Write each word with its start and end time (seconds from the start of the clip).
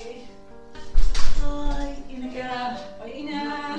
Hoi. 0.00 0.26
Hoi, 1.42 2.04
Ineke. 2.08 2.48
Hoi, 2.98 3.12
Ina. 3.12 3.76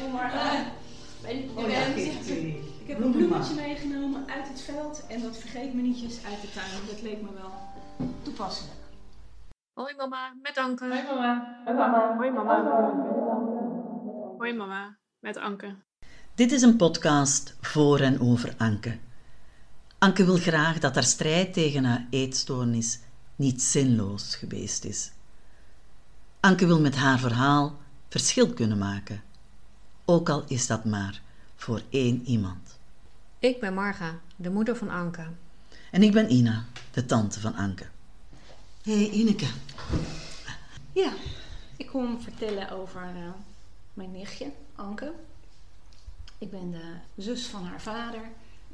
En 0.00 0.10
Marga. 0.12 0.64
Ben 1.22 1.50
Oh 1.54 1.70
ja, 1.70 1.80
Ik 2.80 2.86
heb 2.86 3.00
een 3.00 3.10
bloemetje 3.10 3.54
meegenomen 3.54 4.30
uit 4.30 4.48
het 4.48 4.60
veld 4.60 5.06
en 5.08 5.22
wat 5.22 5.36
vergeet 5.36 5.74
me 5.74 5.82
nietjes 5.82 6.24
uit 6.24 6.40
de 6.40 6.50
tuin. 6.50 6.86
Dat 6.86 7.02
leek 7.02 7.22
me 7.22 7.28
wel 7.34 7.52
toepasselijk. 8.22 8.74
Hoi 9.72 9.94
mama, 9.96 10.34
met 10.42 10.58
Anke. 10.58 10.88
Hoi 10.88 11.02
mama. 11.02 11.62
Hoi 11.64 11.76
mama. 11.76 12.16
Hoi 12.16 12.30
mama. 12.30 12.62
Hoi 14.38 14.54
mama, 14.54 14.96
met 15.18 15.36
Anke. 15.36 15.74
Dit 16.34 16.52
is 16.52 16.62
een 16.62 16.76
podcast 16.76 17.56
voor 17.60 18.00
en 18.00 18.20
over 18.20 18.54
Anke. 18.58 18.98
Anke 19.98 20.24
wil 20.24 20.36
graag 20.36 20.78
dat 20.78 20.94
haar 20.94 21.04
strijd 21.04 21.52
tegen 21.52 21.84
haar 21.84 22.06
eetstoornis 22.10 23.00
niet 23.36 23.62
zinloos 23.62 24.34
geweest 24.34 24.84
is. 24.84 25.10
Anke 26.40 26.66
wil 26.66 26.80
met 26.80 26.96
haar 26.96 27.18
verhaal 27.18 27.76
verschil 28.08 28.52
kunnen 28.52 28.78
maken, 28.78 29.22
ook 30.04 30.28
al 30.28 30.44
is 30.46 30.66
dat 30.66 30.84
maar 30.84 31.22
voor 31.56 31.82
één 31.90 32.22
iemand. 32.26 32.78
Ik 33.38 33.60
ben 33.60 33.74
Marga, 33.74 34.18
de 34.36 34.50
moeder 34.50 34.76
van 34.76 34.88
Anke. 34.90 35.26
En 35.90 36.02
ik 36.02 36.12
ben 36.12 36.32
Ina, 36.32 36.64
de 36.90 37.06
tante 37.06 37.40
van 37.40 37.54
Anke. 37.54 37.86
Hey 38.82 39.10
Ineke, 39.10 39.46
Ja, 40.92 41.12
ik 41.76 41.86
kom 41.86 42.20
vertellen 42.22 42.70
over 42.70 43.02
eh, 43.02 43.28
mijn 43.94 44.12
nichtje, 44.12 44.52
Anke. 44.74 45.12
Ik 46.38 46.50
ben 46.50 46.70
de 46.70 47.22
zus 47.22 47.46
van 47.46 47.64
haar 47.64 47.80
vader. 47.80 48.20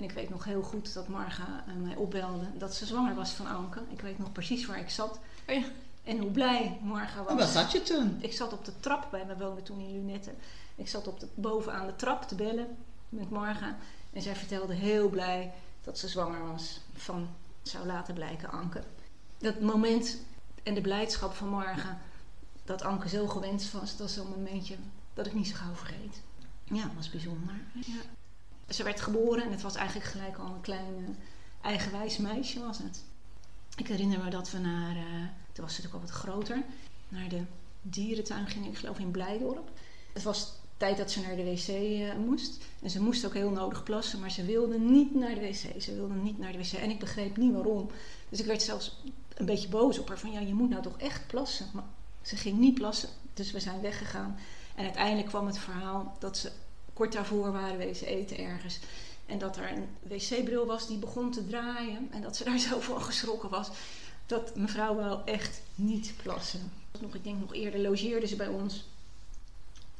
En 0.00 0.06
ik 0.06 0.12
weet 0.12 0.30
nog 0.30 0.45
heel 0.45 0.62
goed 0.62 0.95
dat 0.95 1.09
Marga 1.09 1.64
eh, 1.66 1.74
mij 1.74 1.96
opbelde 1.96 2.59
dat 2.59 2.74
ze 2.74 2.86
zwanger 2.86 3.14
was 3.14 3.30
van 3.30 3.46
Anke. 3.46 3.80
Ik 3.88 4.00
weet 4.00 4.18
nog 4.18 4.32
precies 4.32 4.66
waar 4.66 4.78
ik 4.78 4.90
zat. 4.90 5.20
Oh 5.48 5.54
ja. 5.54 5.62
En 6.04 6.18
hoe 6.18 6.30
blij 6.30 6.78
Marga 6.82 7.23
was. 7.23 7.34
waar 7.34 7.46
zat 7.46 7.73
je 7.73 7.82
toen? 7.82 8.18
Ik 8.20 8.32
zat 8.32 8.52
op 8.52 8.64
de 8.64 8.73
trap 8.80 9.10
bij 9.10 9.24
me 9.26 9.37
woonde 9.37 9.62
toen 9.62 9.80
in 9.80 9.93
Lunette. 9.93 10.30
Ik 10.74 10.88
zat 10.88 11.06
op 11.06 11.21
de, 11.21 11.28
bovenaan 11.34 11.87
de 11.87 11.96
trap 11.96 12.23
te 12.23 12.34
bellen 12.34 12.76
met 13.09 13.30
Marga. 13.30 13.76
En 14.12 14.23
zij 14.23 14.37
vertelde 14.37 14.74
heel 14.74 15.09
blij 15.09 15.52
dat 15.84 15.98
ze 15.98 16.09
zwanger 16.09 16.46
was 16.46 16.80
van, 16.95 17.28
zou 17.62 17.87
later 17.87 18.15
blijken, 18.15 18.51
Anke. 18.51 18.82
Dat 19.38 19.60
moment 19.60 20.18
en 20.62 20.74
de 20.74 20.80
blijdschap 20.80 21.34
van 21.34 21.48
Marga 21.48 22.01
dat 22.65 22.82
Anke 22.82 23.09
zo 23.09 23.26
gewenst 23.26 23.73
was, 23.73 23.96
dat 23.96 24.09
is 24.09 24.15
zo'n 24.15 24.28
momentje 24.28 24.76
dat 25.15 25.26
ik 25.26 25.34
niet 25.34 25.48
zo 25.48 25.54
gauw 25.54 25.74
vergeet. 25.74 26.23
Ja, 26.65 26.82
dat 26.82 26.95
was 26.96 27.10
bijzonder. 27.10 27.54
Ja. 27.74 28.02
Ze 28.71 28.82
werd 28.82 29.01
geboren 29.01 29.45
en 29.45 29.51
het 29.51 29.63
was 29.63 29.74
eigenlijk 29.74 30.09
gelijk 30.09 30.37
al 30.37 30.46
een 30.46 30.60
klein 30.60 30.95
eh, 30.99 31.71
eigenwijs 31.71 32.16
meisje 32.16 32.60
was 32.60 32.79
het. 32.79 33.04
Ik 33.77 33.87
herinner 33.87 34.24
me 34.24 34.30
dat 34.30 34.51
we 34.51 34.59
naar, 34.59 34.96
eh, 34.96 35.02
toen 35.52 35.65
was 35.65 35.74
ze 35.74 35.82
natuurlijk 35.82 35.95
al 35.95 36.01
wat 36.01 36.10
groter, 36.10 36.62
naar 37.09 37.29
de 37.29 37.43
dierentuin 37.82 38.46
gingen, 38.46 38.71
ik 38.71 38.79
geloof 38.79 38.99
in 38.99 39.10
Blijdorp. 39.10 39.71
Het 40.12 40.23
was 40.23 40.52
tijd 40.77 40.96
dat 40.96 41.10
ze 41.10 41.21
naar 41.21 41.37
de 41.37 41.45
wc 41.45 41.68
eh, 41.68 42.16
moest. 42.16 42.65
En 42.82 42.90
ze 42.90 43.02
moest 43.02 43.27
ook 43.27 43.35
heel 43.35 43.51
nodig 43.51 43.82
plassen, 43.82 44.21
maar 44.21 44.30
ze 44.30 44.45
wilde 44.45 44.79
niet 44.79 45.15
naar 45.15 45.34
de 45.34 45.40
wc. 45.40 45.82
Ze 45.82 45.95
wilde 45.95 46.15
niet 46.15 46.38
naar 46.38 46.52
de 46.52 46.59
wc 46.59 46.73
en 46.73 46.90
ik 46.90 46.99
begreep 46.99 47.37
niet 47.37 47.52
waarom. 47.52 47.90
Dus 48.29 48.40
ik 48.40 48.46
werd 48.46 48.62
zelfs 48.62 48.96
een 49.34 49.46
beetje 49.46 49.68
boos 49.68 49.99
op 49.99 50.09
haar 50.09 50.18
van 50.18 50.32
ja, 50.32 50.40
je 50.40 50.55
moet 50.55 50.71
nou 50.71 50.82
toch 50.82 50.99
echt 50.99 51.27
plassen. 51.27 51.66
Maar 51.73 51.84
ze 52.23 52.37
ging 52.37 52.59
niet 52.59 52.74
plassen, 52.74 53.09
dus 53.34 53.51
we 53.51 53.60
zijn 53.60 53.80
weggegaan. 53.80 54.38
En 54.74 54.84
uiteindelijk 54.84 55.29
kwam 55.29 55.46
het 55.46 55.59
verhaal 55.59 56.16
dat 56.18 56.37
ze 56.37 56.52
kort 57.01 57.12
daarvoor 57.12 57.52
waren 57.52 57.79
wezen 57.79 58.06
eten 58.06 58.38
ergens. 58.38 58.79
En 59.26 59.38
dat 59.38 59.56
er 59.56 59.73
een 59.73 59.87
wc-bril 60.02 60.66
was 60.66 60.87
die 60.87 60.98
begon 60.98 61.30
te 61.30 61.46
draaien. 61.46 62.09
En 62.10 62.23
dat 62.23 62.37
ze 62.37 62.45
daar 62.45 62.59
zo 62.68 62.80
van 62.80 63.02
geschrokken 63.02 63.48
was. 63.48 63.70
Dat 64.26 64.56
mevrouw 64.56 64.94
wou 64.94 65.21
echt 65.25 65.60
niet 65.75 66.12
plassen. 66.22 66.72
Nog, 67.00 67.15
ik 67.15 67.25
denk 67.25 67.41
nog 67.41 67.54
eerder 67.54 67.81
logeerde 67.81 68.26
ze 68.26 68.37
bij 68.37 68.48
ons. 68.48 68.84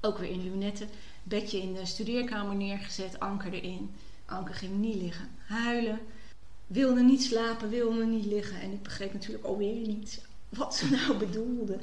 Ook 0.01 0.19
weer 0.19 0.31
in 0.31 0.43
lunetten. 0.43 0.89
Bedje 1.23 1.63
in 1.63 1.75
de 1.75 1.87
studeerkamer 1.87 2.57
neergezet. 2.57 3.21
Anker 3.21 3.53
erin. 3.53 3.91
Anker 4.25 4.55
ging 4.55 4.77
niet 4.77 5.03
liggen. 5.03 5.29
Huilen. 5.47 5.99
Wilde 6.67 7.03
niet 7.03 7.23
slapen. 7.23 7.69
Wilde 7.69 8.05
niet 8.05 8.27
liggen. 8.27 8.61
En 8.61 8.73
ik 8.73 8.83
begreep 8.83 9.13
natuurlijk 9.13 9.45
alweer 9.45 9.87
niet 9.87 10.21
wat 10.49 10.77
ze 10.77 10.91
nou 10.97 11.17
bedoelde. 11.17 11.79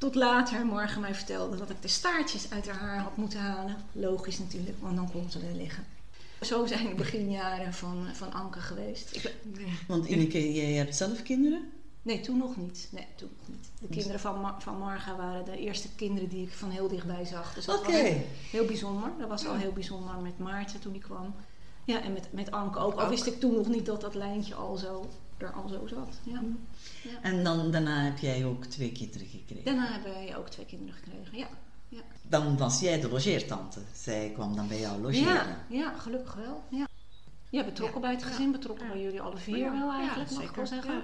Tot 0.00 0.14
later 0.14 0.66
morgen 0.66 1.00
mij 1.00 1.14
vertelde 1.14 1.56
dat 1.56 1.70
ik 1.70 1.82
de 1.82 1.88
staartjes 1.88 2.50
uit 2.50 2.68
haar 2.68 2.78
haar 2.80 2.98
had 2.98 3.16
moeten 3.16 3.40
halen. 3.40 3.76
Logisch 3.92 4.38
natuurlijk, 4.38 4.76
want 4.80 4.96
dan 4.96 5.10
kon 5.10 5.30
ze 5.30 5.38
er 5.38 5.54
liggen. 5.54 5.84
Zo 6.40 6.66
zijn 6.66 6.88
de 6.88 6.94
beginjaren 6.94 7.74
van, 7.74 8.06
van 8.12 8.32
Anke 8.32 8.60
geweest. 8.60 9.14
Ik, 9.16 9.34
Want 9.88 10.06
Ineke, 10.06 10.52
jij 10.52 10.72
hebt 10.72 10.96
zelf 10.96 11.22
kinderen? 11.22 11.70
nee, 12.02 12.20
toen 12.20 12.38
nog 12.38 12.56
niet. 12.56 12.88
Nee, 12.90 13.06
toen 13.16 13.28
nog 13.38 13.48
niet. 13.48 13.68
De 13.80 13.88
kinderen 13.88 14.20
van, 14.20 14.40
Mar- 14.40 14.62
van 14.62 14.78
Marga 14.78 15.16
waren 15.16 15.44
de 15.44 15.58
eerste 15.58 15.88
kinderen 15.96 16.28
die 16.28 16.42
ik 16.46 16.52
van 16.52 16.70
heel 16.70 16.88
dichtbij 16.88 17.24
zag. 17.24 17.54
Dus 17.54 17.64
dat 17.64 17.78
Oké. 17.78 17.86
was 17.92 18.00
heel, 18.00 18.22
heel 18.50 18.64
bijzonder. 18.64 19.10
Dat 19.18 19.28
was 19.28 19.46
al 19.46 19.54
heel 19.54 19.72
bijzonder 19.72 20.14
met 20.16 20.38
Maarten 20.38 20.80
toen 20.80 20.92
die 20.92 21.02
kwam. 21.02 21.34
Ja, 21.84 22.02
en 22.02 22.12
met, 22.12 22.28
met 22.32 22.50
Anke 22.50 22.78
ook. 22.78 22.94
Al 23.00 23.08
wist 23.08 23.26
ik 23.26 23.40
toen 23.40 23.54
nog 23.54 23.68
niet 23.68 23.86
dat 23.86 24.00
dat 24.00 24.14
lijntje 24.14 24.54
al 24.54 24.76
zo, 24.76 25.08
er 25.42 25.52
al 25.52 25.68
zo 25.68 25.86
zat. 25.86 26.18
Ja. 26.22 26.40
En 27.22 27.44
dan, 27.44 27.70
daarna 27.70 28.04
heb 28.04 28.18
jij 28.18 28.44
ook 28.44 28.64
twee 28.64 28.92
kinderen 28.92 29.26
gekregen. 29.26 29.64
Daarna 29.64 29.92
hebben 29.92 30.12
wij 30.12 30.36
ook 30.36 30.48
twee 30.48 30.66
kinderen 30.66 30.94
gekregen. 30.94 31.38
Ja, 31.38 31.46
Dan 32.22 32.56
was 32.56 32.80
jij 32.80 33.00
de 33.00 33.08
logeertante. 33.08 33.80
Zij 33.94 34.30
kwam 34.34 34.56
dan 34.56 34.68
bij 34.68 34.80
jou 34.80 35.00
logeren. 35.00 35.34
Ja, 35.34 35.64
ja 35.68 35.98
gelukkig 35.98 36.34
wel. 36.34 36.64
Ja, 36.70 36.86
ja 37.50 37.64
betrokken 37.64 38.00
Ja. 38.00 38.06
bij 38.06 38.14
het 38.16 38.24
gezin, 38.24 38.52
betrokken 38.52 38.86
Ja. 38.86 38.92
bij 38.92 39.02
jullie 39.02 39.20
alle 39.20 39.36
vier 39.38 39.56
Ja, 39.58 39.70
wel 39.72 39.90
ja, 39.92 39.98
eigenlijk, 39.98 40.30
mag 40.30 40.42
ik 40.42 40.54
wel 40.54 40.66
zeggen. 40.66 40.94
Ja. 40.94 41.02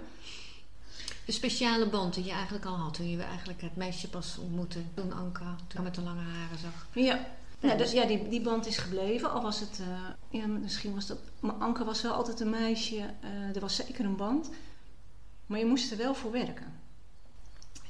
De 1.25 1.33
speciale 1.33 1.89
band 1.89 2.15
die 2.15 2.25
je 2.25 2.31
eigenlijk 2.33 2.65
al 2.65 2.77
had 2.77 2.95
toen 2.95 3.11
je 3.11 3.23
eigenlijk 3.23 3.61
het 3.61 3.77
meisje 3.77 4.09
pas 4.09 4.39
ontmoette. 4.39 4.79
Toen 4.95 5.13
Anke 5.13 5.43
toen 5.67 5.83
met 5.83 5.95
de 5.95 6.01
lange 6.03 6.21
haren 6.21 6.59
zag. 6.59 6.87
Ja, 6.93 7.27
ja, 7.61 7.75
dus, 7.75 7.93
ja 7.93 8.07
die, 8.07 8.29
die 8.29 8.41
band 8.41 8.67
is 8.67 8.79
gebleven. 8.79 9.31
Al 9.31 9.43
was 9.43 9.61
het, 9.61 9.81
eh, 9.81 10.41
ja, 10.41 10.47
misschien 10.47 10.95
was 10.95 11.07
dat... 11.07 11.19
Maar 11.41 11.55
Anke 11.55 11.85
was 11.85 12.03
wel 12.03 12.13
altijd 12.13 12.41
een 12.41 12.51
meisje, 12.51 12.97
eh, 12.97 13.55
er 13.55 13.61
was 13.61 13.77
zeker 13.77 14.05
een 14.05 14.17
band. 14.17 14.51
Maar 15.47 15.59
je 15.59 15.67
moest 15.67 15.91
er 15.91 15.97
wel 15.97 16.15
voor 16.15 16.31
werken. 16.31 16.81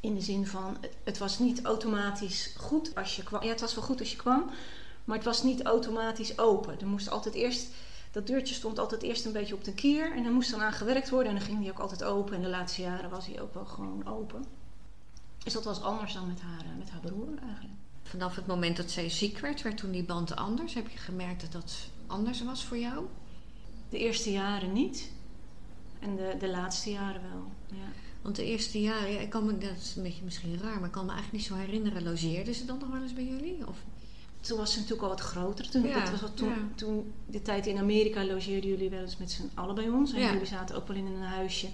In 0.00 0.14
de 0.14 0.20
zin 0.20 0.46
van, 0.46 0.76
het, 1.04 1.18
was 1.18 1.38
niet 1.38 1.62
automatisch 1.62 2.54
goed 2.56 2.94
als 2.94 3.16
je 3.16 3.22
kwam. 3.22 3.42
Ja, 3.42 3.48
het 3.48 3.60
was 3.60 3.74
wel 3.74 3.84
goed 3.84 4.00
als 4.00 4.10
je 4.10 4.16
kwam, 4.16 4.50
maar 5.04 5.16
het 5.16 5.26
was 5.26 5.42
niet 5.42 5.62
automatisch 5.62 6.38
open. 6.38 6.80
Er 6.80 6.86
moest 6.86 7.10
altijd 7.10 7.34
eerst... 7.34 7.68
Dat 8.10 8.26
deurtje 8.26 8.54
stond 8.54 8.78
altijd 8.78 9.02
eerst 9.02 9.24
een 9.24 9.32
beetje 9.32 9.54
op 9.54 9.64
de 9.64 9.74
kier 9.74 10.12
en 10.12 10.24
er 10.24 10.32
moest 10.32 10.50
dan 10.50 10.62
aan 10.62 10.72
gewerkt 10.72 11.10
worden 11.10 11.32
en 11.32 11.38
dan 11.38 11.46
ging 11.46 11.60
die 11.60 11.70
ook 11.70 11.78
altijd 11.78 12.04
open. 12.04 12.34
En 12.34 12.42
de 12.42 12.48
laatste 12.48 12.82
jaren 12.82 13.10
was 13.10 13.26
hij 13.26 13.40
ook 13.40 13.54
wel 13.54 13.64
gewoon 13.64 14.06
open. 14.06 14.44
Dus 15.44 15.52
dat 15.52 15.64
was 15.64 15.82
anders 15.82 16.12
dan 16.12 16.26
met 16.26 16.40
haar, 16.40 16.60
eh, 16.60 16.78
met 16.78 16.90
haar 16.90 17.00
broer 17.00 17.38
eigenlijk. 17.42 17.75
Vanaf 18.06 18.36
het 18.36 18.46
moment 18.46 18.76
dat 18.76 18.90
zij 18.90 19.10
ziek 19.10 19.38
werd, 19.38 19.62
werd 19.62 19.76
toen 19.76 19.90
die 19.90 20.04
band 20.04 20.36
anders. 20.36 20.74
Heb 20.74 20.88
je 20.88 20.98
gemerkt 20.98 21.40
dat 21.40 21.52
dat 21.52 21.74
anders 22.06 22.42
was 22.44 22.64
voor 22.64 22.78
jou? 22.78 23.06
De 23.88 23.98
eerste 23.98 24.32
jaren 24.32 24.72
niet. 24.72 25.10
En 25.98 26.16
de, 26.16 26.36
de 26.38 26.48
laatste 26.48 26.90
jaren 26.90 27.22
wel. 27.22 27.50
Ja. 27.78 27.86
Want 28.22 28.36
de 28.36 28.44
eerste 28.44 28.80
jaren, 28.80 29.12
ja, 29.12 29.20
ik 29.20 29.30
kan 29.30 29.46
me, 29.46 29.58
dat 29.58 29.76
is 29.76 29.96
een 29.96 30.02
beetje 30.02 30.24
misschien 30.24 30.58
raar, 30.62 30.76
maar 30.76 30.86
ik 30.86 30.92
kan 30.92 31.06
me 31.06 31.12
eigenlijk 31.12 31.42
niet 31.42 31.52
zo 31.52 31.66
herinneren. 31.66 32.02
Logeerde 32.02 32.52
ze 32.52 32.64
dan 32.64 32.78
nog 32.78 32.88
wel 32.88 33.02
eens 33.02 33.12
bij 33.12 33.24
jullie? 33.24 33.66
Of? 33.66 33.76
Toen 34.40 34.58
was 34.58 34.72
ze 34.72 34.76
natuurlijk 34.76 35.02
al 35.02 35.08
wat 35.08 35.20
groter. 35.20 35.70
Toen, 35.70 35.86
Ja, 35.86 36.10
was 36.10 36.30
toen, 36.34 36.48
ja. 36.48 36.56
toen 36.74 37.12
de 37.26 37.42
tijd 37.42 37.66
in 37.66 37.78
Amerika 37.78 38.24
logeerden 38.24 38.70
jullie 38.70 38.90
wel 38.90 39.00
eens 39.00 39.16
met 39.16 39.30
z'n 39.30 39.50
allen 39.54 39.74
bij 39.74 39.88
ons. 39.88 40.12
En 40.12 40.20
jullie 40.20 40.46
zaten 40.46 40.76
ook 40.76 40.88
wel 40.88 40.96
in 40.96 41.06
een 41.06 41.22
huisje 41.22 41.68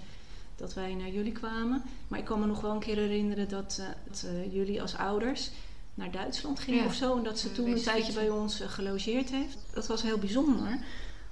dat 0.55 0.73
wij 0.73 0.93
naar 0.95 1.09
jullie 1.09 1.31
kwamen. 1.31 1.83
Maar 2.07 2.19
ik 2.19 2.25
kan 2.25 2.39
me 2.39 2.45
nog 2.45 2.61
wel 2.61 2.71
een 2.71 2.79
keer 2.79 2.95
herinneren 2.95 3.49
dat, 3.49 3.77
eh, 3.79 3.87
dat, 4.07 4.25
eh, 4.27 4.53
jullie 4.53 4.81
als 4.81 4.95
ouders 4.95 5.51
naar 5.93 6.11
Duitsland 6.11 6.59
gingen 6.59 6.79
Ja. 6.79 6.85
of 6.85 6.93
zo. 6.93 7.17
En 7.17 7.23
dat 7.23 7.39
ze 7.39 7.51
toen 7.51 7.65
een 7.65 7.73
wees 7.73 7.83
tijdje 7.83 8.13
bij 8.13 8.29
ons 8.29 8.59
eh, 8.59 8.69
gelogeerd 8.69 9.29
heeft. 9.29 9.57
Dat 9.73 9.87
was 9.87 10.01
heel 10.01 10.17
bijzonder. 10.17 10.79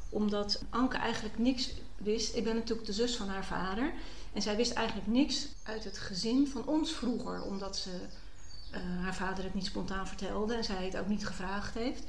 Omdat 0.09 0.63
Anke 0.69 0.97
eigenlijk 0.97 1.37
niks 1.37 1.69
wist. 1.97 2.35
Ik 2.35 2.43
ben 2.43 2.55
natuurlijk 2.55 2.87
de 2.87 2.93
zus 2.93 3.15
van 3.15 3.27
haar 3.27 3.45
vader. 3.45 3.93
En 4.33 4.41
zij 4.41 4.55
wist 4.55 4.71
eigenlijk 4.71 5.07
niks 5.07 5.47
uit 5.63 5.83
het 5.83 5.97
gezin 5.97 6.47
van 6.47 6.65
ons 6.65 6.91
vroeger. 6.91 7.41
Omdat 7.43 7.77
ze 7.77 7.89
eh, 8.71 8.81
haar 9.01 9.15
vader 9.15 9.43
het 9.43 9.53
niet 9.53 9.65
spontaan 9.65 10.07
vertelde 10.07 10.55
en 10.55 10.63
zij 10.63 10.85
het 10.85 10.97
ook 10.97 11.07
niet 11.07 11.25
gevraagd 11.25 11.73
heeft. 11.73 12.03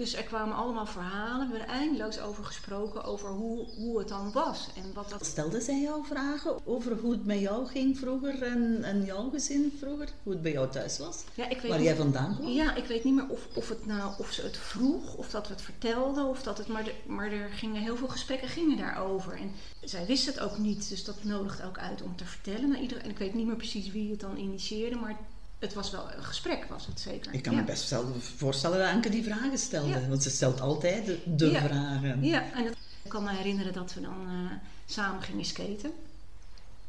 Dus 0.00 0.14
er 0.16 0.22
kwamen 0.24 0.56
allemaal 0.56 0.86
verhalen. 0.86 1.50
We 1.50 1.56
hebben 1.56 1.74
er 1.74 1.80
eindeloos 1.80 2.20
over 2.20 2.44
gesproken, 2.44 3.04
over 3.04 3.28
hoe, 3.28 3.66
hoe 3.76 3.98
het 3.98 4.08
dan 4.08 4.32
was. 4.32 4.68
En 4.76 4.92
wat 4.94 5.10
dat... 5.10 5.26
Stelde 5.26 5.60
zij 5.60 5.80
jou 5.80 6.04
vragen 6.06 6.66
over 6.66 6.96
hoe 6.98 7.12
het 7.12 7.24
met 7.26 7.40
jou 7.40 7.66
ging 7.66 7.98
vroeger 7.98 8.42
en, 8.42 8.84
en 8.84 9.04
jouw 9.04 9.30
gezin 9.30 9.72
vroeger? 9.78 10.08
Hoe 10.22 10.32
het 10.32 10.42
bij 10.42 10.52
jou 10.52 10.70
thuis 10.70 10.98
was? 10.98 11.24
Ja, 11.34 11.48
ik 11.48 11.60
weet 11.60 11.70
Waar 11.70 11.78
niet- 11.78 11.88
jij 11.88 11.96
vandaan 11.96 12.36
kwam? 12.36 12.48
Ja, 12.48 12.74
ik 12.74 12.84
weet 12.84 13.04
niet 13.04 13.14
meer 13.14 13.28
of, 13.28 13.46
of, 13.54 13.68
het 13.68 13.86
nou, 13.86 14.12
of 14.18 14.32
ze 14.32 14.42
het 14.42 14.56
vroeg, 14.56 15.14
of 15.14 15.30
dat 15.30 15.46
we 15.48 15.52
het 15.52 15.62
vertelden, 15.62 16.24
of 16.24 16.42
dat 16.42 16.58
het, 16.58 16.66
maar, 16.68 16.84
de- 16.84 16.94
maar 17.06 17.32
er 17.32 17.48
gingen 17.48 17.82
heel 17.82 17.96
veel 17.96 18.08
gesprekken 18.08 18.48
gingen 18.48 18.76
daarover. 18.76 19.32
En 19.36 19.50
zij 19.80 20.06
wist 20.06 20.26
het 20.26 20.40
ook 20.40 20.58
niet, 20.58 20.88
dus 20.88 21.04
dat 21.04 21.24
nodigde 21.24 21.64
ook 21.66 21.78
uit 21.78 22.02
om 22.02 22.16
te 22.16 22.24
vertellen 22.24 22.68
naar 22.68 22.80
iedereen. 22.80 23.04
En 23.04 23.10
ik 23.10 23.18
weet 23.18 23.34
niet 23.34 23.46
meer 23.46 23.56
precies 23.56 23.90
wie 23.90 24.10
het 24.10 24.20
dan 24.20 24.36
initieerde, 24.36 24.96
maar 24.96 25.16
het 25.60 25.74
was 25.74 25.90
wel 25.90 26.10
een 26.16 26.24
gesprek, 26.24 26.64
was 26.68 26.86
het 26.86 27.00
zeker. 27.00 27.34
Ik 27.34 27.42
kan 27.42 27.52
ja. 27.52 27.58
me 27.60 27.64
best 27.64 27.90
wel 27.90 28.14
voorstellen 28.36 28.78
dat 28.78 28.88
Anke 28.88 29.08
die 29.08 29.24
vragen 29.24 29.58
stelde. 29.58 29.88
Ja. 29.88 30.08
Want 30.08 30.22
ze 30.22 30.30
stelt 30.30 30.60
altijd 30.60 31.06
de, 31.06 31.18
de 31.36 31.50
Ja. 31.50 31.60
vragen. 31.62 32.24
Ja, 32.24 32.52
en 32.52 32.64
het- 32.64 32.76
ik 33.02 33.10
kan 33.10 33.22
me 33.24 33.30
herinneren 33.30 33.72
dat 33.72 33.94
we 33.94 34.00
dan 34.00 34.26
eh, 34.28 34.56
samen 34.86 35.22
gingen 35.22 35.44
skaten. 35.44 35.92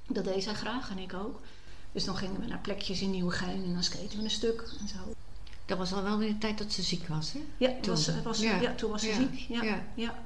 Dat 0.08 0.24
deed 0.24 0.44
zij 0.44 0.54
graag 0.54 0.90
en 0.90 0.98
ik 0.98 1.14
ook. 1.14 1.42
Dus 1.92 2.06
dan 2.06 2.16
gingen 2.16 2.40
we 2.42 2.48
naar 2.48 2.60
plekjes 2.60 3.02
in 3.02 3.12
Nieuwegein 3.12 3.64
en 3.64 3.74
dan 3.74 3.84
skaten 3.84 4.18
we 4.18 4.24
een 4.24 4.30
stuk 4.30 4.74
en 4.80 4.88
zo. 4.88 5.14
Dat 5.66 5.78
was 5.78 5.94
al 5.94 6.04
wel 6.04 6.22
in 6.22 6.28
de 6.28 6.38
tijd 6.38 6.58
dat 6.58 6.72
ze 6.72 6.82
ziek 6.82 7.08
was, 7.08 7.34
hè? 7.34 7.40
Ja, 7.58 7.68
Toen. 7.82 7.94
was, 7.94 8.04
ze- 8.04 8.22
was, 8.22 8.40
Ja. 8.40 8.62
ja. 8.62 8.76
toen 8.76 8.92
was 8.92 9.02
ze 9.02 9.08
Ja. 9.08 9.16
ziek. 9.16 9.34
Ja, 9.48 9.64
Ja. 9.64 9.84
ja. 9.96 10.24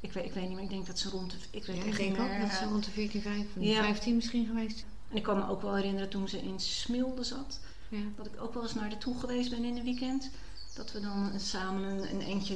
Ik, 0.00 0.12
weet, 0.12 0.24
ik 0.24 0.32
weet 0.32 0.44
niet 0.44 0.54
meer, 0.54 0.62
ik 0.64 0.70
denk 0.70 0.86
dat 0.86 0.98
ze 0.98 1.08
rond 1.08 1.30
de... 1.30 1.36
Ik 1.50 1.64
weet 1.64 1.84
echt 1.84 1.98
ik 1.98 2.10
ook 2.20 2.40
dat 2.40 2.50
ze 2.50 2.58
eh, 2.58 2.70
rond 2.70 2.84
de 2.84 2.90
14, 2.90 3.22
15, 3.22 3.62
Ja. 3.62 3.82
15 3.82 4.14
misschien 4.14 4.46
geweest. 4.46 4.84
En 5.10 5.16
ik 5.16 5.22
kan 5.22 5.36
me 5.38 5.48
ook 5.48 5.62
wel 5.62 5.74
herinneren 5.74 6.08
toen 6.08 6.28
ze 6.28 6.38
in 6.42 6.60
Smilde 6.60 7.24
zat. 7.24 7.60
Ja. 7.88 8.02
Dat 8.16 8.26
ik 8.26 8.40
ook 8.40 8.54
wel 8.54 8.62
eens 8.62 8.74
naar 8.74 8.90
de 8.90 8.98
toe 8.98 9.18
geweest 9.18 9.50
ben 9.50 9.64
in 9.64 9.76
een 9.76 9.84
weekend. 9.84 10.30
Dat 10.74 10.92
we 10.92 11.00
dan 11.00 11.40
samen 11.40 11.82
een, 11.82 12.10
een 12.10 12.20
eentje, 12.20 12.54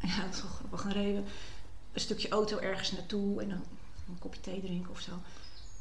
ja, 0.00 0.24
dat 0.24 0.34
is 0.34 0.42
wel 0.42 0.50
grappig, 0.50 0.84
een 0.84 0.92
reden, 0.92 1.24
een 1.92 2.00
stukje 2.00 2.28
auto 2.28 2.58
ergens 2.58 2.92
naartoe 2.92 3.40
en 3.42 3.48
dan 3.48 3.62
een 4.08 4.18
kopje 4.18 4.40
thee 4.40 4.60
drinken 4.60 4.90
of 4.90 5.00
zo. 5.00 5.12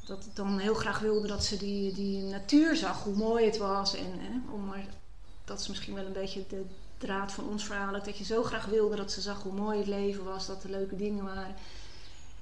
Dat 0.05 0.25
ik 0.25 0.35
dan 0.35 0.59
heel 0.59 0.73
graag 0.73 0.99
wilde 0.99 1.27
dat 1.27 1.45
ze 1.45 1.57
die, 1.57 1.93
die 1.93 2.21
natuur 2.21 2.75
zag, 2.75 3.03
hoe 3.03 3.15
mooi 3.15 3.45
het 3.45 3.57
was. 3.57 3.95
En, 3.95 4.19
hè, 4.19 4.51
om 4.51 4.65
maar, 4.65 4.85
dat 5.45 5.59
is 5.59 5.67
misschien 5.67 5.93
wel 5.93 6.05
een 6.05 6.13
beetje 6.13 6.45
de 6.47 6.65
draad 6.97 7.31
van 7.31 7.49
ons 7.49 7.65
verhaal. 7.65 7.91
Dat 7.91 8.17
je 8.17 8.23
zo 8.23 8.43
graag 8.43 8.65
wilde 8.65 8.95
dat 8.95 9.11
ze 9.11 9.21
zag 9.21 9.43
hoe 9.43 9.53
mooi 9.53 9.77
het 9.77 9.87
leven 9.87 10.23
was, 10.23 10.47
dat 10.47 10.63
er 10.63 10.69
leuke 10.69 10.95
dingen 10.95 11.23
waren. 11.23 11.55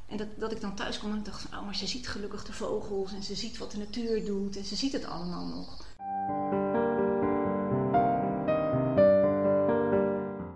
En 0.08 0.18
dat, 0.18 0.28
dat 0.36 0.52
ik 0.52 0.62
dan 0.62 0.76
thuis 0.76 0.98
kwam 0.98 1.12
en 1.12 1.24
dacht 1.24 1.42
van, 1.42 1.60
oh, 1.60 1.66
maar 1.66 1.76
ze 1.76 1.88
ziet 1.88 2.08
gelukkig 2.08 2.46
de 2.46 2.54
vogels 2.54 3.14
en 3.14 3.24
ze 3.24 3.36
ziet 3.36 3.58
wat 3.58 3.72
de 3.72 3.78
natuur 3.78 4.26
doet 4.26 4.58
en 4.58 4.66
ze 4.66 4.76
ziet 4.76 4.94
het 4.94 5.06
allemaal 5.06 5.46
nog. 5.46 5.86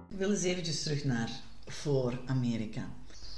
Ik 0.09 0.25
wil 0.25 0.31
eens 0.31 0.43
eventjes 0.43 0.83
terug 0.83 1.03
naar 1.03 1.29
voor 1.65 2.19
Amerika. 2.25 2.89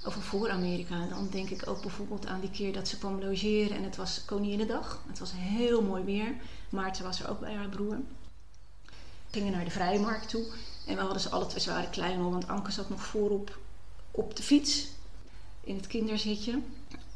Over 0.06 0.22
voor 0.22 0.50
Amerika, 0.50 1.06
dan 1.08 1.28
denk 1.32 1.50
ik 1.50 1.68
ook 1.68 1.82
bijvoorbeeld 1.82 2.26
aan 2.26 2.40
die 2.40 2.50
keer 2.50 2.74
dat 2.74 2.88
ze 2.88 2.98
kwam 2.98 3.20
logeren 3.20 3.78
en 3.78 3.84
het 3.84 3.96
was 3.96 4.26
Koninginnedag. 4.26 5.04
Het 5.08 5.20
was 5.20 5.32
heel 5.36 5.82
mooi 5.82 6.04
weer. 6.04 6.36
Maarten 6.70 7.04
was 7.04 7.20
er 7.20 7.30
ook 7.30 7.40
bij 7.40 7.54
haar 7.54 7.70
broer. 7.70 8.00
We 8.86 8.92
gingen 9.32 9.52
naar 9.52 9.66
de 9.66 9.72
Vrijmarkt 9.72 10.30
toe 10.30 10.46
en 10.86 10.96
we 10.96 11.02
hadden 11.02 11.22
ze 11.22 11.30
alle 11.30 11.46
twee, 11.46 11.62
ze 11.62 11.70
waren 11.70 11.90
klein 11.90 12.30
want 12.30 12.48
Anke 12.48 12.72
zat 12.72 12.90
nog 12.90 13.04
voorop 13.04 13.60
op 14.12 14.36
de 14.36 14.44
fiets 14.44 14.88
in 15.64 15.76
het 15.76 15.88
kinderzitje. 15.88 16.62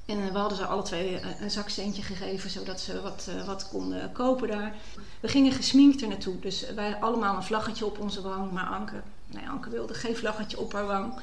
En 0.05 0.21
eh, 0.21 0.31
we 0.31 0.37
hadden 0.37 0.57
ze 0.57 0.65
alle 0.65 0.81
twee 0.81 1.19
eh, 1.19 1.41
een 1.41 1.51
zakcentje 1.51 2.01
gegeven, 2.01 2.49
zodat 2.49 2.81
ze 2.81 3.01
wat, 3.01 3.27
eh, 3.29 3.45
wat 3.45 3.67
konden 3.67 4.11
kopen 4.11 4.47
daar. 4.47 4.75
We 5.19 5.27
gingen 5.27 5.51
gesminkt 5.51 6.01
er 6.01 6.07
naartoe, 6.07 6.39
dus 6.39 6.65
wij 6.75 6.95
allemaal 6.95 7.35
een 7.35 7.43
vlaggetje 7.43 7.85
op 7.85 7.99
onze 7.99 8.21
wang. 8.21 8.51
Maar 8.51 8.65
Anke, 8.65 9.01
nee, 9.27 9.49
Anke 9.49 9.69
wilde 9.69 9.93
geen 9.93 10.15
vlaggetje 10.15 10.59
op 10.59 10.73
haar 10.73 10.85
wang. 10.85 11.19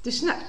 Dus 0.00 0.20
nou, 0.20 0.40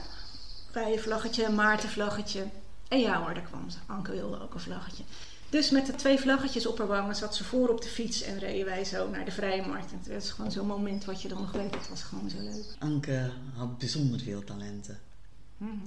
wij 0.72 0.94
een 0.94 1.00
vlaggetje, 1.00 1.46
een 1.46 1.56
Maarten 1.56 1.90
vlaggetje. 1.90 2.46
En 2.88 3.00
ja 3.00 3.22
hoor, 3.22 3.34
daar 3.34 3.44
kwam 3.44 3.70
ze. 3.70 3.78
Anke 3.86 4.12
wilde 4.12 4.42
ook 4.42 4.54
een 4.54 4.60
vlaggetje. 4.60 5.04
Dus 5.50 5.70
met 5.70 5.86
de 5.86 5.96
twee 5.96 6.20
vlaggetjes 6.20 6.66
op 6.66 6.78
haar 6.78 6.88
wangen 6.88 7.16
zat 7.16 7.36
ze 7.36 7.44
voor 7.44 7.70
op 7.70 7.82
de 7.82 7.88
fiets 7.88 8.22
en 8.22 8.40
reden 8.40 8.66
wij 8.66 8.84
zo 8.86 9.10
naar 9.10 9.26
de 9.26 9.32
Vrijmarkt. 9.32 9.92
En 9.92 9.98
het 10.04 10.14
was 10.14 10.32
gewoon 10.32 10.52
zo'n 10.52 10.68
moment 10.68 11.06
wat 11.06 11.22
je 11.22 11.28
dan 11.28 11.42
nog 11.42 11.52
weet. 11.52 11.76
Het 11.76 11.90
was 11.90 12.04
gewoon 12.04 12.30
zo 12.30 12.38
leuk. 12.40 12.76
Anke 12.80 13.32
had 13.56 13.78
bijzonder 13.78 14.20
veel 14.20 14.44
talenten. 14.44 15.00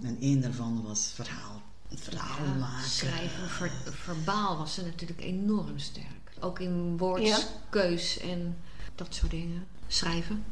En 0.02 0.16
één 0.20 0.40
daarvan 0.40 0.82
was 0.82 1.10
verhaal. 1.14 1.62
Verhaal 1.94 2.44
Ja, 2.46 2.54
maken. 2.58 2.88
Schrijven, 2.90 3.48
ver- 3.48 3.92
verbaal 3.92 4.56
was 4.56 4.74
ze 4.74 4.82
natuurlijk 4.82 5.20
enorm 5.20 5.78
sterk. 5.78 6.06
Ook 6.40 6.58
in 6.60 6.96
woordskeus 6.98 8.18
en 8.18 8.56
dat 8.94 9.14
soort 9.14 9.30
dingen. 9.30 9.66
Schrijven. 9.86 10.44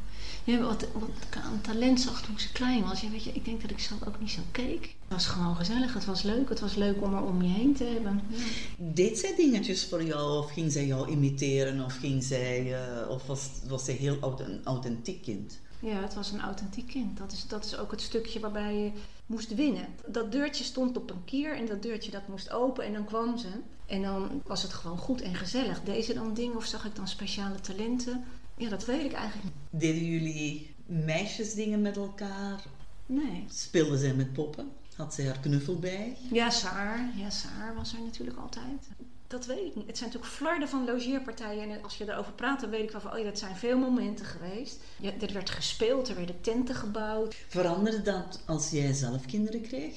Ja, 0.44 0.58
wat, 0.58 0.86
wat 0.92 1.08
ik 1.30 1.36
aan 1.42 1.60
talent 1.60 2.00
zag 2.00 2.22
toen 2.22 2.38
ze 2.38 2.52
klein 2.52 2.82
was. 2.82 3.00
Ja, 3.00 3.10
weet 3.10 3.24
je, 3.24 3.32
ik 3.32 3.44
denk 3.44 3.60
dat 3.62 3.70
ik 3.70 3.78
zelf 3.78 4.06
ook 4.06 4.20
niet 4.20 4.30
zo 4.30 4.40
keek. 4.50 4.82
Het 4.82 5.16
was 5.16 5.26
gewoon 5.26 5.56
gezellig. 5.56 5.94
Het 5.94 6.04
was 6.04 6.22
leuk. 6.22 6.48
Het 6.48 6.60
was 6.60 6.74
leuk 6.74 7.02
om 7.02 7.14
er 7.14 7.22
om 7.22 7.42
je 7.42 7.48
heen 7.48 7.74
te 7.74 7.84
hebben. 7.84 8.20
Ja. 8.28 8.36
Deed 8.76 9.18
zij 9.18 9.34
dingetjes 9.36 9.84
voor 9.84 10.04
jou 10.04 10.38
of 10.38 10.52
ging 10.52 10.72
zij 10.72 10.86
jou 10.86 11.10
imiteren 11.10 11.84
of 11.84 11.96
ging 11.96 12.24
zij, 12.24 12.74
eh, 12.74 13.08
of 13.08 13.26
was, 13.26 13.48
was 13.68 13.84
zij 13.84 13.94
heel 13.94 14.36
een 14.38 14.60
authentiek 14.64 15.22
kind? 15.22 15.58
Ja, 15.80 16.00
het 16.00 16.14
was 16.14 16.30
een 16.30 16.40
authentiek 16.40 16.86
kind. 16.86 17.18
Dat 17.18 17.32
is, 17.32 17.46
dat 17.46 17.64
is 17.64 17.76
ook 17.76 17.90
het 17.90 18.00
stukje 18.00 18.40
waarbij 18.40 18.76
je 18.76 18.90
moest 19.28 19.54
winnen. 19.54 19.86
Dat 20.06 20.32
deurtje 20.32 20.64
stond 20.64 20.96
op 20.96 21.10
een 21.10 21.24
kier 21.24 21.56
en 21.56 21.66
dat 21.66 21.82
deurtje 21.82 22.10
dat 22.10 22.28
moest 22.28 22.50
open 22.50 22.84
en 22.84 22.92
dan 22.92 23.04
kwam 23.04 23.38
ze. 23.38 23.48
En 23.86 24.02
dan 24.02 24.42
was 24.46 24.62
het 24.62 24.72
gewoon 24.72 24.98
goed 24.98 25.20
en 25.20 25.34
gezellig. 25.34 25.82
Deed 25.82 26.04
ze 26.04 26.14
dan 26.14 26.34
dingen 26.34 26.56
of 26.56 26.64
zag 26.64 26.84
ik 26.84 26.96
dan 26.96 27.08
speciale 27.08 27.60
talenten? 27.60 28.24
Ja, 28.56 28.68
dat 28.68 28.84
weet 28.84 29.04
ik 29.04 29.12
eigenlijk 29.12 29.44
niet. 29.44 29.80
Deden 29.80 30.04
jullie 30.04 30.74
meisjesdingen 30.86 31.82
met 31.82 31.96
elkaar? 31.96 32.64
Nee. 33.06 33.44
Speelden 33.48 33.98
zij 33.98 34.14
met 34.14 34.32
poppen? 34.32 34.68
Had 34.96 35.14
zij 35.14 35.24
haar 35.24 35.38
knuffel 35.40 35.78
bij? 35.78 36.16
Ja, 36.30 36.50
Saar. 36.50 37.12
Ja, 37.16 37.30
Saar 37.30 37.74
was 37.74 37.92
er 37.92 38.00
natuurlijk 38.00 38.38
altijd. 38.38 38.88
Dat 39.28 39.46
weet 39.46 39.66
ik 39.66 39.74
niet. 39.74 39.86
Het 39.86 39.98
zijn 39.98 40.10
natuurlijk 40.10 40.36
flarden 40.36 40.68
van 40.68 40.84
logeerpartijen. 40.84 41.70
En 41.70 41.82
als 41.82 41.98
je 41.98 42.04
daarover 42.04 42.32
praat, 42.32 42.60
dan 42.60 42.70
weet 42.70 42.82
ik 42.82 42.90
wel 42.90 43.00
van... 43.00 43.12
Oh 43.12 43.18
ja, 43.18 43.24
dat 43.24 43.38
zijn 43.38 43.56
veel 43.56 43.78
momenten 43.78 44.26
geweest. 44.26 44.80
Ja, 44.96 45.12
er 45.20 45.32
werd 45.32 45.50
gespeeld, 45.50 46.08
er 46.08 46.14
werden 46.14 46.40
tenten 46.40 46.74
gebouwd. 46.74 47.36
Veranderde 47.48 48.02
dat 48.02 48.42
als 48.46 48.70
jij 48.70 48.92
zelf 48.92 49.26
kinderen 49.26 49.60
kreeg? 49.60 49.94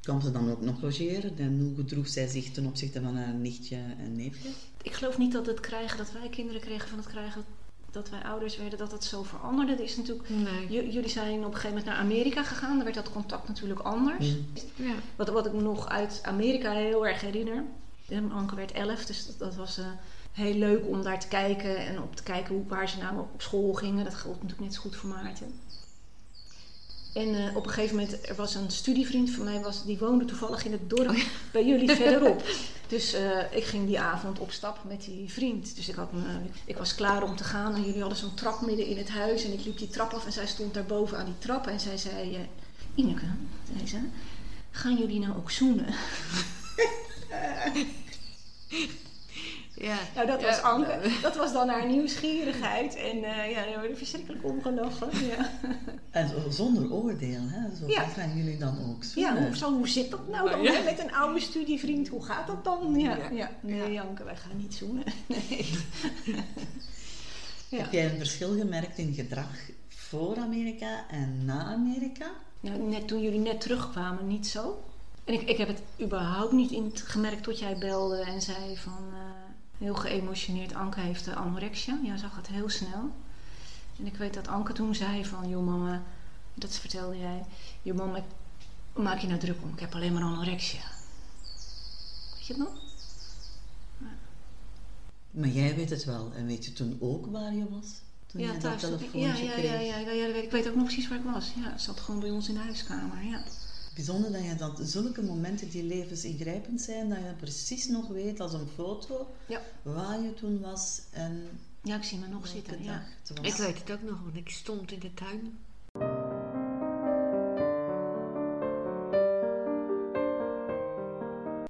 Kwam 0.00 0.20
ze 0.20 0.30
dan 0.30 0.50
ook 0.50 0.60
nog 0.60 0.82
logeren? 0.82 1.38
En 1.38 1.60
hoe 1.60 1.74
gedroeg 1.76 2.08
zij 2.08 2.26
zich 2.26 2.50
ten 2.50 2.66
opzichte 2.66 3.00
van 3.00 3.16
haar 3.16 3.34
nichtje 3.34 3.76
en 3.98 4.16
neefje? 4.16 4.48
Ik 4.82 4.92
geloof 4.92 5.18
niet 5.18 5.32
dat 5.32 5.46
het 5.46 5.60
krijgen, 5.60 5.98
dat 5.98 6.12
wij 6.12 6.28
kinderen 6.28 6.60
kregen 6.60 6.88
van 6.88 6.98
het 6.98 7.06
krijgen... 7.06 7.44
dat 7.90 8.10
wij 8.10 8.22
ouders 8.22 8.56
werden, 8.56 8.78
dat 8.78 8.90
dat 8.90 9.04
zo 9.04 9.22
veranderde. 9.22 9.72
Er 9.72 9.80
is 9.80 9.96
natuurlijk... 9.96 10.28
Nee. 10.28 10.66
J- 10.68 10.92
jullie 10.92 11.08
zijn 11.10 11.38
op 11.38 11.44
een 11.44 11.52
gegeven 11.54 11.68
moment 11.68 11.86
naar 11.86 11.96
Amerika 11.96 12.42
gegaan. 12.42 12.74
Daar 12.74 12.84
werd 12.84 12.96
dat 12.96 13.12
contact 13.12 13.48
natuurlijk 13.48 13.80
anders. 13.80 14.34
Ja. 14.76 14.94
Wat, 15.16 15.28
wat 15.28 15.46
ik 15.46 15.52
me 15.52 15.62
nog 15.62 15.88
uit 15.88 16.20
Amerika 16.22 16.72
heel 16.72 17.06
erg 17.06 17.20
herinner. 17.20 17.64
Eh, 18.08 18.18
Anke 18.32 18.54
werd 18.54 18.72
elf, 18.72 19.04
dus 19.04 19.26
dat, 19.26 19.38
dat 19.38 19.54
was 19.54 19.78
eh, 19.78 19.86
heel 20.32 20.54
leuk 20.54 20.86
om 20.86 21.02
daar 21.02 21.20
te 21.20 21.28
kijken. 21.28 21.76
En 21.86 22.02
op 22.02 22.16
te 22.16 22.22
kijken 22.22 22.54
hoe, 22.54 22.66
waar 22.66 22.88
ze 22.88 22.98
nou 22.98 23.18
op 23.18 23.42
school 23.42 23.72
gingen. 23.72 24.04
Dat 24.04 24.14
geldt 24.14 24.42
natuurlijk 24.42 24.68
net 24.68 24.74
zo 24.74 24.80
goed 24.80 24.96
voor 24.96 25.08
Maarten. 25.08 25.52
En 27.18 27.34
eh, 27.34 27.56
op 27.56 27.66
een 27.66 27.72
gegeven 27.72 27.96
moment, 27.96 28.28
er 28.28 28.34
was 28.34 28.54
een 28.54 28.70
studievriend 28.70 29.30
van 29.30 29.44
mij, 29.44 29.60
was, 29.60 29.84
die 29.84 29.98
woonde 29.98 30.24
toevallig 30.24 30.64
in 30.64 30.72
het 30.72 30.90
dorp 30.90 31.16
bij 31.52 31.66
jullie 31.66 31.90
verderop. 31.96 32.42
Dus 32.88 33.12
eh, 33.12 33.52
ik 33.52 33.64
ging 33.64 33.86
die 33.86 34.00
avond 34.00 34.38
op 34.38 34.50
stap 34.50 34.78
met 34.88 35.04
die 35.04 35.30
vriend. 35.30 35.76
Dus 35.76 35.88
ik, 35.88 35.94
had 35.94 36.12
me, 36.12 36.20
ik 36.64 36.76
was 36.76 36.94
klaar 36.94 37.22
om 37.22 37.36
te 37.36 37.44
gaan 37.44 37.74
en 37.74 37.82
jullie 37.84 38.00
hadden 38.00 38.18
zo'n 38.18 38.34
trap 38.34 38.60
midden 38.60 38.86
in 38.86 38.98
het 38.98 39.08
huis. 39.08 39.44
En 39.44 39.52
ik 39.52 39.64
liep 39.64 39.78
die 39.78 39.88
trap 39.88 40.12
af 40.12 40.26
en 40.26 40.32
zij 40.32 40.46
stond 40.46 40.74
daar 40.74 40.84
boven 40.84 41.18
aan 41.18 41.24
die 41.24 41.38
trap. 41.38 41.66
En 41.66 41.80
zij 41.80 41.96
zei, 41.96 42.48
Ineke, 42.94 43.26
zei 43.76 43.86
ze, 43.86 43.98
gaan 44.70 44.96
jullie 44.96 45.20
nou 45.20 45.36
ook 45.36 45.50
zoenen? 45.50 45.94
Ja. 49.74 49.96
Nou, 50.14 50.26
dat 50.26 50.40
Ja. 50.40 50.46
was 50.46 50.60
Anke. 50.62 50.98
Dat 51.22 51.36
was 51.36 51.52
dan 51.52 51.68
haar 51.68 51.86
nieuwsgierigheid. 51.86 52.94
En 52.94 53.24
eh, 53.24 53.50
ja, 53.50 53.64
daar 53.64 53.80
werden 53.80 53.96
verschrikkelijk 53.96 54.44
om 54.44 54.62
gelachen. 54.62 55.26
Ja, 55.26 55.50
En 56.10 56.28
zo, 56.28 56.50
zonder 56.50 56.92
oordeel, 56.92 57.40
hè? 57.48 57.76
Zo 57.76 57.86
Ja. 57.86 58.02
gaan 58.02 58.36
jullie 58.36 58.58
dan 58.58 58.78
ook 58.90 59.02
ja 59.02 59.08
zoenen. 59.08 59.46
hoe, 59.46 59.56
zo, 59.56 59.72
hoe 59.76 59.88
zit 59.88 60.10
dat 60.10 60.28
nou 60.28 60.50
dan 60.50 60.62
Ja. 60.62 60.72
hè, 60.72 60.84
met 60.84 60.98
een 60.98 61.12
oude 61.14 61.40
studievriend? 61.40 62.08
Hoe 62.08 62.24
gaat 62.24 62.46
dat 62.46 62.64
dan? 62.64 62.98
Ja, 62.98 63.16
Ja. 63.16 63.30
ja. 63.30 63.50
Nee, 63.60 63.92
Janke, 63.92 64.24
wij 64.24 64.36
gaan 64.36 64.56
niet 64.56 64.74
zoenen. 64.74 65.04
Nee. 65.26 65.70
ja. 67.68 67.76
Heb 67.82 67.92
jij 67.92 68.10
een 68.10 68.18
verschil 68.18 68.56
gemerkt 68.58 68.98
in 68.98 69.14
gedrag 69.14 69.48
voor 69.88 70.36
Amerika 70.36 71.04
en 71.10 71.44
na 71.44 71.64
Amerika? 71.64 72.26
Nou, 72.60 72.82
net 72.82 73.08
toen 73.08 73.22
jullie 73.22 73.38
net 73.40 73.60
terugkwamen, 73.60 74.26
niet 74.26 74.46
zo. 74.46 74.82
En 75.28 75.34
ik, 75.34 75.42
ik 75.42 75.56
heb 75.56 75.68
het 75.68 75.82
überhaupt 76.00 76.52
niet 76.52 76.70
in 76.70 76.90
gemerkt 76.94 77.42
tot 77.42 77.58
jij 77.58 77.78
belde 77.78 78.20
en 78.20 78.42
zei 78.42 78.76
van... 78.76 79.04
eh, 79.12 79.18
heel 79.78 79.94
geëmotioneerd, 79.94 80.74
Anke 80.74 81.00
heeft 81.00 81.26
eh, 81.26 81.36
anorexia. 81.36 81.98
Ja, 82.02 82.16
zag 82.16 82.36
het 82.36 82.46
heel 82.46 82.68
snel. 82.68 83.10
En 83.98 84.06
ik 84.06 84.16
weet 84.16 84.34
dat 84.34 84.48
Anke 84.48 84.72
toen 84.72 84.94
zei 84.94 85.24
van... 85.24 85.48
Joh 85.48 85.66
mama, 85.66 86.02
dat 86.54 86.74
vertelde 86.74 87.18
jij. 87.18 87.44
Joh 87.82 87.96
mama, 87.96 88.24
maak 88.94 89.18
je 89.18 89.26
nou 89.26 89.38
druk 89.38 89.62
om. 89.62 89.72
Ik 89.72 89.80
heb 89.80 89.94
alleen 89.94 90.12
maar 90.12 90.22
anorexia. 90.22 90.82
Weet 92.34 92.46
je 92.46 92.52
het 92.52 92.62
nog? 92.62 92.72
Maar 95.30 95.48
jij 95.48 95.74
weet 95.74 95.90
het 95.90 96.04
wel. 96.04 96.32
En 96.36 96.46
weet 96.46 96.64
je 96.64 96.72
toen 96.72 96.96
ook 97.00 97.26
waar 97.26 97.54
je 97.54 97.68
was? 97.70 97.86
Toen 98.26 98.40
je 98.40 98.46
dat 98.46 98.60
thuis. 98.60 98.80
telefoontje 98.80 99.18
ja, 99.18 99.34
ja, 99.34 99.52
kreeg? 99.52 99.70
ja, 99.70 99.78
ja, 99.78 99.98
ja, 99.98 100.10
ja, 100.10 100.26
dat 100.26 100.42
ik 100.42 100.50
weet 100.50 100.68
ook 100.68 100.74
nog 100.74 100.84
precies 100.84 101.08
waar 101.08 101.18
ik 101.18 101.24
was. 101.24 101.52
Ja, 101.56 101.70
het 101.72 101.82
zat 101.82 102.00
gewoon 102.00 102.20
bij 102.20 102.30
ons 102.30 102.48
in 102.48 102.54
de 102.54 102.60
huiskamer. 102.60 103.24
Ja. 103.24 103.42
Bijzonder 103.98 104.32
dat 104.32 104.44
je 104.44 104.54
dat 104.54 104.80
zulke 104.82 105.22
momenten 105.22 105.70
die 105.70 105.82
levensingrijpend 105.82 106.80
zijn, 106.80 107.08
dat 107.08 107.18
je 107.18 107.34
precies 107.38 107.88
nog 107.88 108.08
weet 108.08 108.40
als 108.40 108.52
een 108.52 108.68
foto 108.74 109.34
Ja. 109.46 109.60
waar 109.82 110.20
je 110.20 110.34
toen 110.34 110.60
was 110.60 111.02
en 111.10 111.48
ja, 111.82 111.96
ik 111.96 112.02
zie 112.02 112.18
me 112.18 112.26
nog 112.26 112.46
zitten. 112.46 112.82
Ja. 112.82 113.02
Ik 113.42 113.54
weet 113.54 113.78
het 113.78 113.90
ook 113.90 114.02
nog, 114.02 114.20
want 114.22 114.36
ik 114.36 114.50
stond 114.50 114.92
in 114.92 114.98
de 114.98 115.14
tuin. 115.14 115.58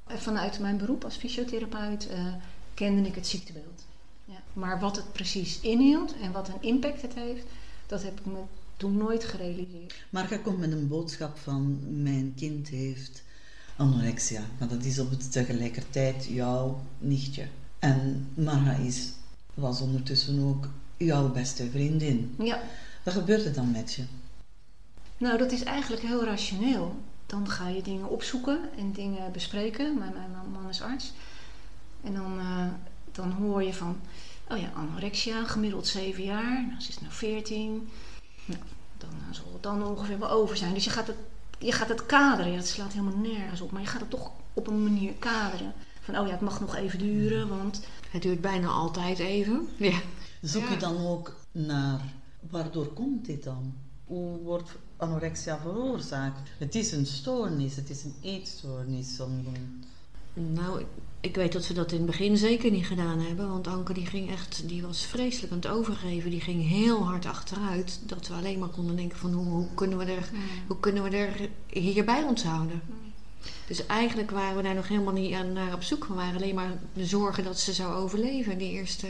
Vanuit 0.07 0.59
mijn 0.59 0.79
beroep 0.79 1.05
als 1.05 1.17
fysiotherapeut 1.17 2.09
eh, 2.09 2.35
kende 2.75 3.09
ik 3.09 3.15
het 3.15 3.27
ziektebeeld. 3.27 3.85
Ja. 4.25 4.43
Maar 4.53 4.81
wat 4.81 4.97
het 4.97 5.13
precies 5.13 5.61
inhield 5.61 6.15
en 6.21 6.33
wat 6.33 6.49
een 6.49 6.63
impact 6.63 7.03
het 7.03 7.15
heeft, 7.15 7.47
dat 7.87 8.03
heb 8.03 8.19
ik 8.21 8.27
me 8.27 8.43
toen 8.79 8.97
nooit 8.97 9.25
gerealiseerd. 9.25 9.95
Maar 10.11 10.31
je 10.31 10.41
komt 10.41 10.59
met 10.59 10.73
een 10.73 10.89
boodschap 10.89 11.39
van 11.39 11.79
mijn 12.03 12.33
kind 12.37 12.69
heeft 12.69 13.23
anorexia. 13.77 14.43
Maar 14.59 14.69
dat 14.69 14.85
is 14.85 14.99
op 14.99 15.11
het 15.11 15.33
tegelijkertijd 15.33 16.25
jouw 16.25 16.81
nichtje. 16.99 17.47
En 17.79 18.29
Marga 18.35 18.73
is, 18.73 19.13
was 19.55 19.81
ondertussen 19.81 20.45
ook 20.45 20.69
jouw 20.97 21.33
beste 21.33 21.71
vriendin. 21.71 22.35
Ja. 22.39 22.63
Wat 23.03 23.15
gebeurt 23.15 23.45
er 23.45 23.53
dan 23.53 23.71
met 23.71 23.93
je? 23.93 24.05
Nou, 25.17 25.39
dat 25.39 25.53
is 25.53 25.63
eigenlijk 25.63 26.03
heel 26.03 26.25
rationeel. 26.25 26.97
Dan 27.27 27.49
ga 27.49 27.69
je 27.69 27.83
dingen 27.83 28.09
opzoeken 28.09 28.61
en 28.79 28.93
dingen 28.93 29.33
bespreken. 29.33 29.99
Mijn, 29.99 30.13
mijn 30.13 30.51
man 30.53 30.69
is 30.69 30.83
arts. 30.83 31.13
En 32.03 32.15
dan, 32.15 32.39
eh, 32.39 32.67
dan 33.13 33.31
hoor 33.31 33.63
je 33.63 33.75
van, 33.75 34.01
oh 34.49 34.59
ja, 34.59 34.71
anorexia, 34.75 35.45
gemiddeld 35.45 35.87
7 35.87 36.25
jaar. 36.25 36.67
Nou, 36.67 36.81
ze 36.81 36.89
is 36.89 37.01
nu 37.01 37.07
14. 37.11 37.89
Nou, 38.49 38.61
dan 38.99 39.09
eh, 39.11 39.35
zal 39.35 39.53
het 39.53 39.63
dan 39.63 39.85
ongeveer 39.87 40.19
wel 40.19 40.31
over 40.31 40.57
zijn. 40.57 40.75
Dus 40.75 40.85
je 40.85 40.91
gaat 40.91 41.07
het, 41.07 41.17
je 41.59 41.73
gaat 41.73 41.89
het 41.89 42.07
kaderen. 42.07 42.51
Ja, 42.53 42.57
het 42.57 42.67
slaat 42.69 42.93
helemaal 42.93 43.17
nergens 43.19 43.61
op. 43.61 43.71
Maar 43.71 43.81
je 43.81 43.87
gaat 43.87 44.01
het 44.01 44.11
toch 44.11 44.31
op 44.55 44.67
een 44.67 44.83
manier 44.83 45.13
kaderen. 45.13 45.73
Van, 46.01 46.19
oh 46.19 46.27
ja, 46.27 46.33
het 46.33 46.41
mag 46.41 46.61
nog 46.61 46.75
even 46.77 46.99
duren, 46.99 47.49
want... 47.49 47.81
Het 48.11 48.23
duurt 48.23 48.41
bijna 48.41 48.69
altijd 48.69 49.19
even. 49.19 49.69
Ja. 49.77 50.01
Zoek 50.43 50.65
je 50.69 50.75
Ja. 50.75 50.79
dan 50.79 51.07
ook 51.07 51.37
naar 51.53 52.01
waardoor 52.51 52.87
komt 52.87 53.25
dit 53.27 53.45
dan? 53.45 53.75
Hoe 54.05 54.39
wordt 54.39 54.71
anorexia 54.97 55.59
veroorzaakt? 55.59 56.51
Het 56.59 56.75
is 56.75 56.93
een 56.93 57.07
stoornis, 57.07 57.77
het 57.77 57.91
is 57.91 58.05
een 58.05 58.15
eetstoornis. 58.23 59.21
om- 59.21 59.45
Nou, 60.35 60.85
ik 61.21 61.35
weet 61.35 61.53
dat 61.53 61.65
ze 61.65 61.73
dat 61.73 61.93
in 61.93 61.97
het 61.97 62.07
begin 62.07 62.37
zeker 62.37 62.71
niet 62.71 62.87
gedaan 62.87 63.21
hebben. 63.21 63.49
Want 63.49 63.67
Anke 63.67 63.93
die 63.93 64.07
ging 64.07 64.31
echt, 64.31 64.69
die 64.69 64.83
was 64.83 65.07
vreselijk 65.07 65.53
aan 65.53 65.59
het 65.59 65.69
overgeven. 65.69 66.31
Die 66.31 66.41
ging 66.41 66.69
heel 66.69 67.05
hard 67.05 67.27
achteruit. 67.27 68.01
Dat 68.03 68.29
we 68.29 68.35
alleen 68.35 68.59
maar 68.59 68.69
konden 68.69 68.97
denken 68.97 69.19
van 69.19 69.33
hoe, 69.33 69.47
hoe 69.47 69.69
kunnen 69.75 69.99
we 69.99 70.05
er, 70.05 70.29
hoe 70.67 70.81
kunnen 70.81 71.03
we 71.03 71.17
er 71.17 71.49
hier 71.67 72.05
bij 72.05 72.23
ons 72.23 72.43
houden. 72.43 72.83
Dus 73.67 73.87
eigenlijk 73.87 74.31
waren 74.31 74.57
we 74.57 74.63
daar 74.63 74.75
nog 74.75 74.89
helemaal 74.89 75.13
niet 75.13 75.33
aan, 75.33 75.53
naar 75.53 75.75
op 75.75 75.83
zoek. 75.83 76.05
We 76.05 76.15
waren 76.15 76.37
alleen 76.37 76.55
maar 76.55 76.79
zorgen 76.97 77.45
dat 77.45 77.59
ze 77.59 77.73
zou 77.73 77.95
overleven. 77.95 78.59
Die 78.59 78.71
eerste, 78.71 79.07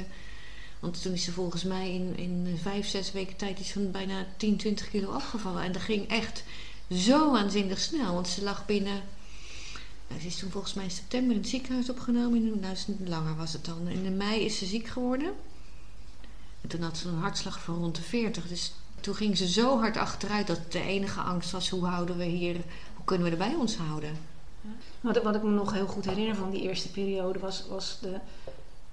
want 0.80 1.02
toen 1.02 1.12
is 1.12 1.24
ze 1.24 1.32
volgens 1.32 1.64
mij 1.64 1.94
in, 1.94 2.16
in 2.16 2.58
vijf, 2.62 2.86
zes 2.86 3.12
weken 3.12 3.36
tijd 3.36 3.58
iets 3.58 3.72
van 3.72 3.90
bijna 3.90 4.26
10, 4.36 4.56
20 4.56 4.90
kilo 4.90 5.10
afgevallen. 5.10 5.62
En 5.62 5.72
dat 5.72 5.82
ging 5.82 6.08
echt 6.08 6.44
zo 6.90 7.36
aanzienlijk 7.36 7.80
snel. 7.80 8.14
Want 8.14 8.28
ze 8.28 8.42
lag 8.42 8.66
binnen 8.66 9.02
nou, 10.08 10.20
ze 10.20 10.26
is 10.26 10.36
toen 10.36 10.50
volgens 10.50 10.74
mij 10.74 10.84
in 10.84 10.90
september 10.90 11.34
in 11.34 11.40
het 11.40 11.48
ziekenhuis 11.48 11.90
opgenomen. 11.90 12.60
Nou, 12.60 12.76
langer 13.04 13.36
was 13.36 13.52
het 13.52 13.64
dan. 13.64 13.88
En 13.88 14.04
in 14.04 14.16
mei 14.16 14.40
is 14.44 14.58
ze 14.58 14.66
ziek 14.66 14.86
geworden. 14.86 15.32
En 16.60 16.68
toen 16.68 16.82
had 16.82 16.96
ze 16.96 17.08
een 17.08 17.18
hartslag 17.18 17.60
van 17.60 17.74
rond 17.74 17.96
de 17.96 18.02
40. 18.02 18.48
Dus 18.48 18.72
toen 19.00 19.14
ging 19.14 19.36
ze 19.36 19.48
zo 19.48 19.78
hard 19.78 19.96
achteruit 19.96 20.46
dat 20.46 20.72
de 20.72 20.80
enige 20.82 21.20
angst 21.20 21.50
was: 21.50 21.68
hoe 21.68 21.86
houden 21.86 22.16
we 22.16 22.24
hier, 22.24 22.54
hoe 22.94 23.04
kunnen 23.04 23.26
we 23.26 23.32
er 23.32 23.38
bij 23.48 23.54
ons 23.54 23.76
houden? 23.76 24.16
Wat, 25.00 25.22
wat 25.22 25.34
ik 25.34 25.42
me 25.42 25.50
nog 25.50 25.72
heel 25.72 25.86
goed 25.86 26.04
herinner 26.04 26.36
van 26.36 26.50
die 26.50 26.62
eerste 26.62 26.90
periode 26.90 27.38
was, 27.38 27.64
was 27.68 27.98
de, 28.00 28.18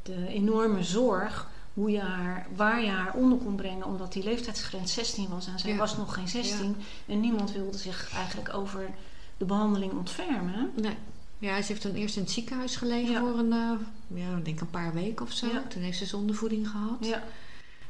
de 0.03 0.27
enorme 0.27 0.83
zorg 0.83 1.47
hoe 1.73 1.91
je 1.91 1.99
haar, 1.99 2.47
waar 2.55 2.81
je 2.83 2.89
haar 2.89 3.13
onder 3.13 3.37
kon 3.37 3.55
brengen, 3.55 3.85
omdat 3.85 4.13
die 4.13 4.23
leeftijdsgrens 4.23 4.93
16 4.93 5.27
was 5.29 5.47
en 5.47 5.59
zij 5.59 5.71
Ja. 5.71 5.77
was 5.77 5.97
nog 5.97 6.13
geen 6.13 6.27
16 6.27 6.75
en 7.05 7.19
niemand 7.19 7.51
wilde 7.51 7.77
zich 7.77 8.09
eigenlijk 8.13 8.53
over 8.53 8.89
de 9.37 9.45
behandeling 9.45 9.91
ontfermen. 9.93 10.71
Nee. 10.81 10.95
Ja, 11.39 11.61
ze 11.61 11.67
heeft 11.67 11.81
toen 11.81 11.95
eerst 11.95 12.15
in 12.15 12.21
het 12.21 12.31
ziekenhuis 12.31 12.75
gelegen 12.75 13.11
Ja. 13.11 13.19
voor 13.19 13.37
een, 13.39 13.51
eh, 13.51 13.71
ja, 14.19 14.39
denk 14.43 14.59
een 14.61 14.69
paar 14.69 14.93
weken 14.93 15.25
of 15.25 15.31
zo. 15.31 15.47
Ja. 15.47 15.63
Toen 15.67 15.81
heeft 15.81 15.97
ze 15.97 16.05
zondevoeding 16.05 16.69
gehad. 16.69 16.97
Ja, 17.05 17.23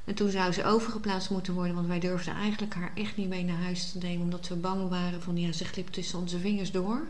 En 0.06 0.16
toen 0.16 0.30
zou 0.30 0.52
ze 0.52 0.64
overgeplaatst 0.64 1.30
moeten 1.30 1.54
worden, 1.54 1.76
want 1.76 1.88
wij 1.88 2.00
durfden 2.00 2.34
eigenlijk 2.36 2.74
haar 2.74 2.92
echt 2.96 3.18
niet 3.18 3.30
mee 3.30 3.44
naar 3.44 3.62
huis 3.62 3.92
te 3.92 3.98
nemen, 3.98 4.24
omdat 4.24 4.48
we 4.48 4.56
bang 4.56 4.90
waren 4.90 5.22
van 5.22 5.38
ja, 5.38 5.52
ze 5.52 5.66
glipt 5.66 5.94
tussen 5.94 6.20
onze 6.20 6.40
vingers 6.40 6.72
door. 6.72 7.08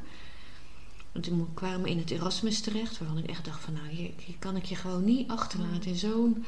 En 1.11 1.21
toen 1.21 1.47
kwamen 1.53 1.81
we 1.81 1.89
in 1.89 1.97
het 1.97 2.11
Erasmus 2.11 2.59
terecht, 2.61 2.97
waarvan 2.97 3.17
ik 3.17 3.25
echt 3.29 3.45
dacht 3.45 3.61
van 3.61 3.73
nou, 3.73 3.87
hier, 3.87 4.11
hier 4.25 4.35
kan 4.39 4.55
ik 4.55 4.65
je 4.65 4.75
gewoon 4.75 5.03
niet 5.03 5.29
achterlaten 5.29 5.89
in 5.91 5.95
zo'n 5.95 6.45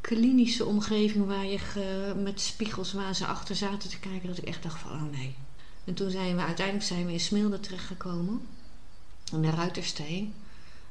klinische 0.00 0.64
omgeving 0.64 1.26
waar 1.26 1.46
je 1.46 1.58
met 2.22 2.40
spiegels 2.40 2.92
waar 2.92 3.14
ze 3.14 3.26
achter 3.26 3.56
zaten 3.56 3.90
te 3.90 3.98
kijken, 3.98 4.28
dat 4.28 4.38
ik 4.38 4.44
echt 4.44 4.62
dacht 4.62 4.78
van 4.80 4.90
oh 4.90 5.02
nee. 5.12 5.34
En 5.88 5.94
toen 5.94 6.10
zijn 6.10 6.36
we 6.36 6.42
uiteindelijk 6.42 6.86
zijn 6.86 7.06
we 7.06 7.12
in 7.12 7.20
Smilde 7.20 7.60
terechtgekomen, 7.60 8.40
in 9.32 9.42
de 9.42 9.50
Ruitersteen. 9.50 10.34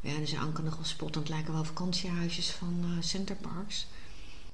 Ja, 0.01 0.18
dus 0.18 0.36
Anke 0.36 0.62
nog 0.62 0.75
wel 0.75 0.86
spottend 0.86 1.30
lijken 1.30 1.54
wel 1.54 1.63
vakantiehuisjes 1.63 2.50
van 2.50 2.84
eh 2.84 3.04
Centerparks. 3.04 3.88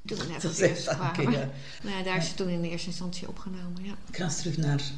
Toen 0.06 0.18
we 0.18 0.26
net 0.26 0.44
het 0.44 0.84
kwamen. 0.84 1.06
Anke, 1.06 1.22
ja. 1.22 1.50
Nou 1.84 1.98
ja, 1.98 2.04
daar 2.04 2.18
is 2.18 2.30
ze 2.30 2.34
toen 2.34 2.48
in 2.48 2.62
de 2.62 2.70
eerste 2.70 2.88
instantie 2.88 3.28
opgenomen, 3.28 3.84
ja. 3.84 3.94
Ik 4.10 4.16
ga 4.16 4.24
eens 4.24 4.38
terug 4.38 4.58
naar 4.58 4.92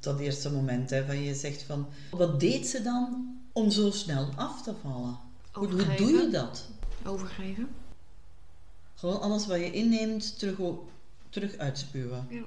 dat 0.00 0.20
eerste 0.20 0.50
moment 0.50 0.90
hè, 0.90 1.06
van 1.06 1.22
je 1.22 1.34
zegt 1.34 1.62
van... 1.62 1.86
Wat 2.10 2.40
deed 2.40 2.66
ze 2.66 2.82
dan 2.82 3.36
om 3.52 3.70
zo 3.70 3.90
snel 3.90 4.28
af 4.36 4.62
te 4.62 4.74
vallen? 4.82 5.18
Hoe, 5.52 5.70
hoe 5.70 5.94
doe 5.96 6.10
je 6.10 6.28
dat? 6.30 6.68
Overgeven. 7.04 7.68
Gewoon 8.94 9.20
alles 9.20 9.46
wat 9.46 9.58
je 9.58 9.72
inneemt 9.72 10.38
terug, 10.38 10.58
terug 11.30 11.56
uitspuwen. 11.56 12.26
Ja. 12.30 12.42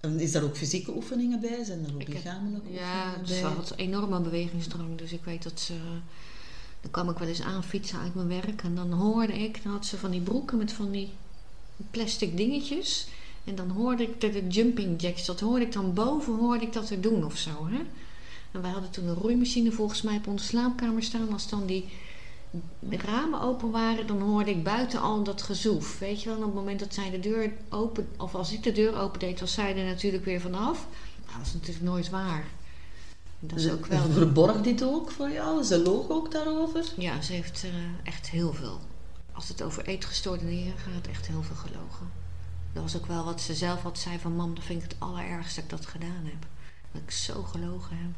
En 0.00 0.20
is 0.20 0.32
daar 0.32 0.42
ook 0.42 0.56
fysieke 0.56 0.94
oefeningen 0.96 1.40
bij? 1.40 1.64
Zijn 1.64 1.84
er 1.84 1.92
ook 1.94 1.98
heb- 1.98 2.08
lichamelijke 2.08 2.72
Ja, 2.72 3.04
oefeningen 3.06 3.26
ze 3.28 3.40
bij? 3.42 3.52
had 3.52 3.72
enorme 3.76 4.20
bewegingsdrang. 4.20 4.98
Dus 4.98 5.12
ik 5.12 5.24
weet 5.24 5.42
dat 5.42 5.60
ze... 5.60 5.74
Dan 6.80 6.90
kwam 6.90 7.10
ik 7.10 7.18
wel 7.18 7.28
eens 7.28 7.42
aan 7.42 7.64
fietsen 7.64 7.98
uit 7.98 8.14
mijn 8.14 8.28
werk. 8.28 8.62
En 8.62 8.74
dan 8.74 8.92
hoorde 8.92 9.32
ik... 9.32 9.62
Dan 9.62 9.72
had 9.72 9.86
ze 9.86 9.96
van 9.96 10.10
die 10.10 10.20
broeken 10.20 10.58
met 10.58 10.72
van 10.72 10.90
die 10.90 11.08
plastic 11.90 12.36
dingetjes. 12.36 13.06
En 13.44 13.54
dan 13.54 13.70
hoorde 13.70 14.02
ik 14.02 14.20
de, 14.20 14.30
de 14.30 14.46
jumping 14.48 15.00
jacks. 15.00 15.24
Dat 15.26 15.40
hoorde 15.40 15.64
ik 15.64 15.72
dan 15.72 15.94
boven 15.94 16.34
hoorde 16.36 16.64
ik 16.64 16.72
dat 16.72 16.90
er 16.90 17.00
doen 17.00 17.24
of 17.24 17.36
zo. 17.36 17.66
Hè? 17.66 17.78
En 18.52 18.62
wij 18.62 18.70
hadden 18.70 18.90
toen 18.90 19.06
een 19.08 19.14
roeimachine 19.14 19.72
volgens 19.72 20.02
mij 20.02 20.16
op 20.16 20.26
onze 20.26 20.44
slaapkamer 20.44 21.02
staan. 21.02 21.32
Als 21.32 21.48
dan 21.48 21.66
die 21.66 21.84
de 22.78 22.96
ramen 22.96 23.40
open 23.40 23.70
waren, 23.70 24.06
dan 24.06 24.20
hoorde 24.20 24.50
ik 24.50 24.64
buiten 24.64 25.00
al 25.00 25.22
dat 25.22 25.42
gezoef. 25.42 25.98
Weet 25.98 26.22
je 26.22 26.28
wel, 26.28 26.36
en 26.38 26.42
op 26.44 26.48
het 26.48 26.58
moment 26.58 26.80
dat 26.80 26.94
zij 26.94 27.10
de 27.10 27.20
deur 27.20 27.52
open, 27.68 28.08
of 28.16 28.34
als 28.34 28.52
ik 28.52 28.62
de 28.62 28.72
deur 28.72 28.98
opendeed, 28.98 29.40
was 29.40 29.52
zij 29.52 29.76
er 29.76 29.84
natuurlijk 29.84 30.24
weer 30.24 30.40
vanaf. 30.40 30.86
Nou, 31.26 31.38
dat 31.38 31.46
is 31.46 31.52
natuurlijk 31.52 31.84
nooit 31.84 32.10
waar. 32.10 32.44
Dat 33.38 33.58
is 33.58 33.64
Ze- 33.64 33.72
ook 33.72 33.86
wel. 33.86 34.10
Verborg 34.10 34.60
dit 34.60 34.82
ook 34.84 35.10
voor 35.10 35.30
jou? 35.30 35.62
Ze 35.62 35.82
loog 35.82 36.08
ook 36.08 36.30
daarover? 36.32 36.84
Ja, 36.96 37.20
ze 37.20 37.32
heeft 37.32 37.64
eh, 37.64 37.70
echt 38.02 38.30
heel 38.30 38.52
veel. 38.52 38.80
Als 39.32 39.48
het 39.48 39.62
over 39.62 39.86
eetgestoordeningen 39.86 40.74
gaat, 40.78 41.06
echt 41.06 41.26
heel 41.26 41.42
veel 41.42 41.56
gelogen. 41.56 42.10
Dat 42.72 42.82
was 42.82 42.96
ook 42.96 43.06
wel 43.06 43.24
wat 43.24 43.40
ze 43.40 43.54
zelf 43.54 43.82
had 43.82 43.98
zei 43.98 44.18
van 44.18 44.32
mam, 44.36 44.54
dat 44.54 44.64
vind 44.64 44.82
ik 44.82 44.90
het 44.90 45.00
allerergste 45.00 45.60
dat 45.60 45.64
ik 45.64 45.70
dat 45.84 45.86
gedaan 45.86 46.24
heb. 46.24 46.46
Dat 46.92 47.02
ik 47.02 47.10
zo 47.10 47.42
gelogen 47.42 47.96
heb. 47.96 48.10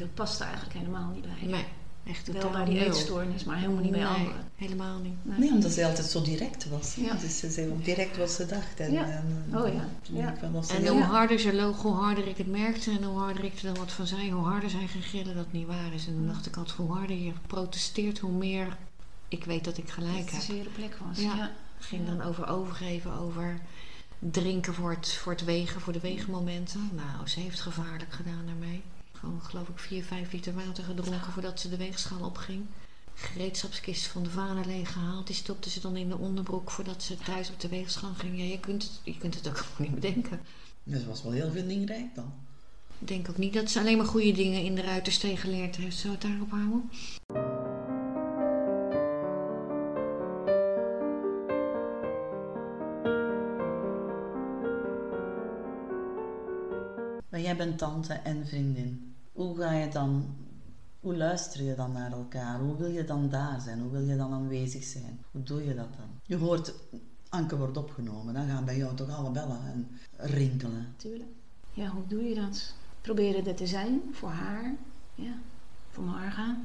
dat 0.00 0.14
past 0.14 0.40
er 0.40 0.46
eigenlijk 0.46 0.78
helemaal 0.78 1.10
niet 1.14 1.22
bij. 1.22 1.48
Nee, 1.48 1.64
echt 2.06 2.32
Wel 2.32 2.50
bij 2.50 2.64
die 2.64 2.84
eetstoornis, 2.84 3.44
maar 3.44 3.56
helemaal 3.56 3.82
niet 3.82 3.90
bij 3.90 4.00
Nee, 4.00 4.08
anderen. 4.08 4.44
helemaal 4.56 4.98
niet. 4.98 5.14
Nee. 5.22 5.38
Nee, 5.38 5.50
omdat 5.50 5.70
ze 5.72 5.86
altijd 5.86 6.06
zo 6.06 6.22
direct 6.22 6.68
was. 6.68 6.94
Ja. 6.94 7.14
Dus 7.14 7.38
ze 7.38 7.50
zei 7.50 7.70
ook 7.70 7.84
direct 7.84 8.16
wat 8.16 8.30
ze 8.30 8.46
dacht. 8.46 8.80
En, 8.80 8.92
Ja. 8.92 9.04
en, 9.08 9.44
Oh 9.54 9.68
ja. 9.74 9.88
En 10.74 10.86
hoe 10.86 10.98
Ja. 10.98 11.04
harder 11.04 11.38
ze 11.38 11.54
loog, 11.54 11.82
hoe 11.82 11.94
harder 11.94 12.26
ik 12.26 12.36
het 12.36 12.46
merkte 12.50 12.90
en 12.90 13.02
hoe 13.04 13.18
harder 13.18 13.44
ik 13.44 13.56
er 13.58 13.62
dan 13.64 13.74
wat 13.76 13.92
van 13.92 14.06
zei, 14.06 14.32
hoe 14.32 14.44
harder 14.44 14.70
zij 14.70 14.86
ging 14.86 15.04
gillen 15.04 15.34
dat 15.34 15.44
het 15.44 15.52
niet 15.52 15.66
waar 15.66 15.94
is. 15.94 16.06
En 16.06 16.14
dan 16.14 16.26
dacht 16.26 16.46
ik 16.46 16.56
altijd, 16.56 16.76
hoe 16.76 16.92
harder 16.96 17.16
je 17.16 17.32
protesteert, 17.46 18.18
hoe 18.18 18.32
meer 18.32 18.76
ik 19.28 19.44
weet 19.44 19.64
dat 19.64 19.78
ik 19.78 19.90
gelijk 19.90 20.14
Dat 20.14 20.24
het 20.24 20.30
heb. 20.30 20.40
een 20.40 20.54
zere 20.56 20.68
plek 20.70 20.96
was. 21.08 21.18
Ja. 21.20 21.50
Ging 21.78 22.06
dan 22.06 22.22
over 22.22 22.48
overgeven, 22.48 23.12
over 23.12 23.60
drinken 24.18 24.74
voor 24.74 24.90
het, 24.90 25.12
voor 25.12 25.32
het 25.32 25.44
wegen, 25.44 25.80
voor 25.80 25.92
de 25.92 26.00
weegmomenten. 26.00 26.90
Nou, 26.94 27.28
ze 27.28 27.40
heeft 27.40 27.60
gevaarlijk 27.60 28.12
gedaan 28.12 28.42
daarmee. 28.46 28.82
Gewoon, 29.24 29.42
geloof 29.42 29.68
ik, 29.68 29.78
4, 29.78 30.04
5 30.04 30.32
liter 30.32 30.54
water 30.54 30.84
gedronken 30.84 31.32
voordat 31.32 31.60
ze 31.60 31.68
de 31.68 31.76
weegschaal 31.76 32.24
opging. 32.24 32.66
Gereedschapskist 33.14 34.06
van 34.06 34.22
de 34.22 34.30
vader 34.30 34.66
leeggehaald. 34.66 35.26
Die 35.26 35.36
stopte 35.36 35.70
ze 35.70 35.80
dan 35.80 35.96
in 35.96 36.08
de 36.08 36.18
onderbroek 36.18 36.70
voordat 36.70 37.02
ze 37.02 37.16
thuis 37.16 37.50
op 37.50 37.60
de 37.60 37.68
weegschaal 37.68 38.14
ging. 38.14 38.38
Ja, 38.38 38.44
je 38.44 38.60
kunt 38.60 38.82
het, 38.82 39.00
je 39.02 39.18
kunt 39.18 39.34
het 39.34 39.48
ook 39.48 39.56
gewoon 39.64 39.90
niet 39.90 40.00
bedenken. 40.00 40.40
Dus 40.82 41.00
ze 41.00 41.08
was 41.08 41.22
wel 41.22 41.32
heel 41.32 41.50
vindingrijk 41.50 42.14
dan. 42.14 42.32
Ik 42.98 43.08
denk 43.08 43.28
ook 43.30 43.38
niet 43.38 43.52
dat 43.52 43.70
ze 43.70 43.78
alleen 43.78 43.96
maar 43.96 44.06
goede 44.06 44.32
dingen 44.32 44.62
in 44.62 44.74
de 44.74 44.82
ruitersteen 44.82 45.36
geleerd 45.36 45.76
heeft. 45.76 46.02
We 46.02 46.08
het 46.08 46.22
daarop 46.22 46.50
houden? 46.50 46.90
Maar 57.30 57.40
jij 57.40 57.56
bent 57.56 57.78
tante 57.78 58.12
en 58.12 58.46
vriendin. 58.46 59.03
Hoe 59.34 59.56
ga 59.56 59.72
je 59.72 59.88
dan... 59.88 60.34
Hoe 61.00 61.16
luister 61.16 61.62
je 61.62 61.74
dan 61.74 61.92
naar 61.92 62.12
elkaar? 62.12 62.60
Hoe 62.60 62.76
wil 62.76 62.90
je 62.90 63.04
dan 63.04 63.28
daar 63.28 63.60
zijn? 63.60 63.80
Hoe 63.80 63.90
wil 63.90 64.00
je 64.00 64.16
dan 64.16 64.32
aanwezig 64.32 64.84
zijn? 64.84 65.24
Hoe 65.30 65.42
doe 65.42 65.64
je 65.64 65.74
dat 65.74 65.96
dan? 65.96 66.08
Je 66.26 66.36
hoort, 66.36 66.74
Anke 67.28 67.56
wordt 67.56 67.76
opgenomen. 67.76 68.34
Dan 68.34 68.48
gaan 68.48 68.64
bij 68.64 68.76
jou 68.76 68.94
toch 68.94 69.08
alle 69.08 69.30
bellen 69.30 69.60
en 69.64 69.88
rinkelen. 70.16 70.94
Tuurlijk. 70.96 71.30
Ja, 71.72 71.88
hoe 71.88 72.06
doe 72.06 72.22
je 72.22 72.34
dat? 72.34 72.74
Proberen 73.00 73.46
er 73.46 73.54
te 73.54 73.66
zijn 73.66 74.02
voor 74.12 74.30
haar. 74.30 74.74
Ja, 75.14 75.38
voor 75.90 76.04
Marga. 76.04 76.56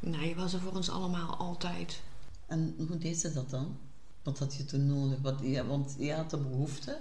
Nee, 0.00 0.28
je 0.28 0.34
was 0.34 0.52
er 0.52 0.60
voor 0.60 0.72
ons 0.74 0.90
allemaal 0.90 1.36
altijd. 1.36 2.02
En 2.46 2.74
hoe 2.88 2.98
deed 2.98 3.18
ze 3.18 3.32
dat 3.32 3.50
dan? 3.50 3.76
Wat 4.22 4.38
had 4.38 4.54
je 4.54 4.64
toen 4.64 4.86
nodig? 4.86 5.20
Wat, 5.20 5.40
ja, 5.42 5.66
want 5.66 5.94
je 5.98 6.12
had 6.12 6.30
de 6.30 6.36
behoefte. 6.36 6.98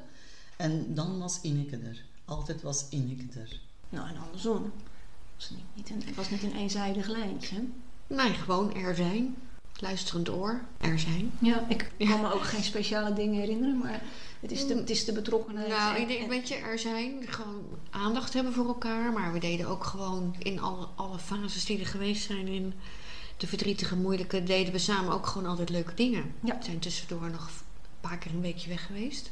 En 0.57 0.93
dan 0.93 1.19
was 1.19 1.41
Ineke 1.41 1.77
er. 1.77 2.05
Altijd 2.25 2.61
was 2.61 2.89
Ineke 2.89 3.39
er. 3.39 3.61
Nou, 3.89 4.07
en 4.07 4.15
andersom. 4.25 4.71
was 5.35 5.49
niet, 5.49 5.63
niet 5.73 5.89
een, 5.89 6.01
het 6.05 6.15
was 6.15 6.29
niet 6.29 6.43
een 6.43 6.55
eenzijdig 6.55 7.07
lijntje. 7.07 7.63
Nee, 8.07 8.33
gewoon 8.33 8.75
er 8.75 8.95
zijn. 8.95 9.35
Luisterend 9.79 10.29
oor, 10.29 10.61
er 10.77 10.99
zijn. 10.99 11.31
Ja, 11.39 11.65
ik 11.69 11.91
kan 11.97 12.21
me 12.21 12.33
ook 12.33 12.43
geen 12.43 12.63
speciale 12.63 13.13
dingen 13.13 13.39
herinneren, 13.39 13.77
maar 13.77 14.01
het 14.39 14.51
is 14.51 14.67
de, 14.67 14.75
het 14.75 14.89
is 14.89 15.05
de 15.05 15.11
betrokkenheid. 15.13 15.67
Nou, 15.67 15.97
ik 16.01 16.07
denk, 16.07 16.21
en- 16.21 16.29
weet 16.29 16.47
je, 16.47 16.55
er 16.55 16.79
zijn 16.79 17.13
gewoon 17.27 17.63
aandacht 17.89 18.33
hebben 18.33 18.53
voor 18.53 18.67
elkaar. 18.67 19.11
Maar 19.13 19.33
we 19.33 19.39
deden 19.39 19.67
ook 19.67 19.83
gewoon 19.83 20.35
in 20.39 20.59
alle, 20.59 20.87
alle 20.95 21.19
fases 21.19 21.65
die 21.65 21.79
er 21.79 21.85
geweest 21.87 22.23
zijn 22.25 22.47
in 22.47 22.73
de 23.37 23.47
verdrietige, 23.47 23.95
moeilijke, 23.95 24.43
deden 24.43 24.73
we 24.73 24.79
samen 24.79 25.13
ook 25.13 25.25
gewoon 25.27 25.49
altijd 25.49 25.69
leuke 25.69 25.93
dingen. 25.93 26.33
Ja. 26.43 26.57
We 26.57 26.63
zijn 26.63 26.79
tussendoor 26.79 27.29
nog 27.29 27.47
een 27.47 28.09
paar 28.09 28.17
keer 28.17 28.31
een 28.31 28.41
weekje 28.41 28.69
weg 28.69 28.85
geweest. 28.85 29.31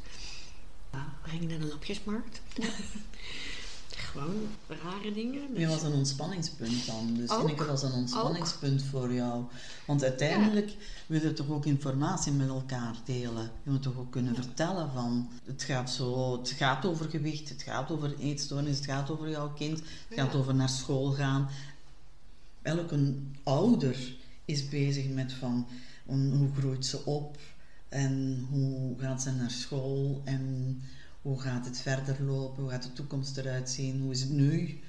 Ja, 0.91 1.13
we 1.23 1.29
gingen 1.29 1.47
naar 1.47 1.59
de 1.59 1.65
lapjesmarkt. 1.67 2.41
gewoon 3.95 4.47
rare 4.67 5.13
dingen. 5.13 5.59
Je 5.59 5.67
was 5.67 5.83
een 5.83 5.93
ontspanningspunt 5.93 6.85
dan. 6.85 7.13
Dus 7.13 7.29
Ook. 7.29 7.43
Ineke 7.43 7.65
was 7.65 7.83
een 7.83 7.91
ontspanningspunt 7.91 8.83
voor 8.83 9.13
jou. 9.13 9.43
Want 9.85 10.03
uiteindelijk 10.03 10.75
wil 11.07 11.21
je 11.21 11.33
toch 11.33 11.49
ook 11.49 11.65
informatie 11.65 12.31
met 12.31 12.47
elkaar 12.47 12.95
delen. 13.05 13.51
Je 13.63 13.69
moet 13.71 13.81
toch 13.81 13.97
ook 13.97 14.11
kunnen 14.11 14.35
vertellen 14.35 14.89
van... 14.93 15.29
Het 15.45 15.63
gaat, 15.63 15.89
zo, 15.91 16.37
het 16.37 16.49
gaat 16.49 16.85
over 16.85 17.09
gewicht, 17.09 17.49
het 17.49 17.61
gaat 17.61 17.91
over 17.91 18.17
eetstoornis, 18.19 18.75
het 18.75 18.85
gaat 18.85 19.09
over 19.09 19.29
jouw 19.29 19.49
kind. 19.53 19.79
Het 19.79 20.19
gaat 20.19 20.33
Ja. 20.33 20.39
over 20.39 20.55
naar 20.55 20.69
school 20.69 21.11
gaan. 21.11 21.49
Elke 22.61 23.13
ouder 23.43 24.15
is 24.45 24.69
bezig 24.69 25.09
met 25.09 25.33
van... 25.33 25.67
Hoe 26.07 26.49
groeit 26.57 26.85
ze 26.85 27.05
op? 27.05 27.37
En 27.89 28.45
hoe 28.49 28.99
gaat 28.99 29.21
ze 29.21 29.31
naar 29.31 29.51
school? 29.51 30.21
En 30.25 30.81
hoe 31.25 31.39
gaat 31.41 31.65
het 31.65 31.79
verder 31.79 32.15
lopen? 32.23 32.61
Hoe 32.63 32.71
gaat 32.71 32.83
de 32.83 32.93
toekomst 32.93 33.37
eruit 33.37 33.69
zien? 33.69 34.01
Hoe 34.01 34.11
is 34.11 34.21
het 34.21 34.29
nu? 34.29 34.79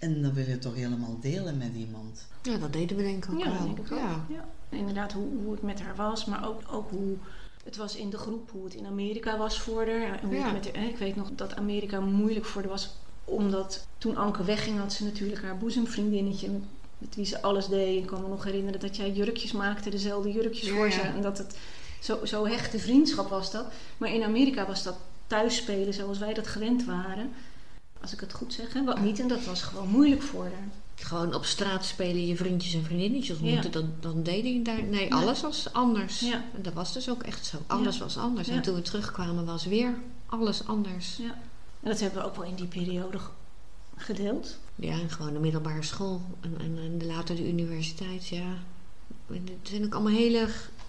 En 0.00 0.22
dat 0.22 0.32
wil 0.32 0.46
je 0.48 0.58
toch 0.58 0.74
helemaal 0.74 1.16
delen 1.20 1.58
met 1.58 1.70
iemand. 1.76 2.26
Ja, 2.42 2.56
dat 2.58 2.72
deden 2.72 2.96
we 2.96 3.02
denk 3.02 3.24
ik 3.24 3.30
ook 3.32 3.38
Ja, 3.38 3.44
wel. 3.44 3.52
dat 3.54 3.62
denk 3.66 3.78
ik 3.78 3.92
ook. 3.92 3.98
Ja. 3.98 4.24
Ja. 4.28 4.48
Inderdaad, 4.68 5.12
hoe, 5.12 5.28
hoe 5.42 5.52
het 5.52 5.62
met 5.62 5.80
haar 5.80 5.96
was, 5.96 6.24
maar 6.24 6.48
ook, 6.48 6.60
ook 6.70 6.90
hoe 6.90 7.16
het 7.64 7.76
was 7.76 7.96
in 7.96 8.10
de 8.10 8.16
groep, 8.18 8.50
hoe 8.50 8.64
het 8.64 8.74
in 8.74 8.86
Amerika 8.86 9.38
was 9.38 9.60
voor 9.60 9.86
haar. 9.86 10.20
En 10.20 10.26
hoe 10.28 10.34
Ja. 10.36 10.54
het 10.54 10.64
met 10.74 10.76
ik 10.90 10.96
weet 10.98 11.16
nog 11.16 11.30
dat 11.34 11.56
Amerika 11.56 12.00
moeilijk 12.00 12.44
voor 12.44 12.60
haar 12.62 12.70
was, 12.70 12.90
omdat 13.24 13.86
toen 13.98 14.16
Anke 14.16 14.44
wegging 14.44 14.78
had 14.78 14.92
ze 14.92 15.04
natuurlijk 15.04 15.42
haar 15.42 15.58
boezemvriendinnetje 15.58 16.50
met, 16.50 16.62
met 16.98 17.14
wie 17.14 17.24
ze 17.24 17.42
alles 17.42 17.66
deed. 17.68 18.00
Ik 18.02 18.06
kan 18.06 18.22
me 18.22 18.28
nog 18.28 18.44
herinneren 18.44 18.80
dat 18.80 18.96
jij 18.96 19.12
jurkjes 19.12 19.52
maakte, 19.52 19.90
dezelfde 19.90 20.32
jurkjes 20.32 20.68
Ja, 20.68 20.74
voor 20.74 20.86
ja. 20.86 20.92
ze. 20.92 21.00
En 21.00 21.22
dat 21.22 21.38
het 21.38 21.56
zo, 22.00 22.24
zo 22.24 22.46
hechte 22.46 22.78
vriendschap 22.78 23.28
was 23.28 23.50
dat. 23.50 23.66
Maar 23.98 24.14
in 24.14 24.22
Amerika 24.22 24.66
was 24.66 24.82
dat 24.82 24.96
thuisspelen 25.32 25.94
zoals 25.94 26.18
wij 26.18 26.34
dat 26.34 26.46
gewend 26.46 26.84
waren. 26.84 27.30
Als 28.00 28.12
ik 28.12 28.20
het 28.20 28.32
goed 28.32 28.52
zeg, 28.52 28.72
hè? 28.72 28.84
Wat 28.84 29.00
niet. 29.00 29.20
En 29.20 29.28
dat 29.28 29.44
was 29.44 29.62
gewoon 29.62 29.88
moeilijk 29.88 30.22
voor 30.22 30.42
haar. 30.42 30.68
Gewoon 30.94 31.34
op 31.34 31.44
straat 31.44 31.84
spelen 31.84 32.26
je 32.26 32.36
vriendjes 32.36 32.74
en 32.74 32.84
vriendinnetjes 32.84 33.36
ontmoeten. 33.36 33.64
Ja. 33.64 33.70
Dan, 33.70 33.90
dan 34.00 34.22
deed 34.22 34.44
ik 34.44 34.64
daar... 34.64 34.82
Nee, 34.82 35.14
alles 35.14 35.40
was 35.40 35.72
anders. 35.72 36.20
Ja. 36.20 36.44
En 36.54 36.62
dat 36.62 36.72
was 36.72 36.92
dus 36.92 37.10
ook 37.10 37.22
echt 37.22 37.46
zo. 37.46 37.56
Alles 37.66 37.98
was 37.98 38.16
anders. 38.16 38.48
En 38.48 38.62
toen 38.62 38.74
we 38.74 38.82
terugkwamen 38.82 39.44
was 39.44 39.64
weer 39.64 39.94
alles 40.26 40.66
anders. 40.66 41.16
Ja. 41.16 41.38
En 41.80 41.90
dat 41.90 42.00
hebben 42.00 42.22
we 42.22 42.28
ook 42.28 42.36
wel 42.36 42.44
in 42.44 42.54
die 42.54 42.66
periode 42.66 43.18
ge- 43.18 43.30
gedeeld. 43.96 44.58
Ja, 44.74 44.92
en 44.92 45.10
gewoon 45.10 45.32
de 45.32 45.38
middelbare 45.38 45.82
school. 45.82 46.22
En, 46.40 46.54
en, 46.60 46.78
en 46.78 47.06
later 47.06 47.36
de 47.36 47.48
universiteit, 47.48 48.28
ja. 48.28 48.54
En 49.28 49.46
Het 49.60 49.68
zijn 49.68 49.84
ook 49.84 49.94
allemaal 49.94 50.12
hele... 50.12 50.48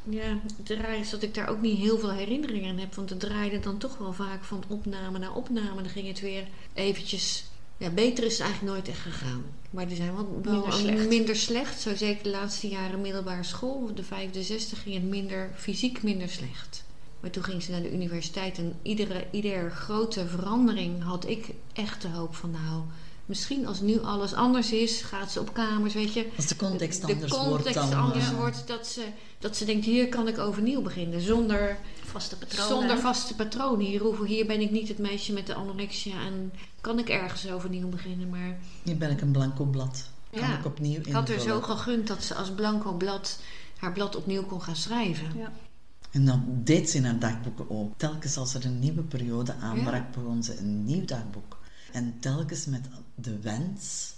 Ja, 0.09 0.39
het 0.57 0.69
raar 0.69 0.97
is 0.97 1.09
dat 1.09 1.23
ik 1.23 1.33
daar 1.33 1.49
ook 1.49 1.61
niet 1.61 1.77
heel 1.77 1.97
veel 1.97 2.11
herinneringen 2.11 2.69
aan 2.69 2.77
heb. 2.77 2.95
Want 2.95 3.09
het 3.09 3.19
draaide 3.19 3.59
dan 3.59 3.77
toch 3.77 3.97
wel 3.97 4.13
vaak 4.13 4.43
van 4.43 4.63
opname 4.67 5.19
naar 5.19 5.35
opname. 5.35 5.81
Dan 5.81 5.91
ging 5.91 6.07
het 6.07 6.19
weer 6.19 6.47
eventjes... 6.73 7.45
Ja, 7.77 7.89
beter 7.89 8.23
is 8.23 8.31
het 8.31 8.41
eigenlijk 8.41 8.73
nooit 8.73 8.87
echt 8.87 8.99
gegaan. 8.99 9.43
Maar 9.69 9.87
die 9.87 9.95
zijn 9.95 10.15
wel, 10.15 10.39
wel 10.43 10.53
Minder 10.53 10.73
slecht. 10.73 11.07
minder 11.07 11.35
slecht. 11.35 11.81
Zo 11.81 11.95
zeker 11.95 12.23
de 12.23 12.29
laatste 12.29 12.67
jaren 12.67 13.01
middelbare 13.01 13.43
school. 13.43 13.91
De 13.95 14.03
vijfde, 14.03 14.43
zesde 14.43 14.75
ging 14.75 14.95
het 14.95 15.03
minder, 15.03 15.51
fysiek 15.55 16.03
minder 16.03 16.29
slecht. 16.29 16.83
Maar 17.19 17.31
toen 17.31 17.43
ging 17.43 17.63
ze 17.63 17.71
naar 17.71 17.81
de 17.81 17.93
universiteit. 17.93 18.57
En 18.57 18.75
iedere, 18.81 19.25
iedere 19.31 19.69
grote 19.69 20.27
verandering 20.27 21.03
had 21.03 21.27
ik 21.27 21.49
echt 21.73 22.01
de 22.01 22.07
hoop 22.07 22.35
van... 22.35 22.51
Nou, 22.51 22.83
misschien 23.25 23.67
als 23.67 23.79
nu 23.81 23.99
alles 24.01 24.33
anders 24.33 24.71
is, 24.71 25.01
gaat 25.01 25.31
ze 25.31 25.39
op 25.39 25.53
kamers, 25.53 25.93
weet 25.93 26.13
je. 26.13 26.29
Als 26.35 26.47
de 26.47 26.55
context 26.55 27.01
de 27.01 27.13
anders 27.13 27.31
context 27.31 27.75
wordt 27.79 27.91
dan... 27.91 27.99
anders 27.99 28.29
eh, 28.29 28.37
wordt, 28.37 28.67
dat 28.67 28.87
ze, 28.87 29.05
dat 29.39 29.57
ze 29.57 29.65
denkt, 29.65 29.85
hier 29.85 30.09
kan 30.09 30.27
ik 30.27 30.37
overnieuw 30.37 30.81
beginnen. 30.81 31.21
Zonder, 31.21 31.77
Vaste 32.03 32.37
patronen. 32.37 32.67
zonder 32.77 32.99
vaste 32.99 33.35
patronen. 33.35 33.85
Hier, 33.85 34.01
hoef, 34.01 34.23
hier 34.25 34.45
ben 34.45 34.61
ik 34.61 34.71
niet 34.71 34.87
het 34.87 34.97
meisje 34.99 35.33
met 35.33 35.47
de 35.47 35.53
anorexia 35.53 36.25
en 36.25 36.53
kan 36.81 36.99
ik 36.99 37.09
ergens 37.09 37.51
overnieuw 37.51 37.89
beginnen. 37.89 38.29
Maar 38.29 38.57
Hier 38.83 38.97
ben 38.97 39.11
ik 39.11 39.21
een 39.21 39.31
blanco 39.31 39.65
blad. 39.65 40.09
Kan 40.31 40.41
Ja. 40.47 40.57
ik 40.57 40.65
opnieuw 40.65 40.99
ik 40.99 41.11
had 41.11 41.29
er 41.29 41.39
zo 41.39 41.55
invullen. 41.55 41.63
gegund 41.77 42.07
dat 42.07 42.23
ze 42.23 42.35
als 42.35 42.51
blanco 42.51 42.93
blad 42.93 43.39
haar 43.77 43.91
blad 43.93 44.15
opnieuw 44.15 44.43
kon 44.43 44.61
gaan 44.61 44.75
schrijven. 44.75 45.37
Ja. 45.37 45.51
En 46.11 46.25
dat 46.25 46.39
deed 46.47 46.89
ze 46.89 46.97
in 46.97 47.05
haar 47.05 47.19
dagboeken 47.19 47.69
ook. 47.69 47.93
Telkens 47.97 48.37
als 48.37 48.53
er 48.53 48.65
een 48.65 48.79
nieuwe 48.79 49.01
periode 49.01 49.55
aanbrak, 49.61 50.11
begon 50.13 50.43
ze 50.43 50.57
een 50.57 50.85
nieuw 50.85 51.05
dagboek. 51.05 51.57
En 51.91 52.15
telkens 52.19 52.65
met 52.65 52.81
de 53.15 53.39
wens 53.39 54.13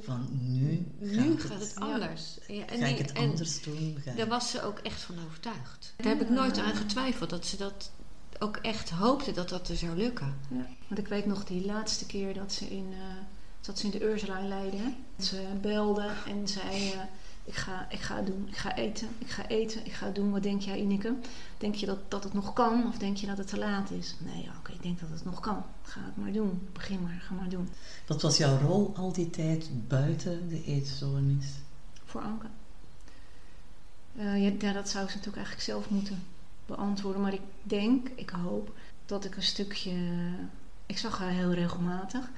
van 0.00 0.28
nu 0.30 0.86
gaat, 1.00 1.10
Nu 1.10 1.30
het, 1.30 1.42
gaat 1.42 1.60
het 1.60 1.74
anders. 1.76 2.38
Ja, 2.46 2.66
en 2.66 2.78
ga 2.78 2.86
ik 2.86 2.98
het 2.98 3.12
en 3.12 3.30
anders 3.30 3.62
doen. 3.62 3.96
Ga 4.04 4.12
Daar 4.12 4.28
was 4.28 4.50
ze 4.50 4.62
ook 4.62 4.78
echt 4.78 5.02
van 5.02 5.14
overtuigd. 5.26 5.94
Daar 5.96 6.12
heb 6.12 6.20
ik 6.20 6.30
nooit 6.30 6.58
aan 6.58 6.76
getwijfeld 6.76 7.30
dat 7.30 7.46
ze 7.46 7.56
dat 7.56 7.90
ook 8.38 8.56
echt 8.56 8.90
hoopte 8.90 9.32
dat 9.32 9.48
dat 9.48 9.68
er 9.68 9.76
zou 9.76 9.96
lukken. 9.96 10.36
Ja. 10.48 10.66
Want 10.86 11.00
ik 11.00 11.08
weet 11.08 11.26
nog 11.26 11.44
die 11.44 11.64
laatste 11.64 12.06
keer 12.06 12.34
dat 12.34 12.52
ze 12.52 12.64
in, 12.64 12.88
eh, 12.92 12.98
dat 13.60 13.78
ze 13.78 13.84
in 13.84 13.90
de 13.90 14.04
Ursula 14.04 14.38
in 14.38 14.48
Leiden. 14.48 14.96
Ze 15.18 15.46
belde 15.60 16.10
en 16.26 16.48
zei: 16.48 16.92
eh, 16.92 17.00
ik, 17.44 17.54
ga, 17.54 17.86
ik 17.90 18.00
ga 18.00 18.22
doen, 18.22 18.48
ik 18.48 18.56
ga 18.56 18.76
eten, 18.76 19.08
ik 19.18 19.30
ga 19.30 19.48
eten, 19.48 19.86
ik 19.86 19.92
ga 19.92 20.10
doen. 20.10 20.30
Wat 20.30 20.42
denk 20.42 20.62
jij, 20.62 20.78
Ineke? 20.78 21.14
Denk 21.58 21.74
je 21.74 21.86
dat, 21.86 21.98
dat 22.08 22.24
het 22.24 22.32
nog 22.32 22.52
kan 22.52 22.86
of 22.86 22.98
denk 22.98 23.16
je 23.16 23.26
dat 23.26 23.38
het 23.38 23.46
te 23.46 23.58
laat 23.58 23.90
is? 23.90 24.14
Nee, 24.18 24.48
oké, 24.58 24.72
ik 24.72 24.82
denk 24.82 25.00
dat 25.00 25.08
het 25.10 25.24
nog 25.24 25.40
kan. 25.40 25.64
Ga 25.82 26.00
het 26.04 26.16
maar 26.16 26.32
doen. 26.32 26.68
Begin 26.72 27.02
maar, 27.02 27.22
ga 27.22 27.34
maar 27.34 27.48
doen. 27.48 27.68
Wat 28.06 28.22
was 28.22 28.36
jouw 28.36 28.58
rol 28.58 28.92
al 28.96 29.12
die 29.12 29.30
tijd 29.30 29.70
buiten 29.88 30.48
de 30.48 30.64
eetstoornis? 30.64 31.46
Voor 32.04 32.20
Anke. 32.20 32.46
Eh, 34.16 34.42
ja, 34.42 34.52
ja, 34.58 34.72
dat 34.72 34.88
zou 34.88 35.08
ze 35.08 35.16
natuurlijk 35.16 35.36
eigenlijk 35.36 35.62
zelf 35.62 35.90
moeten 35.90 36.22
beantwoorden. 36.66 37.22
Maar 37.22 37.34
ik 37.34 37.40
denk, 37.62 38.08
ik 38.14 38.30
hoop, 38.30 38.72
dat 39.06 39.24
ik 39.24 39.36
een 39.36 39.42
stukje... 39.42 39.92
Ik 40.86 40.98
zag 40.98 41.18
haar 41.18 41.30
heel 41.30 41.52
regelmatig. 41.52 42.30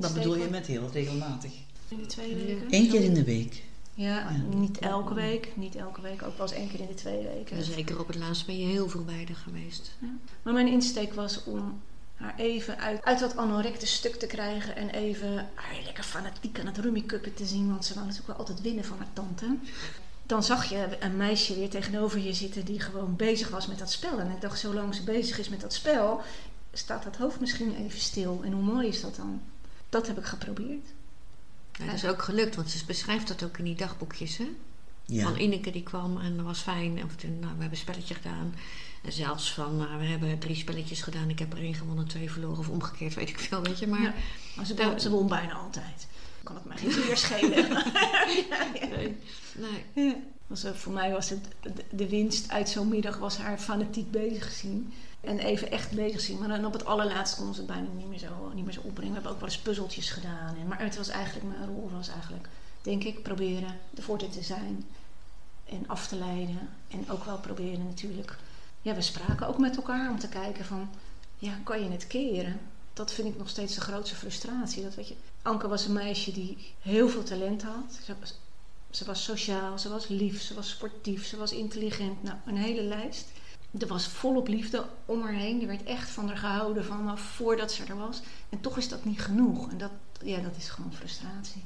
Wat 0.00 0.14
bedoel 0.14 0.36
je 0.36 0.48
met 0.48 0.66
heel 0.66 0.90
regelmatig? 0.92 1.52
In 1.88 1.96
de 1.96 2.06
twee 2.06 2.34
weken? 2.34 2.66
Eén 2.70 2.88
keer 2.88 3.02
in 3.02 3.14
de 3.14 3.24
week. 3.24 3.62
Ja, 3.94 4.18
Ja. 4.30 4.36
niet 4.56 4.78
elke 4.78 5.14
week. 5.14 5.52
Niet 5.56 5.74
elke 5.76 6.00
week. 6.00 6.22
Ook 6.22 6.36
pas 6.36 6.52
één 6.52 6.68
keer 6.68 6.80
in 6.80 6.86
de 6.86 6.94
twee 6.94 7.22
weken. 7.22 7.56
En 7.56 7.64
zeker 7.64 8.00
op 8.00 8.06
het 8.06 8.16
laatst 8.16 8.46
ben 8.46 8.58
je 8.58 8.66
heel 8.66 8.88
veel 8.88 9.04
bij 9.04 9.24
haar 9.26 9.36
geweest. 9.36 9.90
Maar 10.42 10.52
mijn 10.52 10.68
insteek 10.68 11.14
was 11.14 11.44
om 11.44 11.80
haar 12.16 12.34
even 12.36 12.78
uit, 12.78 13.04
uit 13.04 13.18
dat 13.18 13.36
anorecte 13.36 13.86
stuk 13.86 14.14
te 14.14 14.26
krijgen. 14.26 14.76
En 14.76 14.90
even 14.90 15.34
haar 15.54 15.80
lekker 15.84 16.04
fanatiek 16.04 16.60
aan 16.60 16.66
het 16.66 16.78
rummikuppen 16.78 17.34
te 17.34 17.46
zien. 17.46 17.68
Want 17.70 17.84
ze 17.84 17.94
wou 17.94 18.06
natuurlijk 18.06 18.38
wel 18.38 18.46
altijd 18.46 18.60
winnen 18.66 18.84
van 18.84 18.98
haar 18.98 19.12
tante. 19.12 19.56
Dan 20.26 20.42
zag 20.42 20.64
je 20.64 20.96
een 21.00 21.16
meisje 21.16 21.54
weer 21.54 21.70
tegenover 21.70 22.18
je 22.18 22.32
zitten 22.32 22.64
die 22.64 22.80
gewoon 22.80 23.16
bezig 23.16 23.48
was 23.48 23.66
met 23.66 23.78
dat 23.78 23.90
spel. 23.90 24.18
En 24.18 24.30
ik 24.30 24.40
dacht, 24.40 24.58
zolang 24.58 24.94
ze 24.94 25.02
bezig 25.04 25.38
is 25.38 25.48
met 25.48 25.60
dat 25.60 25.72
spel, 25.74 26.20
staat 26.72 27.02
dat 27.02 27.16
hoofd 27.16 27.40
misschien 27.40 27.76
even 27.76 28.00
stil. 28.00 28.40
En 28.44 28.52
hoe 28.52 28.62
mooi 28.62 28.88
is 28.88 29.00
dat 29.00 29.16
dan? 29.16 29.40
Dat 29.88 30.06
heb 30.06 30.18
ik 30.18 30.24
geprobeerd. 30.24 30.88
Ja, 31.78 31.84
dat 31.84 31.94
is 31.94 32.06
ook 32.06 32.22
gelukt, 32.22 32.56
want 32.56 32.70
ze 32.70 32.84
beschrijft 32.84 33.28
dat 33.28 33.42
ook 33.42 33.58
in 33.58 33.64
die 33.64 33.74
dagboekjes. 33.74 34.36
Hè? 34.36 34.48
Ja. 35.06 35.22
Van 35.22 35.38
Ineke 35.38 35.70
die 35.70 35.82
kwam 35.82 36.20
en 36.20 36.36
dat 36.36 36.44
was 36.44 36.60
fijn. 36.60 37.04
Of 37.04 37.14
toen, 37.14 37.30
nou, 37.30 37.42
we 37.42 37.48
hebben 37.48 37.70
een 37.70 37.76
spelletje 37.76 38.14
gedaan. 38.14 38.54
En 39.02 39.12
zelfs 39.12 39.52
van, 39.52 39.76
nou, 39.76 39.98
we 39.98 40.04
hebben 40.04 40.38
drie 40.38 40.56
spelletjes 40.56 41.02
gedaan. 41.02 41.30
Ik 41.30 41.38
heb 41.38 41.52
er 41.52 41.58
één 41.58 41.74
gewonnen, 41.74 42.08
twee 42.08 42.30
verloren. 42.30 42.58
Of 42.58 42.68
omgekeerd, 42.68 43.14
weet 43.14 43.28
ik 43.28 43.38
veel, 43.38 43.62
weet 43.62 43.78
je. 43.78 43.86
Maar 43.86 44.02
Ja. 44.02 44.14
Maar 44.56 44.66
ze, 44.66 44.74
won, 44.74 45.00
ze 45.00 45.10
won 45.10 45.28
bijna 45.28 45.52
altijd. 45.52 46.06
Kan 46.42 46.54
het 46.54 46.64
mij 46.64 46.76
geen 46.76 47.06
meer 47.06 47.16
schelen. 47.16 47.68
nee. 48.96 49.16
nee. 49.56 50.06
Ja. 50.06 50.14
Was, 50.46 50.64
eh, 50.64 50.72
voor 50.72 50.92
mij 50.92 51.10
was 51.10 51.30
het 51.30 51.44
de, 51.60 51.72
de 51.90 52.08
winst 52.08 52.50
uit 52.50 52.68
zo'n 52.68 52.88
middag 52.88 53.18
was 53.18 53.36
haar 53.36 53.58
fanatiek 53.58 54.10
bezig 54.10 54.50
zien. 54.50 54.92
En 55.22 55.38
even 55.38 55.70
echt 55.70 55.90
bezig 55.90 56.20
zien. 56.20 56.38
Maar 56.38 56.48
dan 56.48 56.66
op 56.66 56.72
het 56.72 56.84
allerlaatst 56.84 57.36
konden 57.36 57.54
ze 57.54 57.60
het 57.60 57.70
bijna 57.70 57.88
niet 57.96 58.08
meer 58.08 58.18
zo, 58.18 58.52
niet 58.54 58.64
meer 58.64 58.74
zo 58.74 58.80
opbrengen. 58.80 59.08
We 59.08 59.14
hebben 59.14 59.32
ook 59.32 59.40
wel 59.40 59.48
eens 59.48 59.58
puzzeltjes 59.58 60.10
gedaan. 60.10 60.56
En, 60.60 60.66
maar 60.66 60.80
het 60.80 60.96
was 60.96 61.08
eigenlijk, 61.08 61.46
mijn 61.46 61.66
rol 61.66 61.90
was 61.90 62.08
eigenlijk, 62.08 62.48
denk 62.82 63.04
ik, 63.04 63.22
proberen 63.22 63.78
ervoor 63.96 64.18
te 64.18 64.42
zijn. 64.42 64.86
En 65.64 65.84
af 65.86 66.06
te 66.06 66.16
leiden. 66.16 66.68
En 66.88 67.10
ook 67.10 67.24
wel 67.24 67.38
proberen 67.38 67.86
natuurlijk. 67.86 68.36
Ja, 68.82 68.94
we 68.94 69.00
spraken 69.00 69.46
ook 69.46 69.58
met 69.58 69.76
elkaar 69.76 70.10
om 70.10 70.18
te 70.18 70.28
kijken 70.28 70.64
van, 70.64 70.90
ja, 71.38 71.58
kan 71.64 71.82
je 71.84 71.90
het 71.90 72.06
keren? 72.06 72.60
Dat 72.92 73.12
vind 73.12 73.28
ik 73.28 73.38
nog 73.38 73.48
steeds 73.48 73.74
de 73.74 73.80
grootste 73.80 74.16
frustratie. 74.16 74.82
Dat, 74.82 74.94
weet 74.94 75.08
je, 75.08 75.14
Anke 75.42 75.68
was 75.68 75.86
een 75.86 75.92
meisje 75.92 76.32
die 76.32 76.74
heel 76.80 77.08
veel 77.08 77.22
talent 77.22 77.62
had. 77.62 77.98
Ze 78.04 78.14
was, 78.20 78.34
ze 78.90 79.04
was 79.04 79.24
sociaal, 79.24 79.78
ze 79.78 79.88
was 79.88 80.08
lief, 80.08 80.42
ze 80.42 80.54
was 80.54 80.68
sportief, 80.70 81.26
ze 81.26 81.36
was 81.36 81.52
intelligent. 81.52 82.22
Nou, 82.22 82.36
een 82.46 82.56
hele 82.56 82.82
lijst. 82.82 83.28
Er 83.78 83.86
was 83.86 84.06
volop 84.06 84.48
liefde 84.48 84.86
om 85.06 85.22
haar 85.22 85.32
heen. 85.32 85.60
Er 85.60 85.66
werd 85.66 85.84
echt 85.84 86.10
van 86.10 86.28
haar 86.28 86.36
gehouden 86.36 86.84
vanaf 86.84 87.20
voordat 87.20 87.72
ze 87.72 87.84
er 87.84 87.96
was. 87.96 88.20
En 88.48 88.60
toch 88.60 88.76
is 88.76 88.88
dat 88.88 89.04
niet 89.04 89.20
genoeg. 89.20 89.70
En 89.70 89.78
dat, 89.78 89.90
ja, 90.22 90.40
dat 90.40 90.56
is 90.56 90.68
gewoon 90.68 90.92
frustratie. 90.92 91.64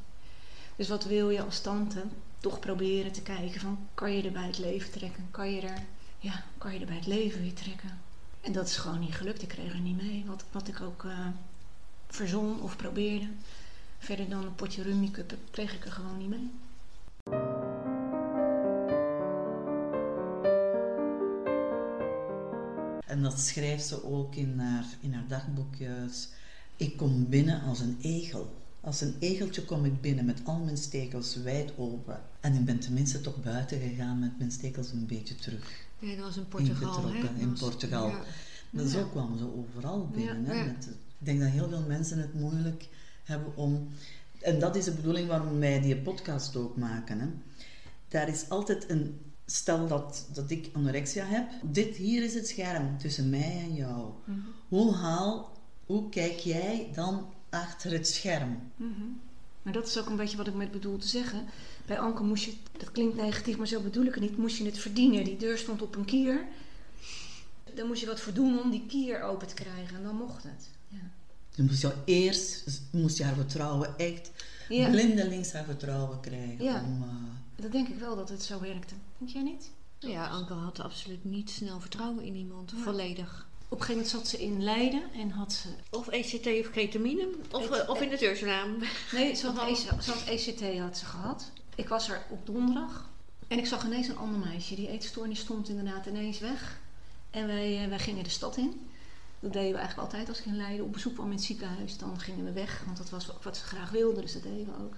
Dus 0.76 0.88
wat 0.88 1.04
wil 1.04 1.30
je 1.30 1.42
als 1.42 1.60
tante? 1.60 2.02
Toch 2.40 2.60
proberen 2.60 3.12
te 3.12 3.22
kijken 3.22 3.60
van, 3.60 3.78
kan 3.94 4.12
je 4.12 4.22
er 4.22 4.32
bij 4.32 4.46
het 4.46 4.58
leven 4.58 4.90
trekken? 4.90 5.28
Kan 5.30 5.52
je 5.52 5.60
er, 5.60 5.82
ja, 6.18 6.44
kan 6.58 6.72
je 6.72 6.80
er 6.80 6.86
bij 6.86 6.96
het 6.96 7.06
leven 7.06 7.42
weer 7.42 7.54
trekken? 7.54 8.00
En 8.40 8.52
dat 8.52 8.66
is 8.66 8.76
gewoon 8.76 9.00
niet 9.00 9.14
gelukt. 9.14 9.42
Ik 9.42 9.48
kreeg 9.48 9.72
er 9.72 9.80
niet 9.80 10.02
mee. 10.02 10.24
Wat, 10.26 10.44
wat 10.52 10.68
ik 10.68 10.80
ook 10.80 11.02
uh, 11.02 11.26
verzon 12.08 12.60
of 12.60 12.76
probeerde. 12.76 13.28
Verder 13.98 14.28
dan 14.28 14.44
een 14.44 14.54
potje 14.54 14.82
rummy 14.82 15.10
cup 15.10 15.34
kreeg 15.50 15.74
ik 15.74 15.84
er 15.84 15.92
gewoon 15.92 16.18
niet 16.18 16.28
mee. 16.28 16.50
En 23.16 23.22
dat 23.22 23.40
schrijft 23.40 23.86
ze 23.86 24.04
ook 24.04 24.34
in 24.34 24.58
haar, 24.58 24.84
in 25.00 25.12
haar 25.14 25.28
dagboekjes. 25.28 26.28
Ik 26.76 26.96
kom 26.96 27.28
binnen 27.28 27.62
als 27.62 27.80
een 27.80 27.96
egel. 28.00 28.54
Als 28.80 29.00
een 29.00 29.14
egeltje 29.18 29.64
kom 29.64 29.84
ik 29.84 30.00
binnen 30.00 30.24
met 30.24 30.40
al 30.44 30.58
mijn 30.58 30.76
stekels 30.76 31.36
wijd 31.36 31.72
open. 31.76 32.20
En 32.40 32.54
ik 32.54 32.64
ben 32.64 32.78
tenminste 32.78 33.20
toch 33.20 33.42
buiten 33.42 33.80
gegaan 33.80 34.18
met 34.18 34.38
mijn 34.38 34.50
stekels 34.50 34.92
een 34.92 35.06
beetje 35.06 35.34
terug. 35.34 35.84
Ja, 35.98 36.14
dat 36.16 36.24
was 36.24 36.36
in 36.36 36.48
Portugal. 36.48 36.88
Ingetrokken, 36.96 37.34
hè? 37.34 37.40
in 37.40 37.50
was- 37.50 37.60
Portugal. 37.60 38.08
ja. 38.08 38.20
Maar 38.70 38.86
zo 38.86 38.98
Ja. 38.98 39.04
kwamen 39.10 39.38
ze 39.38 39.54
overal 39.56 40.08
binnen. 40.08 40.44
Ja, 40.44 40.50
hè, 40.52 40.64
met- 40.64 40.86
ik 41.18 41.26
denk 41.26 41.40
dat 41.40 41.48
heel 41.48 41.68
veel 41.68 41.84
mensen 41.86 42.18
het 42.18 42.34
moeilijk 42.34 42.88
hebben 43.24 43.56
om... 43.56 43.88
En 44.40 44.58
dat 44.58 44.76
is 44.76 44.84
de 44.84 44.92
bedoeling 44.92 45.28
waarom 45.28 45.58
wij 45.58 45.80
die 45.80 45.96
podcast 45.96 46.56
ook 46.56 46.76
maken. 46.76 47.20
Hè. 47.20 47.26
Daar 48.08 48.28
is 48.28 48.48
altijd 48.48 48.90
een... 48.90 49.20
Stel 49.46 49.86
dat, 49.86 50.26
dat 50.32 50.50
ik 50.50 50.68
anorexia 50.72 51.24
heb. 51.24 51.50
Dit 51.62 51.96
hier 51.96 52.22
is 52.22 52.34
het 52.34 52.48
scherm 52.48 52.98
tussen 52.98 53.30
mij 53.30 53.58
en 53.62 53.74
jou. 53.74 54.10
Mhm. 54.24 54.38
Hoe 54.68 54.94
haal... 54.94 55.54
Hoe 55.86 56.08
kijk 56.08 56.38
jij 56.38 56.90
dan 56.94 57.26
achter 57.50 57.92
het 57.92 58.08
scherm? 58.08 58.58
Mhm. 58.76 59.02
Maar 59.62 59.72
dat 59.72 59.86
is 59.86 59.98
ook 59.98 60.06
een 60.06 60.16
beetje 60.16 60.36
wat 60.36 60.46
ik 60.46 60.54
met 60.54 60.70
bedoel 60.70 60.96
te 60.98 61.08
zeggen. 61.08 61.44
Bij 61.86 61.98
Anke 61.98 62.22
moest 62.22 62.44
je, 62.44 62.52
dat 62.78 62.92
klinkt 62.92 63.16
negatief, 63.16 63.56
maar 63.56 63.66
zo 63.66 63.80
bedoel 63.80 64.04
ik 64.04 64.14
het 64.14 64.22
niet, 64.22 64.36
moest 64.36 64.56
je 64.56 64.64
het 64.64 64.78
verdienen. 64.78 65.24
Die 65.24 65.36
deur 65.36 65.58
stond 65.58 65.82
op 65.82 65.96
een 65.96 66.04
kier. 66.04 66.44
Dan 67.74 67.86
moest 67.86 68.00
je 68.00 68.06
wat 68.06 68.20
voor 68.20 68.32
doen 68.32 68.60
om 68.60 68.70
die 68.70 68.84
kier 68.88 69.22
open 69.22 69.46
te 69.48 69.54
krijgen 69.54 69.96
en 69.96 70.02
dan 70.02 70.16
mocht 70.16 70.42
het. 70.42 70.68
Ja. 70.88 71.10
Je 71.54 71.62
moest 71.62 71.80
jou 71.82 71.94
eerst 72.04 72.80
moest 72.90 73.16
je 73.18 73.24
haar 73.24 73.34
vertrouwen 73.34 73.98
echt 73.98 74.30
Ja. 74.68 74.90
blindelings 74.90 75.52
haar 75.52 75.64
vertrouwen 75.64 76.20
krijgen. 76.20 76.64
Ja. 76.64 76.82
Om, 76.84 77.02
eh, 77.02 77.08
Dat 77.56 77.72
denk 77.72 77.88
ik 77.88 77.98
wel 77.98 78.16
dat 78.16 78.28
het 78.28 78.42
zo 78.42 78.60
werkte. 78.60 78.94
Denk 79.18 79.30
jij 79.30 79.42
niet? 79.42 79.70
Ja, 79.98 80.28
Anke 80.28 80.52
had 80.52 80.80
absoluut 80.80 81.24
niet 81.24 81.50
snel 81.50 81.80
vertrouwen 81.80 82.24
in 82.24 82.34
iemand. 82.34 82.70
Ja. 82.70 82.82
Volledig. 82.82 83.46
Op 83.68 83.78
een 83.78 83.84
gegeven 83.84 83.94
moment 83.94 84.08
zat 84.08 84.28
ze 84.28 84.44
in 84.44 84.62
Leiden 84.62 85.12
en 85.12 85.30
had 85.30 85.52
ze... 85.52 85.68
Of 85.90 86.08
ECT 86.08 86.66
of 86.66 86.70
ketamine. 86.70 87.28
Of, 87.50 87.70
ECT. 87.70 87.88
of 87.88 88.00
in 88.00 88.08
de 88.08 88.16
deurnaam. 88.16 88.76
Nee, 89.12 89.34
ze 89.34 89.46
had. 89.46 89.68
EC 89.68 89.76
ze 89.76 90.10
had 90.10 90.24
ECT 90.24 90.78
had 90.78 90.98
ze 90.98 91.04
gehad. 91.04 91.50
Ik 91.74 91.88
was 91.88 92.08
er 92.08 92.22
op 92.30 92.46
donderdag 92.46 93.10
en 93.48 93.58
ik 93.58 93.66
zag 93.66 93.84
ineens 93.84 94.08
een 94.08 94.16
ander 94.16 94.38
meisje. 94.38 94.74
Die 94.74 94.88
eetstoornis 94.88 95.38
stond 95.38 95.68
inderdaad 95.68 96.06
ineens 96.06 96.38
weg. 96.38 96.80
En 97.30 97.46
wij, 97.46 97.82
eh, 97.82 97.88
wij 97.88 97.98
gingen 97.98 98.24
de 98.24 98.30
stad 98.30 98.56
in. 98.56 98.88
Dat 99.40 99.52
deden 99.52 99.72
we 99.72 99.78
eigenlijk 99.78 100.08
altijd 100.08 100.28
als 100.28 100.38
ik 100.38 100.44
in 100.44 100.56
Leiden 100.56 100.84
op 100.84 100.92
bezoek 100.92 101.14
kwam 101.14 101.26
in 101.26 101.36
het 101.36 101.44
ziekenhuis. 101.44 101.98
Dan 101.98 102.20
gingen 102.20 102.44
we 102.44 102.52
weg, 102.52 102.82
want 102.84 102.96
dat 102.96 103.10
was 103.10 103.30
ook 103.30 103.42
wat 103.42 103.56
ze 103.56 103.64
graag 103.64 103.90
wilden, 103.90 104.22
dus 104.22 104.32
dat 104.32 104.42
deden 104.42 104.66
we 104.66 104.84
ook. 104.84 104.94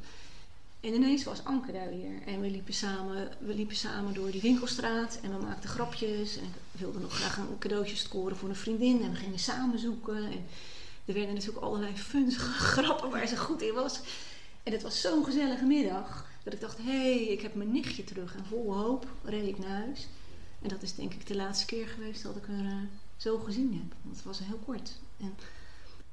En 0.80 0.94
ineens 0.94 1.24
was 1.24 1.44
Anke 1.44 1.72
daar 1.72 1.88
weer. 1.88 2.22
En 2.26 2.40
we 2.40 2.50
liepen 2.50 2.74
samen, 2.74 3.30
we 3.38 3.54
liepen 3.54 3.76
samen 3.76 4.14
door 4.14 4.30
die 4.30 4.40
winkelstraat 4.40 5.18
en 5.22 5.38
we 5.38 5.44
maakten 5.44 5.68
grapjes. 5.68 6.36
En 6.36 6.44
ik 6.44 6.80
wilde 6.80 6.98
nog 6.98 7.12
graag 7.12 7.36
een 7.36 7.58
cadeautje 7.58 7.96
scoren 7.96 8.36
voor 8.36 8.48
een 8.48 8.56
vriendin. 8.56 9.02
En 9.02 9.10
we 9.10 9.16
gingen 9.16 9.38
samen 9.38 9.78
zoeken. 9.78 10.16
En 10.16 10.44
er 11.04 11.14
werden 11.14 11.34
natuurlijk 11.34 11.64
allerlei 11.64 11.96
funzige 11.96 12.52
grappen 12.74 13.10
waar 13.10 13.26
ze 13.26 13.36
goed 13.36 13.62
in 13.62 13.74
was. 13.74 14.00
En 14.62 14.72
het 14.72 14.82
was 14.82 15.00
zo'n 15.00 15.24
gezellige 15.24 15.64
middag. 15.64 16.26
Dat 16.42 16.52
ik 16.52 16.60
dacht, 16.60 16.78
hé, 16.78 17.14
hey, 17.14 17.22
ik 17.22 17.40
heb 17.40 17.54
mijn 17.54 17.72
nichtje 17.72 18.04
terug. 18.04 18.36
En 18.36 18.44
vol 18.44 18.74
hoop 18.74 19.06
reed 19.24 19.48
ik 19.48 19.58
naar 19.58 19.84
huis. 19.84 20.08
En 20.62 20.68
dat 20.68 20.82
is 20.82 20.94
denk 20.94 21.14
ik 21.14 21.26
de 21.26 21.36
laatste 21.36 21.66
keer 21.66 21.88
geweest 21.88 22.22
dat 22.22 22.36
ik 22.36 22.44
haar 22.46 22.64
eh, 22.64 22.76
zo 23.16 23.38
gezien 23.38 23.72
heb. 23.72 23.96
Want 24.02 24.16
het 24.16 24.24
was 24.24 24.38
heel 24.38 24.60
kort. 24.64 24.92
En 25.20 25.34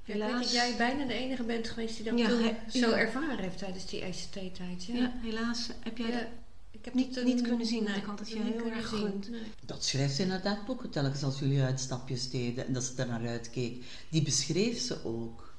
Ik 0.06 0.13
weet 0.13 0.32
dat 0.32 0.52
jij 0.52 0.76
bijna 0.78 1.06
de 1.06 1.13
enige 1.13 1.44
bent 1.44 1.68
geweest 1.70 1.96
die 1.96 2.06
dat 2.06 2.20
Ja, 2.20 2.28
toen 2.28 2.41
he- 2.44 2.80
zo 2.80 2.91
ervaren 2.91 3.38
heeft 3.39 3.58
tijdens 3.58 3.86
die 3.86 4.02
ECT-tijd. 4.02 4.84
Ja. 4.86 4.96
ja, 4.96 5.13
helaas 5.22 5.70
heb 5.80 5.98
jij 5.98 6.08
Ja. 6.10 6.18
dat 6.20 6.28
Ik 6.72 6.86
heb 6.86 6.94
Niet- 6.94 7.24
niet 7.24 7.41
kunnen 7.41 7.65
zien, 7.65 7.84
nee, 7.84 7.96
ik 7.96 8.04
had 8.04 8.20
het 8.20 8.30
je 8.30 8.36
niet 8.36 8.44
heel 8.44 8.56
kunnen 8.56 8.74
erg 8.78 8.88
zien. 8.89 9.00
gegund. 9.00 9.30
Nee. 9.30 9.41
Dat 9.65 9.84
schrijft 9.86 10.15
ze 10.15 10.22
in 10.22 10.30
haar 10.30 10.41
dagboeken 10.41 10.89
telkens 10.89 11.24
als 11.24 11.39
jullie 11.39 11.62
uitstapjes 11.62 12.30
deden 12.30 12.68
en 12.68 12.74
dat 12.74 12.84
ze 12.84 13.02
er 13.02 13.08
naar 13.08 13.28
uitkeek. 13.28 13.84
Die 14.10 14.22
beschreef 14.22 14.80
ze 14.80 15.04
ook. 15.06 15.54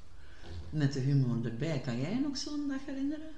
Met 0.71 0.93
de 0.93 1.01
humor 1.01 1.45
erbij. 1.47 1.81
Kan 1.85 2.01
jij 2.01 2.11
je 2.11 2.21
nog 2.21 2.37
zo'n 2.37 2.69
dag 2.69 2.79
herinneren? 2.87 3.29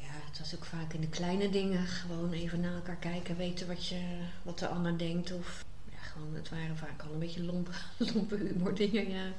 Ja, 0.00 0.08
het 0.30 0.38
was 0.38 0.54
ook 0.54 0.64
vaak 0.64 0.92
in 0.92 1.00
de 1.00 1.08
kleine 1.08 1.50
dingen. 1.50 1.86
Gewoon 1.86 2.32
even 2.32 2.60
naar 2.60 2.74
elkaar 2.74 2.96
kijken, 2.96 3.36
weten 3.36 3.66
wat, 3.66 3.86
je, 3.86 4.00
wat 4.42 4.58
de 4.58 4.68
ander 4.68 4.98
denkt. 4.98 5.32
Of 5.32 5.64
ja, 5.90 5.98
gewoon, 5.98 6.34
het 6.34 6.48
waren 6.48 6.76
vaak 6.76 7.02
al 7.02 7.12
een 7.12 7.18
beetje 7.18 7.42
lompe, 7.42 7.70
lompe 8.14 8.36
humor 8.36 8.74
dingen. 8.74 9.10
Ja. 9.10 9.32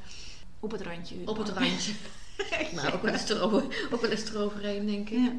Op 0.63 0.71
het 0.71 0.81
randje. 0.81 1.15
Op 1.25 1.37
het 1.37 1.49
randje. 1.49 1.93
maar 2.75 2.93
ook 2.93 3.01
wel 3.01 3.13
eens 3.13 3.29
erover, 3.29 3.63
ook 3.91 4.01
wel 4.01 4.11
eens 4.11 4.29
eroverheen, 4.29 4.85
denk 4.85 5.09
ik. 5.09 5.17
Ja. 5.17 5.33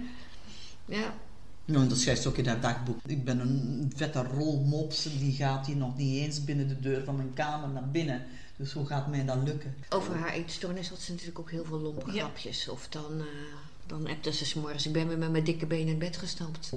Ja. 0.85 1.15
Nou, 1.65 1.89
dat 1.89 1.99
schrijft 1.99 2.23
ze 2.23 2.29
ook 2.29 2.37
in 2.37 2.47
haar 2.47 2.61
dagboek. 2.61 2.99
Ik 3.07 3.25
ben 3.25 3.41
een 3.41 3.93
vette 3.97 4.23
rolmops, 4.23 5.03
die 5.19 5.33
gaat 5.33 5.67
hier 5.67 5.77
nog 5.77 5.97
niet 5.97 6.23
eens 6.23 6.45
binnen 6.45 6.69
de 6.69 6.81
deur 6.81 7.05
van 7.05 7.17
mijn 7.17 7.35
kamer 7.35 7.69
naar 7.69 7.91
binnen. 7.91 8.23
Dus 8.57 8.73
hoe 8.73 8.87
gaat 8.87 9.09
mij 9.09 9.25
dat 9.25 9.39
lukken? 9.45 9.75
Over 9.91 10.17
haar 10.17 10.33
eetstoornis 10.33 10.89
had 10.89 11.01
ze 11.01 11.11
natuurlijk 11.11 11.39
ook 11.39 11.51
heel 11.51 11.65
veel 11.65 11.79
lompe 11.79 12.13
Ja. 12.13 12.19
grapjes. 12.25 12.69
Of 12.69 12.87
dan, 12.89 13.19
eh 13.19 13.27
dan 13.87 14.07
appte 14.07 14.33
ze 14.33 14.45
's 14.45 14.55
morgens. 14.55 14.87
Ik 14.87 14.93
ben 14.93 15.09
weer 15.09 15.19
met 15.19 15.31
mijn 15.31 15.45
dikke 15.45 15.67
benen 15.67 15.93
in 15.93 15.99
bed 15.99 16.17
gestapt. 16.17 16.73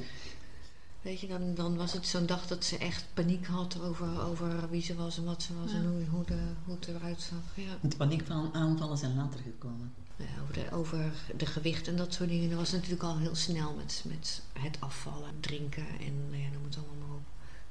Weet 1.08 1.20
je, 1.20 1.28
dan, 1.28 1.56
dan 1.56 1.76
was 1.76 1.94
het 1.94 2.08
zo'n 2.08 2.26
dag 2.26 2.48
dat 2.48 2.66
ze 2.66 2.78
echt 2.78 3.06
paniek 3.14 3.46
had 3.46 3.82
over, 3.82 4.22
over 4.22 4.70
wie 4.70 4.82
ze 4.82 4.96
was 4.96 5.18
en 5.18 5.24
wat 5.24 5.44
ze 5.44 5.54
was 5.62 5.72
Ja. 5.72 5.78
en 5.78 5.86
hoe, 5.88 6.06
hoe, 6.10 6.26
de, 6.26 6.40
hoe 6.66 6.76
het 6.76 6.88
eruit 6.88 7.22
zag. 7.22 7.66
Ja. 7.66 7.78
De 7.90 7.96
paniekaanvallen 7.96 8.98
zijn 8.98 9.16
later 9.16 9.40
gekomen. 9.40 9.94
Ja, 10.16 10.26
over, 10.44 10.54
de, 10.54 10.72
over 10.72 11.12
de 11.38 11.46
gewicht 11.46 11.88
en 11.88 11.96
dat 11.96 12.14
soort 12.14 12.30
dingen. 12.30 12.50
Dat 12.50 12.58
was 12.60 12.72
natuurlijk 12.72 13.04
al 13.04 13.18
heel 13.18 13.36
snel 13.36 13.74
met, 13.74 14.04
met 14.08 14.42
het 14.54 14.78
afvallen, 14.80 15.30
drinken 15.40 15.86
en 16.00 16.30
nou 16.30 16.42
ja, 16.42 16.50
noem 16.54 16.64
het 16.64 16.78
allemaal 16.78 17.08
maar 17.08 17.18
op. 17.18 17.26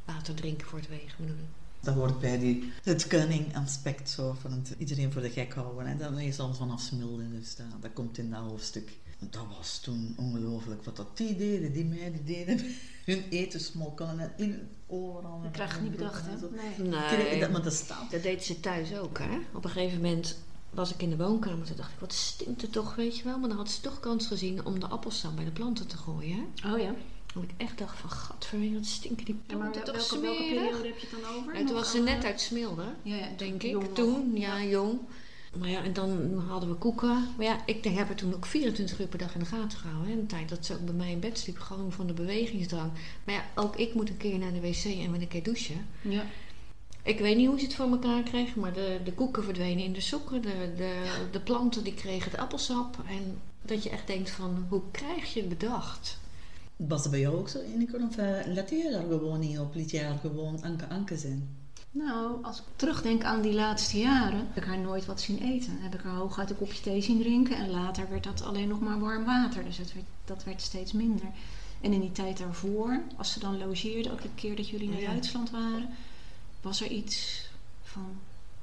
Water 0.04 0.34
drinken 0.34 0.66
voor 0.66 0.78
het 0.78 0.88
wegen 0.88 1.14
bedoel 1.16 1.36
ik. 1.36 1.50
Dat 1.80 1.94
hoort 1.94 2.20
bij 2.20 2.38
die, 2.38 2.72
het 2.82 3.06
cunning 3.06 3.56
aspect 3.56 4.10
zo 4.10 4.36
van 4.40 4.52
het 4.52 4.74
iedereen 4.78 5.12
voor 5.12 5.22
de 5.22 5.30
gek 5.30 5.54
houden. 5.54 5.86
En 5.86 5.98
dat 5.98 6.18
is 6.18 6.38
al 6.38 6.54
vanaf 6.54 6.80
smilde, 6.80 7.30
dus 7.30 7.56
dat, 7.56 7.66
dat 7.80 7.92
komt 7.92 8.18
in 8.18 8.30
dat 8.30 8.40
hoofdstuk. 8.40 8.92
Dat 9.18 9.44
was 9.58 9.78
toen 9.78 10.14
ongelooflijk 10.18 10.84
wat 10.84 10.96
dat 10.96 11.16
die 11.16 11.36
deden, 11.36 11.72
die 11.72 11.84
meiden 11.84 12.24
deden. 12.24 12.60
Hun 13.04 13.24
eten 13.30 13.60
smokkelen 13.60 14.18
en 14.20 14.32
in, 14.36 14.68
overal. 14.86 15.40
Dat 15.42 15.50
krijg 15.50 15.74
je 15.76 15.80
niet 15.82 15.90
bedacht, 15.96 16.22
hè? 16.26 16.32
Nee. 16.80 16.98
Kreeg- 17.08 17.40
Dat, 17.40 17.50
maar 17.50 17.62
dat 17.62 17.72
staat. 17.72 18.10
Dat 18.10 18.22
deed 18.22 18.44
ze 18.44 18.60
thuis 18.60 18.94
ook, 18.94 19.18
hè. 19.18 19.38
Op 19.52 19.64
een 19.64 19.70
gegeven 19.70 20.00
moment 20.00 20.38
was 20.70 20.92
ik 20.94 21.02
in 21.02 21.10
de 21.10 21.16
woonkamer. 21.16 21.66
Toen 21.66 21.76
dacht 21.76 21.92
ik, 21.92 21.98
wat 22.00 22.12
stinkt 22.12 22.62
het 22.62 22.72
toch, 22.72 22.94
weet 22.94 23.16
je 23.16 23.24
wel. 23.24 23.38
Maar 23.38 23.48
dan 23.48 23.58
had 23.58 23.70
ze 23.70 23.80
toch 23.80 24.00
kans 24.00 24.26
gezien 24.26 24.64
om 24.64 24.80
de 24.80 24.86
appelsap 24.86 25.36
bij 25.36 25.44
de 25.44 25.50
planten 25.50 25.86
te 25.86 25.96
gooien, 25.96 26.46
hè. 26.62 26.72
Oh 26.72 26.78
ja. 26.80 26.94
Dat 27.34 27.42
ik 27.42 27.50
echt 27.56 27.78
dacht 27.78 27.98
van, 27.98 28.10
gadverwee, 28.10 28.74
wat 28.74 28.86
stinken 28.86 29.24
die 29.24 29.34
Ja, 29.46 29.56
maar 29.56 29.70
planten 29.70 29.94
toch 29.94 30.10
welke, 30.10 30.20
welke 30.26 30.42
periode 30.42 30.86
heb 30.86 30.98
je 30.98 31.06
het 31.10 31.20
dan 31.22 31.34
over? 31.34 31.58
Ja, 31.58 31.64
toen 31.66 31.74
was 31.74 31.90
ze 31.90 31.98
net 31.98 32.24
uit 32.24 32.40
Smilde, 32.40 32.84
Ja, 33.02 33.16
ja, 33.16 33.28
denk 33.36 33.62
jong 33.62 33.74
ik. 33.82 33.88
nog. 33.88 33.96
Toen, 33.96 34.36
ja, 34.36 34.62
jong. 34.64 34.98
Maar 35.58 35.68
ja, 35.68 35.82
en 35.82 35.92
dan 35.92 36.38
hadden 36.48 36.68
we 36.68 36.74
koeken. 36.74 37.28
Maar 37.36 37.46
ja, 37.46 37.58
ik 37.66 37.84
heb 37.84 38.06
haar 38.06 38.14
toen 38.14 38.34
ook 38.34 38.46
24 38.46 39.00
uur 39.00 39.06
per 39.06 39.18
dag 39.18 39.34
in 39.34 39.40
de 39.40 39.46
gaten 39.46 39.78
gehouden. 39.78 40.10
Hè. 40.10 40.16
De 40.20 40.26
tijd 40.26 40.48
dat 40.48 40.66
ze 40.66 40.72
ook 40.72 40.84
bij 40.84 40.94
mij 40.94 41.10
in 41.10 41.20
bed 41.20 41.38
sliep, 41.38 41.58
gewoon 41.58 41.92
van 41.92 42.06
de 42.06 42.12
bewegingsdrang. 42.12 42.90
Maar 43.24 43.34
ja, 43.34 43.44
ook 43.54 43.76
ik 43.76 43.94
moet 43.94 44.08
een 44.08 44.16
keer 44.16 44.38
naar 44.38 44.52
de 44.52 44.60
wc 44.60 44.84
en 44.84 45.10
met 45.10 45.20
een 45.20 45.28
keer 45.28 45.42
douchen. 45.42 45.86
Ja. 46.00 46.24
Ik 47.02 47.18
weet 47.18 47.36
niet 47.36 47.48
hoe 47.48 47.58
ze 47.58 47.64
het 47.64 47.74
voor 47.74 47.90
elkaar 47.90 48.22
kregen, 48.22 48.60
maar 48.60 48.72
de, 48.72 49.00
de 49.04 49.12
koeken 49.12 49.44
verdwenen 49.44 49.84
in 49.84 49.92
de 49.92 50.00
sokken. 50.00 50.42
De, 50.42 50.72
de, 50.76 51.26
de 51.32 51.40
planten 51.40 51.84
die 51.84 51.94
kregen 51.94 52.30
het 52.30 52.40
appelsap. 52.40 52.96
En 53.08 53.38
dat 53.62 53.82
je 53.82 53.90
echt 53.90 54.06
denkt 54.06 54.30
van, 54.30 54.66
hoe 54.68 54.82
krijg 54.90 55.34
je 55.34 55.40
het 55.40 55.48
bedacht? 55.48 56.18
Was 56.76 57.02
dat 57.02 57.10
bij 57.10 57.20
jou 57.20 57.36
ook 57.36 57.48
zo, 57.48 57.58
Ineke? 57.74 57.96
Of 58.08 58.16
uh, 58.16 58.38
lette 58.46 58.74
je 58.74 58.90
daar 58.90 59.04
gewoon 59.08 59.40
niet 59.40 59.58
op? 59.58 59.74
Liet 59.74 59.90
je 59.90 60.00
haar 60.00 60.18
gewoon 60.18 60.62
Anke 60.62 60.88
Anke 60.88 61.16
zijn? 61.16 61.65
Nou, 61.98 62.44
als 62.44 62.58
ik 62.58 62.64
terugdenk 62.76 63.24
aan 63.24 63.42
die 63.42 63.52
laatste 63.52 63.98
jaren, 63.98 64.38
heb 64.38 64.56
ik 64.56 64.64
haar 64.64 64.78
nooit 64.78 65.06
wat 65.06 65.20
zien 65.20 65.38
eten. 65.42 65.78
Heb 65.80 65.94
ik 65.94 66.00
haar 66.00 66.14
hooguit 66.14 66.50
een 66.50 66.56
kopje 66.56 66.80
thee 66.80 67.02
zien 67.02 67.18
drinken 67.18 67.56
en 67.56 67.70
later 67.70 68.08
werd 68.10 68.24
dat 68.24 68.42
alleen 68.42 68.68
nog 68.68 68.80
maar 68.80 69.00
warm 69.00 69.24
water. 69.24 69.64
Dus 69.64 69.76
dat 69.76 69.92
werd, 69.92 70.06
dat 70.24 70.44
werd 70.44 70.62
steeds 70.62 70.92
minder. 70.92 71.26
En 71.80 71.92
in 71.92 72.00
die 72.00 72.12
tijd 72.12 72.38
daarvoor, 72.38 73.02
als 73.16 73.32
ze 73.32 73.38
dan 73.38 73.58
logeerde, 73.58 74.12
ook 74.12 74.22
de 74.22 74.34
keer 74.34 74.56
dat 74.56 74.68
jullie 74.68 74.88
naar 74.88 75.00
Ja. 75.00 75.10
Duitsland 75.10 75.50
waren, 75.50 75.88
was 76.60 76.80
er 76.80 76.90
iets 76.90 77.48
van 77.82 78.18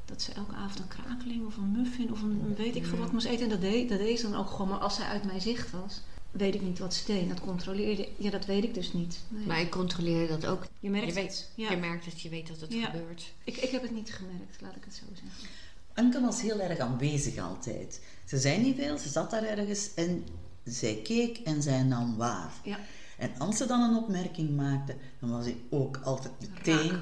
dat 0.05 0.21
ze 0.21 0.31
elke 0.31 0.55
avond 0.55 0.79
een 0.79 1.03
krakeling 1.03 1.45
of 1.45 1.57
een 1.57 1.71
muffin 1.71 2.11
of 2.11 2.21
een, 2.21 2.55
weet 2.57 2.75
ik 2.75 2.85
veel 2.85 2.97
wat 2.97 3.11
moest 3.11 3.25
eten. 3.25 3.43
En 3.43 3.49
dat 3.49 3.61
deed, 3.61 3.89
dat 3.89 3.97
deed 3.97 4.19
ze 4.19 4.29
dan 4.29 4.39
ook 4.39 4.49
gewoon, 4.49 4.67
maar 4.67 4.79
als 4.79 4.95
zij 4.95 5.05
uit 5.05 5.23
mijn 5.23 5.41
zicht 5.41 5.71
was. 5.71 6.01
Weet 6.33 6.55
ik 6.55 6.61
niet 6.61 6.79
wat 6.79 6.93
ze 6.93 7.05
deed. 7.05 7.29
Dat 7.29 7.39
controleerde 7.39 8.07
Ja, 8.17 8.29
dat 8.29 8.45
weet 8.45 8.63
ik 8.63 8.73
dus 8.73 8.93
niet. 8.93 9.19
Nee. 9.27 9.45
Maar 9.45 9.59
ik 9.61 9.71
controleer 9.71 10.27
dat 10.27 10.45
ook. 10.45 10.65
je 10.79 10.89
merkt 10.89 11.07
je 11.07 11.13
weet. 11.13 11.49
Ja. 11.55 11.69
Je 11.71 11.77
merkt 11.77 12.05
het, 12.05 12.21
je 12.21 12.29
weet 12.29 12.47
dat 12.47 12.59
het 12.59 12.73
Ja. 12.73 12.85
gebeurt. 12.85 13.33
Ik, 13.43 13.57
ik 13.57 13.69
heb 13.69 13.81
het 13.81 13.91
niet 13.91 14.13
gemerkt, 14.13 14.61
laat 14.61 14.75
ik 14.75 14.83
het 14.83 14.93
zo 14.93 15.03
zeggen. 15.13 15.49
Anke 15.93 16.21
was 16.21 16.41
heel 16.41 16.59
erg 16.59 16.79
aanwezig 16.79 17.37
altijd. 17.37 18.01
Ze 18.25 18.37
zei 18.39 18.61
niet 18.61 18.75
veel, 18.75 18.97
ze 18.97 19.09
zat 19.09 19.31
daar 19.31 19.43
ergens 19.43 19.93
en 19.93 20.23
zij 20.63 20.95
keek 21.03 21.37
en 21.37 21.61
zij 21.61 21.83
nam 21.83 22.15
waar. 22.17 22.53
Ja. 22.63 22.79
En 23.17 23.31
als 23.37 23.57
ze 23.57 23.65
dan 23.65 23.81
een 23.81 23.95
opmerking 24.03 24.55
maakte, 24.55 24.95
dan 25.19 25.29
was 25.29 25.45
hij 25.45 25.57
ook 25.69 25.99
altijd 26.03 26.33
meteen 26.39 26.99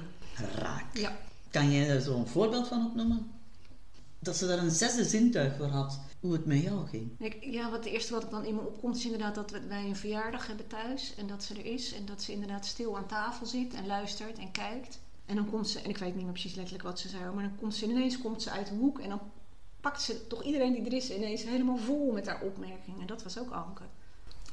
raak. 0.55 0.97
Ja. 0.97 1.17
Kan 1.49 1.71
jij 1.71 1.87
daar 1.87 2.01
zo'n 2.01 2.27
voorbeeld 2.27 2.67
van 2.67 2.85
opnoemen? 2.85 3.31
Dat 4.19 4.37
ze 4.37 4.47
daar 4.47 4.57
een 4.57 4.71
zesde 4.71 5.05
zintuig 5.05 5.55
voor 5.57 5.65
had, 5.67 5.99
hoe 6.21 6.34
het 6.34 6.45
met 6.45 6.62
jou 6.62 6.88
ging. 6.88 7.12
Ik, 7.19 7.38
ja, 7.43 7.69
wat 7.69 7.84
het 7.84 7.93
eerste 7.93 8.13
wat 8.13 8.23
ik 8.23 8.29
dan 8.29 8.45
in 8.45 8.55
me 8.55 8.62
opkomt 8.62 8.95
is 8.97 9.03
inderdaad 9.05 9.36
dat 9.36 9.51
wij 9.67 9.84
een 9.86 9.95
verjaardag 9.95 10.47
hebben 10.47 10.67
thuis. 10.67 11.13
En 11.17 11.27
dat 11.27 11.43
ze 11.43 11.53
er 11.55 11.65
is. 11.65 11.93
En 11.93 12.05
dat 12.05 12.21
ze 12.21 12.31
inderdaad 12.31 12.65
stil 12.65 12.97
aan 12.97 13.05
tafel 13.05 13.45
zit 13.45 13.73
en 13.73 13.88
luistert 13.88 14.38
en 14.38 14.51
kijkt. 14.51 14.99
En 15.25 15.36
dan 15.36 15.49
komt 15.49 15.69
ze, 15.69 15.79
en 15.79 15.89
ik 15.89 15.97
weet 15.97 16.13
niet 16.15 16.23
meer 16.23 16.31
precies 16.31 16.55
letterlijk 16.55 16.84
wat 16.84 16.99
ze 16.99 17.10
zei, 17.10 17.23
hoor, 17.23 17.34
maar 17.34 17.43
dan 17.43 17.57
komt 17.60 17.75
ze 17.75 17.86
ineens 17.86 18.17
komt 18.17 18.41
ze 18.41 18.49
uit 18.49 18.67
de 18.67 18.73
hoek. 18.75 18.99
En 18.99 19.10
dan 19.10 19.19
pakt 19.81 20.01
ze 20.01 20.27
toch 20.27 20.43
iedereen 20.43 20.73
die 20.73 20.86
er 20.86 20.93
is 20.93 21.12
ineens 21.12 21.43
helemaal 21.43 21.77
vol 21.77 22.12
met 22.12 22.25
haar 22.27 22.41
opmerkingen. 22.41 23.01
En 23.01 23.07
dat 23.07 23.23
was 23.23 23.38
ook 23.39 23.51
Anke. 23.51 23.84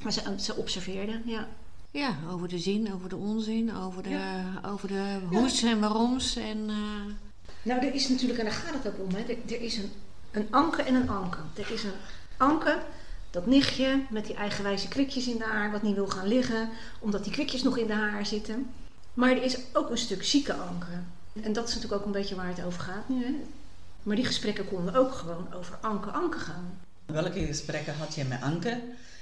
Maar 0.02 0.12
ze, 0.12 0.35
ze 0.38 0.54
observeerde, 0.57 1.22
ja. 1.24 1.48
Ja, 1.90 2.16
over 2.31 2.48
de 2.48 2.59
zin, 2.59 2.92
over 2.94 3.09
de 3.09 3.16
onzin, 3.16 3.74
over 3.74 4.02
de, 4.02 4.09
Ja. 4.09 4.61
over 4.66 4.88
de 4.88 5.20
hoes 5.31 5.62
en 5.62 5.81
waaroms. 5.81 6.37
En, 6.37 6.68
eh, 6.68 7.14
Nou, 7.62 7.87
er 7.87 7.94
is 7.94 8.09
natuurlijk, 8.09 8.38
en 8.38 8.44
daar 8.44 8.54
gaat 8.54 8.74
het 8.85 8.92
ook 8.92 9.07
om, 9.07 9.14
hè. 9.14 9.20
Er, 9.20 9.38
er 9.46 9.61
is 9.61 9.76
een, 9.76 9.90
een 10.38 10.48
anke 10.51 10.83
en 10.83 10.94
een 10.94 11.11
anke. 11.11 11.38
Er 11.55 11.72
is 11.72 11.83
een 11.83 11.98
anke, 12.37 12.79
dat 13.31 13.46
nichtje 13.46 14.03
met 14.11 14.27
die 14.27 14.35
eigenwijze 14.35 14.88
kwikjes 14.88 15.27
in 15.29 15.38
de 15.38 15.44
haar, 15.44 15.70
wat 15.70 15.83
niet 15.83 15.94
wil 15.94 16.09
gaan 16.09 16.27
liggen, 16.27 16.68
omdat 16.98 17.24
die 17.24 17.33
kwikjes 17.33 17.62
nog 17.62 17.79
in 17.79 17.87
de 17.87 17.92
haar 17.92 18.27
zitten. 18.27 18.70
Maar 19.14 19.31
er 19.31 19.42
is 19.42 19.59
ook 19.72 19.90
een 19.90 19.98
stuk 19.98 20.24
zieke 20.24 20.53
anke. 20.53 20.90
En 21.42 21.53
dat 21.53 21.68
is 21.68 21.74
natuurlijk 21.74 22.01
ook 22.01 22.07
een 22.07 22.12
beetje 22.12 22.35
waar 22.35 22.48
het 22.48 22.64
over 22.64 22.81
gaat 22.81 23.09
nu, 23.09 23.24
hè. 23.24 23.35
Maar 24.03 24.16
die 24.16 24.24
gesprekken 24.24 24.68
konden 24.68 24.94
ook 24.94 25.12
gewoon 25.12 25.55
over 25.55 25.79
anke-anke 25.81 26.38
gaan. 26.38 26.79
Welke 27.07 27.46
gesprekken 27.46 27.94
had 27.94 28.14
je 28.14 28.24
met 28.24 28.40
Anke 28.40 28.81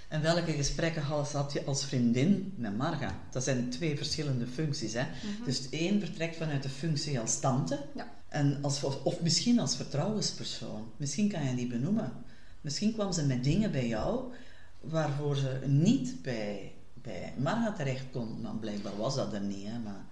en 0.09 0.23
welke 0.23 0.53
gesprekken 0.53 1.03
had 1.03 1.53
je 1.53 1.65
als 1.65 1.85
vriendin 1.85 2.55
met 2.57 2.77
Marga? 2.77 3.15
Dat 3.31 3.45
zijn 3.45 3.71
twee 3.71 3.97
verschillende 3.97 4.47
functies. 4.47 4.93
Hè? 4.93 5.05
Dus 5.45 5.59
het 5.59 5.69
een 5.71 6.01
vertrekt 6.01 6.37
vanuit 6.37 6.63
de 6.63 6.69
functie 6.69 7.21
als 7.21 7.41
tante 7.41 7.79
Ja. 7.95 8.07
En 8.37 8.59
als, 8.63 8.83
of 9.03 9.21
misschien 9.21 9.59
als 9.61 9.77
vertrouwenspersoon. 9.77 10.91
Misschien 10.97 11.29
kan 11.29 11.45
je 11.45 11.55
die 11.55 11.67
benoemen. 11.67 12.13
Misschien 12.61 12.93
kwam 12.93 13.13
ze 13.13 13.27
met 13.27 13.45
dingen 13.45 13.73
bij 13.73 13.87
jou 13.87 14.33
waarvoor 14.81 15.37
ze 15.37 15.61
niet 15.67 16.23
bij, 16.23 16.73
bij 16.95 17.35
Marga 17.37 17.73
terecht 17.73 18.05
kon. 18.13 18.41
Nou, 18.41 18.57
blijkbaar 18.57 18.97
was 18.97 19.15
dat 19.15 19.33
er 19.33 19.41
niet, 19.41 19.67
hè? 19.67 19.79
maar 19.79 20.05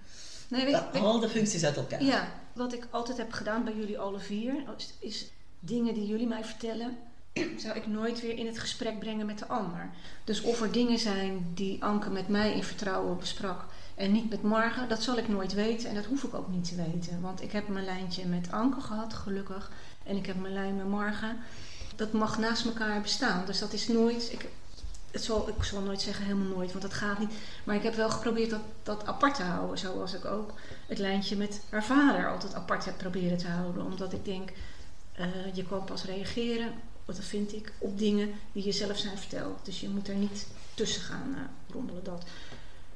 Nee, 0.48 0.64
weet, 0.64 1.00
al 1.00 1.20
de 1.20 1.28
functies 1.28 1.64
uit 1.64 1.76
elkaar. 1.76 2.02
Ja, 2.02 2.32
wat 2.52 2.72
ik 2.72 2.88
altijd 2.90 3.18
heb 3.18 3.32
gedaan 3.32 3.64
bij 3.64 3.74
jullie 3.74 3.98
alle 3.98 4.18
vier, 4.18 4.54
is, 4.76 4.94
is 4.98 5.30
dingen 5.60 5.94
die 5.94 6.06
jullie 6.06 6.26
mij 6.26 6.44
vertellen, 6.44 6.96
zou 7.56 7.76
ik 7.76 7.86
nooit 7.86 8.20
weer 8.20 8.38
in 8.38 8.46
het 8.46 8.58
gesprek 8.58 8.98
brengen 8.98 9.26
met 9.26 9.38
de 9.38 9.46
ander. 9.46 9.90
Dus 10.24 10.40
of 10.40 10.60
er 10.60 10.72
dingen 10.72 10.98
zijn 10.98 11.50
die 11.54 11.84
Anke 11.84 12.10
met 12.10 12.28
mij 12.28 12.54
in 12.54 12.62
vertrouwen 12.62 13.18
besprak 13.18 13.64
en 13.94 14.12
niet 14.12 14.30
met 14.30 14.42
Marga, 14.42 14.86
dat 14.86 15.02
zal 15.02 15.16
ik 15.16 15.28
nooit 15.28 15.52
weten 15.52 15.88
en 15.88 15.94
dat 15.94 16.04
hoef 16.04 16.22
ik 16.22 16.34
ook 16.34 16.48
niet 16.48 16.68
te 16.68 16.74
weten. 16.74 17.20
Want 17.20 17.42
ik 17.42 17.52
heb 17.52 17.68
mijn 17.68 17.84
lijntje 17.84 18.26
met 18.26 18.52
Anke 18.52 18.80
gehad, 18.80 19.14
gelukkig, 19.14 19.70
en 20.02 20.16
ik 20.16 20.26
heb 20.26 20.40
mijn 20.40 20.52
lijn 20.52 20.76
met 20.76 20.88
Marga. 20.88 21.36
Dat 21.96 22.12
mag 22.12 22.38
naast 22.38 22.64
elkaar 22.64 23.00
bestaan, 23.00 23.46
dus 23.46 23.58
dat 23.58 23.72
is 23.72 23.88
nooit... 23.88 24.32
Ik, 24.32 24.48
het 25.10 25.24
zal, 25.24 25.48
ik 25.48 25.64
zal 25.64 25.80
nooit 25.80 26.00
zeggen 26.00 26.24
helemaal 26.24 26.56
nooit, 26.56 26.70
want 26.70 26.82
dat 26.82 26.94
gaat 26.94 27.18
niet. 27.18 27.32
Maar 27.64 27.76
ik 27.76 27.82
heb 27.82 27.94
wel 27.94 28.10
geprobeerd 28.10 28.50
dat, 28.50 28.60
dat 28.82 29.06
apart 29.06 29.34
te 29.34 29.42
houden. 29.42 29.78
Zoals 29.78 30.14
ik 30.14 30.24
ook 30.24 30.52
het 30.86 30.98
lijntje 30.98 31.36
met 31.36 31.60
haar 31.68 31.84
vader 31.84 32.30
altijd 32.30 32.54
apart 32.54 32.84
heb 32.84 32.96
proberen 32.96 33.38
te 33.38 33.48
houden. 33.48 33.84
Omdat 33.84 34.12
ik 34.12 34.24
denk, 34.24 34.50
eh, 35.12 35.26
je 35.54 35.64
kan 35.64 35.84
pas 35.84 36.04
reageren, 36.04 36.72
dat 37.04 37.18
vind 37.20 37.54
ik, 37.54 37.72
op 37.78 37.98
dingen 37.98 38.30
die 38.52 38.64
je 38.64 38.72
zelf 38.72 38.98
zijn 38.98 39.18
verteld. 39.18 39.64
Dus 39.64 39.80
je 39.80 39.88
moet 39.88 40.08
er 40.08 40.14
niet 40.14 40.46
tussen 40.74 41.02
gaan 41.02 41.34
eh, 41.34 41.74
rommelen 41.74 42.04
dat. 42.04 42.24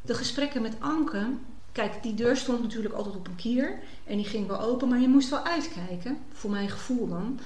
De 0.02 0.14
gesprekken 0.14 0.62
met 0.62 0.76
Anke, 0.78 1.26
kijk, 1.72 2.02
die 2.02 2.14
deur 2.14 2.37
stond 2.37 2.62
natuurlijk 2.62 2.94
altijd 2.94 3.16
op 3.16 3.26
een 3.26 3.37
kier. 3.37 3.78
En 4.04 4.16
die 4.16 4.26
ging 4.26 4.46
wel 4.46 4.61
open, 4.61 4.88
maar 4.88 5.00
je 5.00 5.08
moest 5.08 5.30
wel 5.30 5.44
uitkijken, 5.44 6.18
voor 6.32 6.50
mijn 6.50 6.68
gevoel 6.68 7.08
dan. 7.08 7.40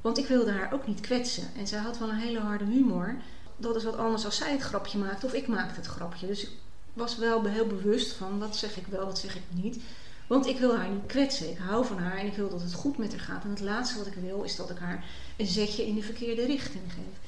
Want 0.00 0.18
ik 0.18 0.26
wilde 0.26 0.50
haar 0.50 0.72
ook 0.72 0.86
niet 0.86 1.00
kwetsen. 1.00 1.48
En 1.56 1.66
zij 1.66 1.78
had 1.78 1.98
wel 1.98 2.08
een 2.08 2.16
hele 2.16 2.40
harde 2.40 2.64
humor. 2.64 3.16
Dat 3.56 3.76
is 3.76 3.84
wat 3.84 3.96
anders 3.96 4.24
als 4.24 4.36
zij 4.36 4.52
het 4.52 4.60
grapje 4.60 4.98
maakte 4.98 5.26
of 5.26 5.32
ik 5.32 5.46
maakte 5.46 5.80
het 5.80 5.86
grapje. 5.86 6.26
Dus 6.26 6.42
ik 6.42 6.50
was 6.92 7.16
wel 7.16 7.44
heel 7.44 7.66
bewust 7.66 8.12
van 8.12 8.38
wat 8.38 8.56
zeg 8.56 8.76
ik 8.76 8.86
wel, 8.86 9.04
wat 9.04 9.18
zeg 9.18 9.36
ik 9.36 9.42
niet. 9.50 9.82
Want 10.26 10.46
ik 10.46 10.58
wil 10.58 10.76
haar 10.76 10.88
niet 10.88 11.06
kwetsen. 11.06 11.50
Ik 11.50 11.58
hou 11.58 11.84
van 11.86 11.98
haar 11.98 12.16
en 12.16 12.26
ik 12.26 12.34
wil 12.34 12.50
dat 12.50 12.62
het 12.62 12.72
goed 12.72 12.98
met 12.98 13.10
haar 13.10 13.20
gaat. 13.20 13.44
En 13.44 13.50
het 13.50 13.60
laatste 13.60 13.98
wat 13.98 14.06
ik 14.06 14.14
wil 14.14 14.42
is 14.42 14.56
dat 14.56 14.70
ik 14.70 14.78
haar 14.78 15.04
een 15.36 15.46
zetje 15.46 15.86
in 15.86 15.94
de 15.94 16.02
verkeerde 16.02 16.46
richting 16.46 16.92
geef. 16.92 17.20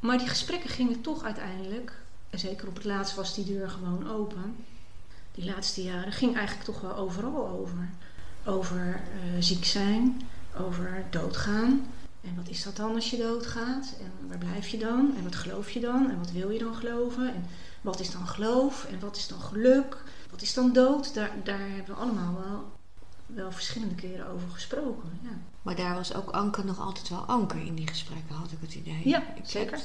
Maar 0.00 0.18
die 0.18 0.28
gesprekken 0.28 0.70
gingen 0.70 1.00
toch 1.00 1.24
uiteindelijk, 1.24 1.92
en 2.30 2.38
zeker 2.38 2.68
op 2.68 2.74
het 2.74 2.84
laatst 2.84 3.14
was 3.14 3.34
die 3.34 3.44
deur 3.44 3.70
gewoon 3.70 4.10
open. 4.10 4.56
Die 5.32 5.44
laatste 5.44 5.82
jaren 5.82 6.12
ging 6.12 6.36
eigenlijk 6.36 6.66
toch 6.66 6.80
wel 6.80 6.96
overal 6.96 7.48
over. 7.48 7.88
Over 8.44 8.94
eh, 8.94 9.42
ziek 9.42 9.64
zijn, 9.64 10.20
over 10.58 11.04
doodgaan. 11.10 11.86
En 12.20 12.36
wat 12.36 12.48
is 12.48 12.62
dat 12.62 12.76
dan 12.76 12.94
als 12.94 13.10
je 13.10 13.16
doodgaat? 13.16 13.94
En 14.00 14.28
waar 14.28 14.38
blijf 14.38 14.68
je 14.68 14.78
dan? 14.78 15.14
En 15.16 15.24
wat 15.24 15.34
geloof 15.34 15.70
je 15.70 15.80
dan? 15.80 16.10
En 16.10 16.18
wat 16.18 16.30
wil 16.30 16.50
je 16.50 16.58
dan 16.58 16.74
geloven? 16.74 17.34
En 17.34 17.46
wat 17.80 18.00
is 18.00 18.10
dan 18.10 18.26
geloof? 18.26 18.84
En 18.84 19.00
wat 19.00 19.16
is 19.16 19.28
dan 19.28 19.40
geluk? 19.40 20.02
Wat 20.30 20.42
is 20.42 20.54
dan 20.54 20.72
dood? 20.72 21.14
Daar, 21.14 21.30
daar 21.44 21.58
hebben 21.58 21.94
we 21.94 22.00
allemaal 22.00 22.34
wel, 22.34 22.72
wel 23.26 23.52
verschillende 23.52 23.94
keren 23.94 24.28
over 24.28 24.48
gesproken. 24.48 25.18
Ja, 25.22 25.38
maar 25.62 25.76
daar 25.76 25.94
was 25.94 26.14
ook 26.14 26.30
Anke 26.30 26.64
nog 26.64 26.80
altijd 26.80 27.08
wel 27.08 27.18
Anke 27.20 27.64
in 27.64 27.74
die 27.74 27.88
gesprekken, 27.88 28.34
had 28.34 28.52
ik 28.52 28.58
het 28.60 28.74
idee. 28.74 29.08
Ja, 29.08 29.22
Ik 29.34 29.42
zeker. 29.44 29.80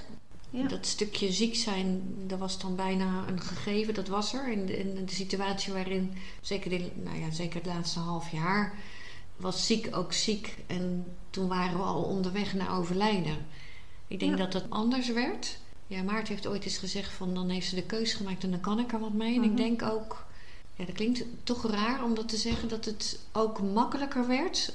Ja. 0.51 0.67
Dat 0.67 0.85
stukje 0.85 1.31
ziek 1.31 1.55
zijn, 1.55 2.01
dat 2.27 2.39
was 2.39 2.59
dan 2.59 2.75
bijna 2.75 3.23
een 3.27 3.41
gegeven, 3.41 3.93
dat 3.93 4.07
was 4.07 4.33
er. 4.33 4.51
In 4.51 4.65
de, 4.65 4.77
in 4.79 5.05
de 5.05 5.13
situatie 5.13 5.73
waarin, 5.73 6.13
zeker, 6.41 6.69
de, 6.69 6.91
nou 6.95 7.19
ja, 7.19 7.31
zeker 7.31 7.55
het 7.55 7.65
laatste 7.65 7.99
half 7.99 8.31
jaar, 8.31 8.73
was 9.37 9.65
ziek 9.65 9.95
ook 9.95 10.13
ziek. 10.13 10.57
En 10.67 11.05
toen 11.29 11.47
waren 11.47 11.77
we 11.77 11.83
al 11.83 12.03
onderweg 12.03 12.53
naar 12.53 12.77
overlijden. 12.77 13.37
Ik 14.07 14.19
denk 14.19 14.31
Ja. 14.31 14.37
dat 14.37 14.53
het 14.53 14.69
anders 14.69 15.09
werd. 15.09 15.57
Ja, 15.87 16.01
Maarten 16.03 16.33
heeft 16.33 16.47
ooit 16.47 16.63
eens 16.65 16.77
gezegd 16.77 17.11
van 17.11 17.33
dan 17.33 17.49
heeft 17.49 17.67
ze 17.69 17.75
de 17.75 17.83
keuze 17.83 18.15
gemaakt 18.15 18.43
en 18.43 18.51
dan 18.51 18.59
kan 18.59 18.79
ik 18.79 18.91
er 18.93 18.99
wat 18.99 19.13
mee. 19.13 19.35
En 19.35 19.43
ik 19.43 19.49
Mhm. 19.51 19.55
denk 19.61 19.81
ook, 19.81 20.25
ja, 20.75 20.85
dat 20.85 20.95
klinkt 20.95 21.23
toch 21.43 21.71
raar 21.71 22.03
om 22.03 22.15
dat 22.15 22.29
te 22.29 22.37
zeggen, 22.37 22.69
dat 22.69 22.85
het 22.85 23.19
ook 23.31 23.61
makkelijker 23.61 24.27
werd 24.27 24.73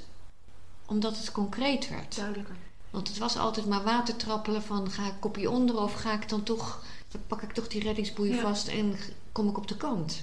omdat 0.86 1.16
het 1.18 1.32
concreet 1.32 1.88
werd. 1.88 2.16
duidelijker. 2.16 2.56
Want 2.96 3.08
het 3.08 3.18
was 3.18 3.36
altijd 3.36 3.66
maar 3.66 3.82
watertrappelen 3.82 4.62
van 4.62 4.90
ga 4.90 5.06
ik 5.06 5.14
kopje 5.20 5.50
onder 5.50 5.76
of 5.80 5.92
ga 5.94 6.12
ik 6.12 6.28
dan 6.28 6.42
toch, 6.42 6.84
dan 7.08 7.20
pak 7.26 7.42
ik 7.42 7.52
toch 7.52 7.68
die 7.68 7.82
reddingsboei 7.82 8.34
Ja. 8.34 8.40
vast 8.40 8.68
en 8.68 8.94
kom 9.32 9.48
ik 9.48 9.56
op 9.56 9.68
de 9.68 9.76
kant. 9.76 10.22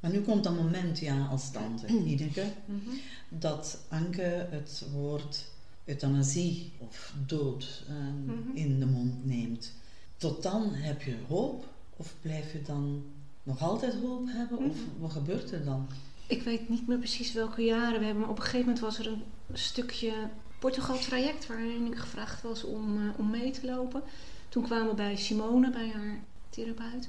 Maar 0.00 0.10
nu 0.12 0.20
komt 0.20 0.44
dat 0.44 0.54
moment, 0.54 0.98
ja, 0.98 1.26
als 1.26 1.50
tante, 1.50 1.86
Ineke, 1.86 2.44
Mhm. 2.64 2.90
dat 3.28 3.78
Anke 3.88 4.46
het 4.50 4.84
woord 4.92 5.44
euthanasie 5.84 6.72
of 6.78 7.14
dood 7.26 7.84
ehm, 7.88 8.24
Mhm. 8.24 8.56
in 8.56 8.78
de 8.80 8.86
mond 8.86 9.24
neemt. 9.26 9.72
Tot 10.16 10.42
dan 10.42 10.68
heb 10.72 11.02
je 11.02 11.16
hoop 11.28 11.66
of 11.96 12.14
blijf 12.20 12.52
je 12.52 12.62
dan 12.62 13.02
nog 13.42 13.62
altijd 13.62 13.94
hoop 14.02 14.26
hebben 14.26 14.58
of 14.58 14.64
Mhm. 14.64 15.00
wat 15.00 15.10
gebeurt 15.12 15.52
er 15.52 15.64
dan? 15.64 15.86
Ik 16.26 16.42
weet 16.42 16.68
niet 16.68 16.86
meer 16.86 16.98
precies 16.98 17.32
welke 17.32 17.62
jaren 17.62 17.98
we 17.98 18.04
hebben, 18.04 18.20
maar 18.22 18.30
op 18.30 18.36
een 18.36 18.42
gegeven 18.42 18.66
moment 18.66 18.84
was 18.84 18.98
er 18.98 19.06
een 19.06 19.22
stukje 19.52 20.12
Portugal-traject 20.58 21.46
waarin 21.46 21.86
ik 21.86 21.96
gevraagd 21.98 22.42
was 22.42 22.64
om, 22.64 22.96
eh, 23.08 23.18
om 23.18 23.30
mee 23.30 23.50
te 23.50 23.66
lopen. 23.66 24.02
Toen 24.48 24.62
kwamen 24.62 24.88
we 24.88 24.94
bij 24.94 25.16
Simone, 25.16 25.70
bij 25.70 25.88
haar 25.90 26.18
therapeut. 26.50 27.08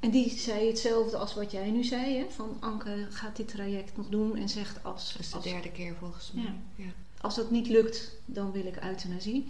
En 0.00 0.10
die 0.10 0.30
zei 0.30 0.66
hetzelfde 0.66 1.16
als 1.16 1.34
wat 1.34 1.50
jij 1.50 1.70
nu 1.70 1.84
zei, 1.84 2.16
hè? 2.16 2.26
van 2.30 2.56
Anke 2.60 3.06
gaat 3.10 3.36
dit 3.36 3.48
traject 3.48 3.96
nog 3.96 4.08
doen 4.08 4.36
en 4.36 4.48
zegt 4.48 4.84
als, 4.84 5.12
Dat 5.12 5.20
is 5.20 5.28
de 5.28 5.34
als, 5.36 5.44
derde 5.44 5.70
keer 5.70 5.94
volgens 5.98 6.32
mij. 6.32 6.42
Ja. 6.44 6.54
Ja. 6.84 6.90
als 7.20 7.34
dat 7.34 7.50
niet 7.50 7.68
lukt, 7.68 8.10
dan 8.24 8.52
wil 8.52 8.66
ik 8.66 8.82
euthanasie. 8.84 9.46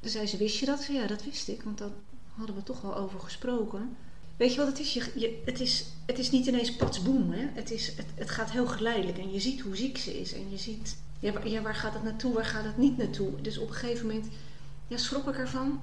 Toen 0.00 0.10
zei 0.10 0.26
ze, 0.26 0.36
wist 0.36 0.58
je 0.58 0.66
dat? 0.66 0.84
Ja, 0.86 1.06
dat 1.06 1.24
wist 1.24 1.48
ik, 1.48 1.62
want 1.62 1.78
daar 1.78 1.90
hadden 2.36 2.54
we 2.56 2.62
toch 2.62 2.80
wel 2.80 2.96
over 2.96 3.20
gesproken. 3.20 3.96
Weet 4.38 4.52
je 4.54 4.58
wat 4.58 4.66
het 4.66 4.78
is? 4.78 4.92
Je, 4.92 5.42
het, 5.44 5.60
is 5.60 5.86
het 6.06 6.18
is 6.18 6.30
niet 6.30 6.46
ineens 6.46 6.76
patsboom. 6.76 7.32
Hè? 7.32 7.46
Het, 7.54 7.70
is, 7.70 7.96
het, 7.96 8.06
het 8.14 8.30
gaat 8.30 8.50
heel 8.50 8.66
geleidelijk 8.66 9.18
en 9.18 9.32
je 9.32 9.40
ziet 9.40 9.60
hoe 9.60 9.76
ziek 9.76 9.98
ze 9.98 10.20
is. 10.20 10.32
En 10.32 10.50
je 10.50 10.58
ziet, 10.58 10.96
ja, 11.18 11.62
waar, 11.62 11.74
gaat 11.74 11.94
het 11.94 12.02
naartoe, 12.02 12.32
waar 12.32 12.44
gaat 12.44 12.64
het 12.64 12.76
niet 12.76 12.96
naartoe? 12.96 13.40
Dus 13.40 13.58
op 13.58 13.68
een 13.68 13.74
gegeven 13.74 14.06
moment, 14.06 14.26
ja, 14.86 14.96
schrok 14.96 15.28
ik 15.28 15.38
ervan? 15.38 15.80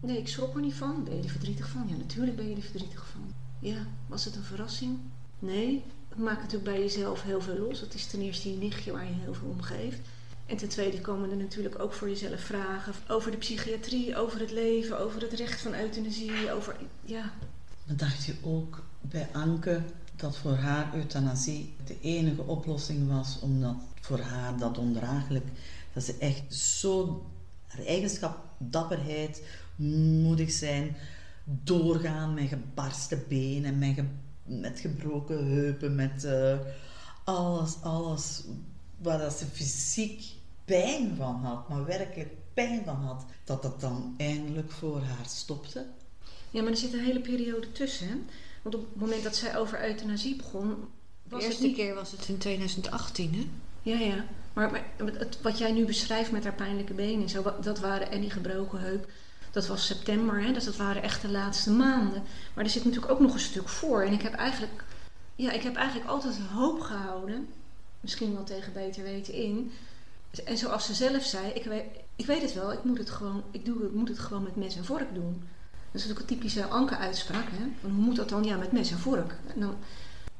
Nee, 0.00 0.18
ik 0.18 0.28
schrok 0.28 0.54
er 0.54 0.60
niet 0.60 0.74
van. 0.74 1.04
Ben 1.04 1.16
je 1.16 1.22
er 1.22 1.28
verdrietig 1.28 1.68
van? 1.68 1.86
Ja, 1.88 1.96
natuurlijk 1.96 2.36
ben 2.36 2.48
je 2.48 2.56
er 2.56 2.62
verdrietig 2.62 3.06
van. 3.12 3.32
Ja, 3.58 3.86
was 4.06 4.24
het 4.24 4.36
een 4.36 4.42
verrassing? 4.42 4.98
Nee, 5.38 5.82
maak 6.16 6.36
natuurlijk 6.36 6.70
bij 6.70 6.80
jezelf 6.80 7.22
heel 7.22 7.40
veel 7.40 7.58
los. 7.58 7.80
Het 7.80 7.94
is 7.94 8.06
ten 8.06 8.20
eerste 8.20 8.50
je 8.50 8.56
nichtje 8.56 8.92
waar 8.92 9.04
je 9.04 9.12
heel 9.12 9.34
veel 9.34 9.48
om 9.48 9.62
geeft. 9.62 10.00
En 10.46 10.56
ten 10.56 10.68
tweede 10.68 11.00
komen 11.00 11.30
er 11.30 11.36
natuurlijk 11.36 11.78
ook 11.78 11.92
voor 11.92 12.08
jezelf 12.08 12.40
vragen 12.40 12.94
over 13.08 13.30
de 13.30 13.36
psychiatrie, 13.36 14.16
over 14.16 14.40
het 14.40 14.50
leven, 14.50 14.98
over 14.98 15.22
het 15.22 15.32
recht 15.32 15.60
van 15.60 15.74
euthanasie, 15.74 16.52
over 16.52 16.76
ja. 17.04 17.32
Dacht 17.94 18.24
je 18.24 18.34
ook 18.42 18.84
bij 19.00 19.28
Anke 19.32 19.82
dat 20.16 20.36
voor 20.36 20.54
haar 20.54 20.94
euthanasie 20.94 21.74
de 21.84 22.00
enige 22.00 22.42
oplossing 22.42 23.08
was, 23.08 23.40
omdat 23.40 23.74
voor 24.00 24.20
haar 24.20 24.58
dat 24.58 24.78
ondraaglijk, 24.78 25.46
dat 25.92 26.02
ze 26.02 26.16
echt 26.18 26.54
zo 26.54 27.26
haar 27.66 27.86
eigenschap, 27.86 28.38
dapperheid, 28.58 29.42
moedig 30.22 30.50
zijn, 30.50 30.96
doorgaan 31.44 32.34
met 32.34 32.48
gebarsten 32.48 33.24
benen, 33.28 33.78
met, 33.78 34.04
met 34.44 34.80
gebroken 34.80 35.46
heupen, 35.46 35.94
met 35.94 36.24
uh, 36.24 36.58
alles, 37.24 37.80
alles 37.82 38.44
waar 38.98 39.18
dat 39.18 39.32
ze 39.32 39.46
fysiek 39.46 40.24
pijn 40.64 41.16
van 41.16 41.34
had, 41.34 41.68
maar 41.68 41.84
werkelijk 41.84 42.34
pijn 42.54 42.84
van 42.84 42.96
had, 42.96 43.24
dat 43.44 43.62
dat 43.62 43.80
dan 43.80 44.14
eindelijk 44.16 44.72
voor 44.72 45.00
haar 45.00 45.26
stopte. 45.26 45.86
Ja, 46.50 46.62
maar 46.62 46.70
er 46.70 46.76
zit 46.76 46.92
een 46.92 47.04
hele 47.04 47.20
periode 47.20 47.72
tussen. 47.72 48.28
Want 48.62 48.74
op 48.74 48.86
het 48.92 49.00
moment 49.00 49.22
dat 49.22 49.36
zij 49.36 49.56
over 49.56 49.84
euthanasie 49.84 50.36
begon. 50.36 50.88
Was 51.28 51.40
de 51.40 51.46
eerste 51.46 51.72
keer 51.72 51.94
was 51.94 52.10
het 52.10 52.28
in 52.28 52.38
2018, 52.38 53.34
hè? 53.34 53.48
Ja, 53.82 53.98
ja. 53.98 54.24
Maar, 54.52 54.70
maar 54.70 54.84
het, 54.96 55.38
wat 55.42 55.58
jij 55.58 55.72
nu 55.72 55.84
beschrijft 55.84 56.30
met 56.30 56.44
haar 56.44 56.54
pijnlijke 56.54 56.94
benen, 56.94 57.28
zo, 57.28 57.54
dat 57.60 57.78
waren 57.78 58.10
en 58.10 58.20
die 58.20 58.30
gebroken 58.30 58.80
heup. 58.80 59.08
Dat 59.50 59.66
was 59.66 59.86
september, 59.86 60.42
hè? 60.42 60.52
dus 60.52 60.64
dat 60.64 60.76
waren 60.76 61.02
echt 61.02 61.22
de 61.22 61.28
laatste 61.28 61.70
maanden. 61.70 62.22
Maar 62.54 62.64
er 62.64 62.70
zit 62.70 62.84
natuurlijk 62.84 63.12
ook 63.12 63.20
nog 63.20 63.34
een 63.34 63.40
stuk 63.40 63.68
voor. 63.68 64.02
En 64.02 64.12
ik 64.12 64.22
heb 64.22 64.34
eigenlijk, 64.34 64.84
ja, 65.34 65.50
ik 65.50 65.62
heb 65.62 65.76
eigenlijk 65.76 66.08
altijd 66.08 66.38
hoop 66.52 66.80
gehouden, 66.80 67.48
misschien 68.00 68.34
wel 68.34 68.44
tegen 68.44 68.72
beter 68.72 69.02
weten 69.02 69.34
in. 69.34 69.72
En 70.44 70.58
zoals 70.58 70.86
ze 70.86 70.94
zelf 70.94 71.24
zei, 71.24 71.50
ik 71.52 71.64
weet, 71.64 71.84
ik 72.16 72.26
weet 72.26 72.42
het 72.42 72.54
wel, 72.54 72.72
ik 72.72 72.84
moet 72.84 72.98
het 72.98 73.10
gewoon, 73.10 73.42
ik 73.50 73.64
doe, 73.64 73.84
ik 73.84 73.92
moet 73.92 74.08
het 74.08 74.18
gewoon 74.18 74.42
met 74.42 74.56
mes 74.56 74.76
en 74.76 74.84
vork 74.84 75.14
doen. 75.14 75.48
Dat 75.92 76.02
is 76.02 76.06
natuurlijk 76.06 76.20
een 76.20 76.36
typische 76.36 76.66
Anke-uitspraak. 76.66 77.48
Hè? 77.50 77.64
Van, 77.80 77.90
hoe 77.90 78.04
moet 78.04 78.16
dat 78.16 78.28
dan? 78.28 78.44
Ja, 78.44 78.56
met 78.56 78.72
mes 78.72 78.90
en 78.90 78.98
vork. 78.98 79.36
En 79.54 79.60
dan, 79.60 79.74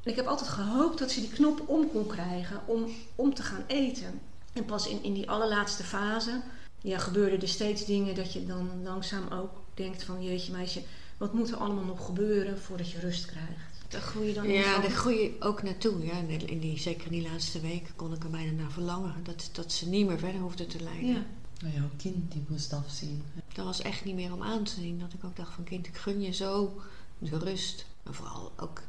ik 0.02 0.16
heb 0.16 0.26
altijd 0.26 0.48
gehoopt 0.48 0.98
dat 0.98 1.10
ze 1.10 1.20
die 1.20 1.28
knop 1.28 1.68
om 1.68 1.90
kon 1.90 2.06
krijgen 2.06 2.60
om, 2.66 2.86
om 3.14 3.34
te 3.34 3.42
gaan 3.42 3.64
eten. 3.66 4.20
En 4.52 4.64
pas 4.64 4.88
in, 4.88 5.02
in 5.02 5.14
die 5.14 5.30
allerlaatste 5.30 5.84
fase 5.84 6.40
ja, 6.80 6.98
gebeurden 6.98 7.40
er 7.40 7.48
steeds 7.48 7.84
dingen 7.84 8.14
dat 8.14 8.32
je 8.32 8.46
dan 8.46 8.82
langzaam 8.82 9.28
ook 9.28 9.50
denkt 9.74 10.02
van 10.02 10.22
jeetje 10.22 10.52
meisje, 10.52 10.82
wat 11.16 11.34
moet 11.34 11.50
er 11.50 11.56
allemaal 11.56 11.84
nog 11.84 12.04
gebeuren 12.04 12.58
voordat 12.58 12.90
je 12.90 12.98
rust 12.98 13.26
krijgt? 13.26 13.74
Daar 13.88 14.00
groei 14.00 14.26
je 14.26 14.34
dan 14.34 14.48
Ja, 14.48 14.78
daar 14.78 14.90
groei 14.90 15.22
je 15.22 15.36
ook 15.40 15.62
naartoe. 15.62 16.04
Ja. 16.04 16.12
In 16.46 16.60
die, 16.60 16.78
zeker 16.78 17.06
in 17.06 17.12
die 17.12 17.30
laatste 17.30 17.60
weken 17.60 17.96
kon 17.96 18.14
ik 18.14 18.22
er 18.22 18.30
bijna 18.30 18.50
naar 18.52 18.70
verlangen. 18.70 19.14
Dat, 19.22 19.50
dat 19.52 19.72
ze 19.72 19.88
niet 19.88 20.06
meer 20.06 20.18
verder 20.18 20.40
hoefde 20.40 20.66
te 20.66 20.82
lijden. 20.82 21.06
Ja. 21.06 21.24
Nou, 21.60 21.74
jouw 21.74 21.90
kind 21.96 22.32
die 22.32 22.44
moest 22.48 22.72
afzien. 22.72 23.22
Dat 23.56 23.64
was 23.64 23.82
echt 23.82 24.04
niet 24.04 24.14
meer 24.14 24.32
om 24.32 24.42
aan 24.42 24.64
te 24.64 24.72
zien. 24.72 24.98
Dat 24.98 25.12
ik 25.12 25.24
ook 25.24 25.36
dacht 25.36 25.52
van 25.52 25.64
kind, 25.64 25.86
ik 25.86 25.96
gun 25.96 26.20
je 26.20 26.32
zo 26.32 26.80
de 27.18 27.38
rust. 27.38 27.86
En 28.02 28.14
vooral 28.14 28.52
ook 28.56 28.82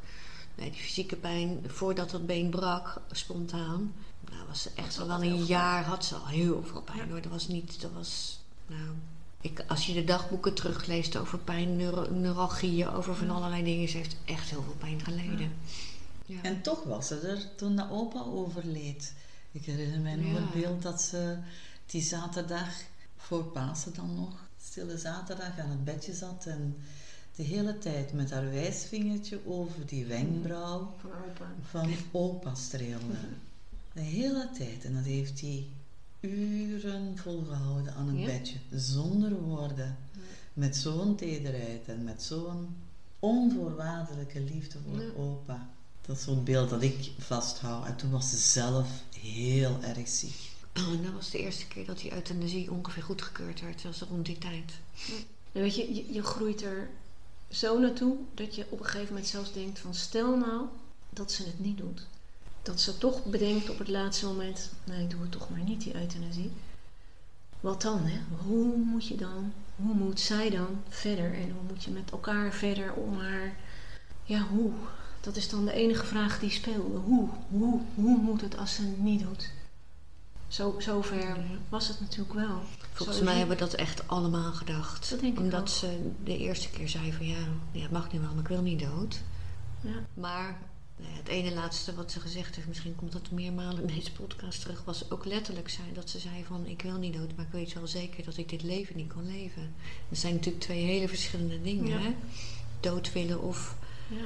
nee, 0.54 0.70
die 0.70 0.80
fysieke 0.80 1.16
pijn 1.16 1.60
voordat 1.66 2.10
dat 2.10 2.26
been 2.26 2.50
brak, 2.50 3.00
spontaan. 3.10 3.94
Nou, 4.30 4.46
was 4.48 4.62
ze 4.62 4.70
echt 4.74 4.98
al 4.98 5.06
wel 5.06 5.22
een 5.22 5.44
jaar 5.44 5.84
had 5.84 6.04
ze 6.04 6.14
al 6.14 6.26
heel 6.26 6.64
veel 6.70 6.82
pijn 6.82 7.10
hoor. 7.10 7.20
Dat 7.20 7.32
was 7.32 7.48
niet, 7.48 7.80
dat 7.80 7.90
was, 7.92 8.38
nou... 8.66 8.90
Ik, 9.40 9.64
als 9.68 9.86
je 9.86 9.92
de 9.92 10.04
dagboeken 10.04 10.54
terugleest 10.54 11.16
over 11.16 11.38
pijn, 11.38 11.76
neuro, 11.76 12.10
neuralgieën, 12.10 12.88
over 12.88 13.14
van 13.14 13.30
allerlei 13.30 13.64
dingen, 13.64 13.88
ze 13.88 13.96
heeft 13.96 14.16
echt 14.24 14.50
heel 14.50 14.62
veel 14.62 14.76
pijn 14.78 15.00
geleden. 15.00 15.52
Ja. 16.26 16.42
En 16.42 16.62
toch 16.62 16.84
was 16.84 17.06
ze 17.06 17.18
er 17.18 17.54
toen 17.56 17.76
de 17.76 17.90
opa 17.90 18.22
overleed. 18.22 19.14
Ik 19.52 19.64
herinner 19.64 20.00
mij 20.00 20.14
nog 20.14 20.38
het 20.38 20.52
beeld 20.52 20.82
dat 20.82 21.02
ze 21.02 21.38
die 21.86 22.02
zaterdag, 22.02 22.68
voor 23.16 23.44
Pasen 23.44 23.94
dan 23.94 24.14
nog, 24.14 24.47
stille 24.78 24.98
zaterdag 24.98 25.58
aan 25.58 25.70
het 25.70 25.84
bedje 25.84 26.14
zat 26.14 26.46
en 26.46 26.76
de 27.36 27.42
hele 27.42 27.78
tijd 27.78 28.12
met 28.12 28.30
haar 28.30 28.50
wijsvingertje 28.50 29.40
over 29.46 29.86
die 29.86 30.06
wenkbrauw 30.06 30.94
van 31.00 31.10
opa, 31.10 31.54
van 31.70 31.90
opa 32.12 32.54
streelde. 32.54 33.14
De 33.92 34.00
hele 34.00 34.50
tijd. 34.58 34.84
En 34.84 34.94
dat 34.94 35.04
heeft 35.04 35.40
hij 35.40 35.66
uren 36.20 37.18
volgehouden 37.18 37.94
aan 37.94 38.08
het 38.08 38.24
bedje, 38.24 38.58
zonder 38.70 39.40
woorden. 39.40 39.96
Met 40.52 40.76
zo'n 40.76 41.16
tederheid 41.16 41.88
en 41.88 42.04
met 42.04 42.22
zo'n 42.22 42.76
onvoorwaardelijke 43.18 44.40
liefde 44.40 44.78
voor 44.88 45.24
opa. 45.24 45.68
Dat 46.00 46.16
is 46.16 46.22
zo'n 46.22 46.44
beeld 46.44 46.70
dat 46.70 46.82
ik 46.82 47.10
vasthoud. 47.18 47.86
En 47.86 47.96
toen 47.96 48.10
was 48.10 48.30
ze 48.30 48.36
zelf 48.36 48.88
heel 49.20 49.82
erg 49.82 50.08
ziek. 50.08 50.50
Oh, 50.76 51.02
dat 51.02 51.12
was 51.12 51.30
de 51.30 51.38
eerste 51.38 51.66
keer 51.66 51.86
dat 51.86 51.98
die 51.98 52.12
euthanasie 52.12 52.70
ongeveer 52.70 53.02
goedgekeurd 53.02 53.60
werd. 53.60 53.82
Dat 53.82 53.96
rond 54.10 54.26
die 54.26 54.38
tijd. 54.38 54.72
Weet 55.52 55.74
je, 55.74 55.94
je, 55.94 56.12
je 56.12 56.22
groeit 56.22 56.62
er 56.62 56.88
zo 57.50 57.78
naartoe 57.78 58.16
dat 58.34 58.54
je 58.54 58.66
op 58.68 58.78
een 58.78 58.84
gegeven 58.84 59.08
moment 59.08 59.26
zelfs 59.26 59.52
denkt 59.52 59.78
van 59.78 59.94
stel 59.94 60.36
nou 60.36 60.66
dat 61.10 61.32
ze 61.32 61.42
het 61.42 61.58
niet 61.58 61.78
doet. 61.78 62.06
Dat 62.62 62.80
ze 62.80 62.98
toch 62.98 63.24
bedenkt 63.24 63.70
op 63.70 63.78
het 63.78 63.88
laatste 63.88 64.26
moment, 64.26 64.70
nee 64.84 65.02
ik 65.02 65.10
doe 65.10 65.20
het 65.20 65.30
toch 65.30 65.50
maar 65.50 65.60
niet 65.60 65.82
die 65.82 65.94
euthanasie. 65.94 66.50
Wat 67.60 67.82
dan 67.82 68.00
hè? 68.02 68.18
Hoe 68.46 68.76
moet 68.76 69.06
je 69.06 69.16
dan, 69.16 69.52
hoe 69.76 69.94
moet 69.94 70.20
zij 70.20 70.50
dan 70.50 70.82
verder 70.88 71.34
en 71.34 71.50
hoe 71.50 71.62
moet 71.72 71.84
je 71.84 71.90
met 71.90 72.10
elkaar 72.10 72.52
verder 72.52 72.92
om 72.92 73.18
haar, 73.18 73.56
ja 74.24 74.40
hoe? 74.40 74.72
Dat 75.20 75.36
is 75.36 75.48
dan 75.48 75.64
de 75.64 75.72
enige 75.72 76.06
vraag 76.06 76.40
die 76.40 76.50
speelde. 76.50 76.98
Hoe, 76.98 77.28
hoe, 77.50 77.80
hoe 77.94 78.18
moet 78.18 78.40
het 78.40 78.56
als 78.56 78.74
ze 78.74 78.82
het 78.82 78.98
niet 78.98 79.20
doet? 79.20 79.50
Zo, 80.48 80.74
zover 80.78 81.36
was 81.68 81.88
het 81.88 82.00
natuurlijk 82.00 82.32
wel. 82.32 82.60
Volgens 82.92 83.20
mij 83.20 83.36
hebben 83.36 83.56
we 83.56 83.62
dat 83.62 83.74
echt 83.74 84.08
allemaal 84.08 84.52
gedacht. 84.52 85.10
Dat 85.10 85.38
Omdat 85.38 85.70
ze 85.70 86.10
de 86.24 86.38
eerste 86.38 86.70
keer 86.70 86.88
zei 86.88 87.12
van 87.12 87.26
ja, 87.26 87.38
ja, 87.72 87.82
het 87.82 87.90
mag 87.90 88.12
nu 88.12 88.20
wel, 88.20 88.30
maar 88.30 88.42
ik 88.42 88.48
wil 88.48 88.62
niet 88.62 88.80
dood. 88.80 89.20
Ja. 89.80 90.06
Maar 90.14 90.58
nou 90.96 91.12
het 91.12 91.28
ene 91.28 91.54
laatste 91.54 91.94
wat 91.94 92.12
ze 92.12 92.20
gezegd 92.20 92.54
heeft, 92.54 92.68
misschien 92.68 92.96
komt 92.96 93.12
dat 93.12 93.30
meermalen 93.30 93.80
in 93.80 93.94
deze 93.94 94.12
podcast 94.12 94.60
terug, 94.60 94.84
was 94.84 95.10
ook 95.10 95.24
letterlijk 95.24 95.68
zijn 95.68 95.94
dat 95.94 96.10
ze 96.10 96.18
zei 96.18 96.44
van 96.44 96.66
ik 96.66 96.82
wil 96.82 96.96
niet 96.96 97.14
dood, 97.14 97.36
maar 97.36 97.44
ik 97.44 97.52
weet 97.52 97.72
wel 97.72 97.86
zeker 97.86 98.24
dat 98.24 98.36
ik 98.36 98.48
dit 98.48 98.62
leven 98.62 98.96
niet 98.96 99.12
kan 99.12 99.26
leven. 99.26 99.74
Dat 100.08 100.18
zijn 100.18 100.34
natuurlijk 100.34 100.64
twee 100.64 100.84
hele 100.84 101.08
verschillende 101.08 101.62
dingen. 101.62 101.88
Ja. 101.88 101.98
Hè? 101.98 102.14
Dood 102.80 103.12
willen 103.12 103.42
of, 103.42 103.76
Ja. 104.08 104.16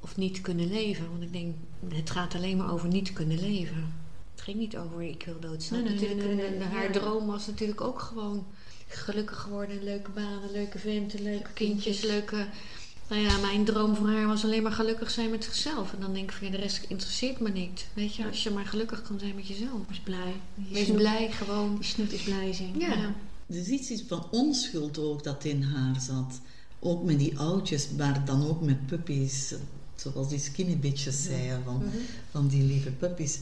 of 0.00 0.16
niet 0.16 0.40
kunnen 0.40 0.68
leven. 0.68 1.10
Want 1.10 1.22
ik 1.22 1.32
denk, 1.32 1.54
het 1.88 2.10
gaat 2.10 2.34
alleen 2.34 2.56
maar 2.56 2.72
over 2.72 2.88
niet 2.88 3.12
kunnen 3.12 3.40
leven. 3.40 3.94
Het 4.42 4.50
ging 4.50 4.60
niet 4.62 4.76
over 4.76 5.02
ik 5.02 5.22
wil 5.24 5.40
dood. 5.40 5.62
Ze 5.62 5.74
had 5.74 5.84
Nee, 5.84 5.92
nee, 5.92 6.00
natuurlijk 6.02 6.26
nee, 6.28 6.36
nee, 6.36 6.46
een- 6.52 6.58
nee, 6.58 6.68
haar 6.68 6.92
ja. 6.92 7.00
droom 7.00 7.26
was 7.26 7.46
natuurlijk 7.46 7.80
ook 7.80 8.00
gewoon 8.00 8.46
gelukkig 8.88 9.44
worden. 9.50 9.76
Een 9.76 9.84
leuke 9.84 10.10
banen, 10.10 10.50
leuke 10.52 10.78
venten, 10.78 11.22
leuke 11.22 11.50
kindjes, 11.54 12.00
kindjes. 12.00 12.10
leuke... 12.10 12.46
Nou 13.08 13.22
ja, 13.22 13.36
mijn 13.38 13.64
droom 13.64 13.96
voor 13.96 14.08
haar 14.08 14.26
was 14.26 14.44
alleen 14.44 14.62
maar 14.62 14.72
gelukkig 14.72 15.10
zijn 15.10 15.30
met 15.30 15.44
zichzelf. 15.44 15.92
En 15.92 16.00
dan 16.00 16.12
denk 16.12 16.30
ik 16.30 16.36
van 16.36 16.46
ja, 16.46 16.52
de 16.52 16.58
rest 16.58 16.84
interesseert 16.88 17.40
me 17.40 17.50
niet. 17.50 17.86
Weet 17.94 18.14
je, 18.14 18.26
als 18.26 18.42
je 18.42 18.50
maar 18.50 18.66
gelukkig 18.66 19.02
kan 19.02 19.18
zijn 19.18 19.34
met 19.34 19.46
jezelf. 19.48 19.80
Wees 19.88 19.98
blij. 20.00 20.32
Die 20.54 20.72
Wees 20.74 20.84
snoet- 20.84 20.96
blij 20.96 21.30
gewoon. 21.32 21.74
Die 21.74 21.84
snoet 21.84 22.12
is 22.12 22.22
blij 22.22 22.52
zijn. 22.52 22.78
Ja. 22.78 23.14
Er 23.46 23.56
is 23.56 23.68
iets 23.68 23.90
iets 23.90 24.02
van 24.08 24.26
onschuld 24.30 24.98
ook 24.98 25.24
dat 25.24 25.44
in 25.44 25.62
haar 25.62 26.00
zat. 26.00 26.40
Ook 26.78 27.04
met 27.04 27.18
die 27.18 27.38
oudjes, 27.38 27.88
maar 27.96 28.24
dan 28.24 28.48
ook 28.48 28.60
met 28.62 28.86
puppies. 28.86 29.54
Zoals 29.94 30.28
die 30.28 30.38
skinny 30.38 30.78
bitches 30.78 31.22
zeiden, 31.22 31.62
van, 31.64 31.82
van 32.30 32.48
die 32.48 32.62
lieve 32.62 32.90
puppies. 32.90 33.38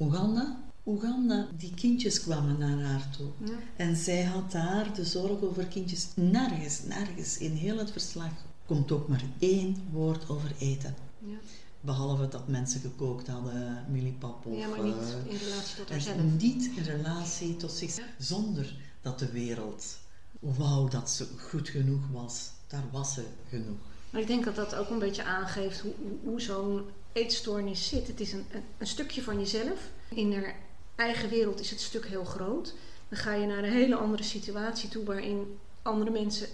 Oeganda? 0.00 0.60
Oeganda, 0.86 1.46
die 1.56 1.74
kindjes 1.74 2.20
kwamen 2.20 2.58
naar 2.58 2.80
haar 2.80 3.10
toe. 3.16 3.28
Ja. 3.44 3.58
En 3.76 3.96
zij 3.96 4.22
had 4.22 4.52
daar 4.52 4.94
de 4.94 5.04
zorg 5.04 5.42
over 5.42 5.66
kindjes. 5.66 6.08
Nergens, 6.14 6.82
nergens 6.82 7.38
in 7.38 7.52
heel 7.52 7.78
het 7.78 7.90
verslag 7.90 8.30
komt 8.66 8.92
ook 8.92 9.08
maar 9.08 9.24
één 9.38 9.76
woord 9.92 10.28
over 10.28 10.52
eten. 10.58 10.94
Ja. 11.18 11.36
Behalve 11.80 12.28
dat 12.28 12.48
mensen 12.48 12.80
gekookt 12.80 13.26
hadden, 13.26 13.84
millipap 13.90 14.46
of... 14.46 14.58
ja, 14.58 14.68
maar 14.68 14.82
niet 14.82 14.94
eh, 14.94 15.32
in 15.32 15.38
relatie 15.38 15.76
tot 15.76 15.90
haarzelf. 15.90 16.16
niet 16.38 16.70
in 16.76 16.82
relatie 16.82 17.56
tot 17.56 17.72
zichzelf. 17.72 18.08
Zonder 18.18 18.76
dat 19.00 19.18
de 19.18 19.30
wereld 19.32 19.98
wou 20.38 20.90
dat 20.90 21.10
ze 21.10 21.26
goed 21.38 21.68
genoeg 21.68 22.02
was. 22.12 22.50
Daar 22.66 22.84
was 22.90 23.14
ze 23.14 23.24
genoeg. 23.48 23.78
Maar 24.10 24.20
ik 24.20 24.26
denk 24.26 24.44
dat 24.44 24.56
dat 24.56 24.74
ook 24.74 24.90
een 24.90 24.98
beetje 24.98 25.24
aangeeft 25.24 25.80
hoe, 25.80 25.92
hoe, 25.98 26.18
hoe 26.30 26.40
zo'n 26.40 26.84
eetstoornis 27.12 27.88
zit. 27.88 28.06
Het 28.06 28.20
is 28.20 28.32
een, 28.32 28.44
een, 28.50 28.62
een 28.78 28.86
stukje 28.86 29.22
van 29.22 29.38
jezelf. 29.38 29.90
In 30.14 30.32
haar 30.32 30.56
eigen 30.94 31.28
wereld 31.28 31.60
is 31.60 31.70
het 31.70 31.80
stuk 31.80 32.06
heel 32.06 32.24
groot. 32.24 32.74
Dan 33.08 33.18
ga 33.18 33.34
je 33.34 33.46
naar 33.46 33.64
een 33.64 33.72
hele 33.72 33.96
andere 33.96 34.22
situatie 34.22 34.88
toe 34.88 35.04
waarin 35.04 35.58
andere 35.82 36.10
mensen 36.10 36.48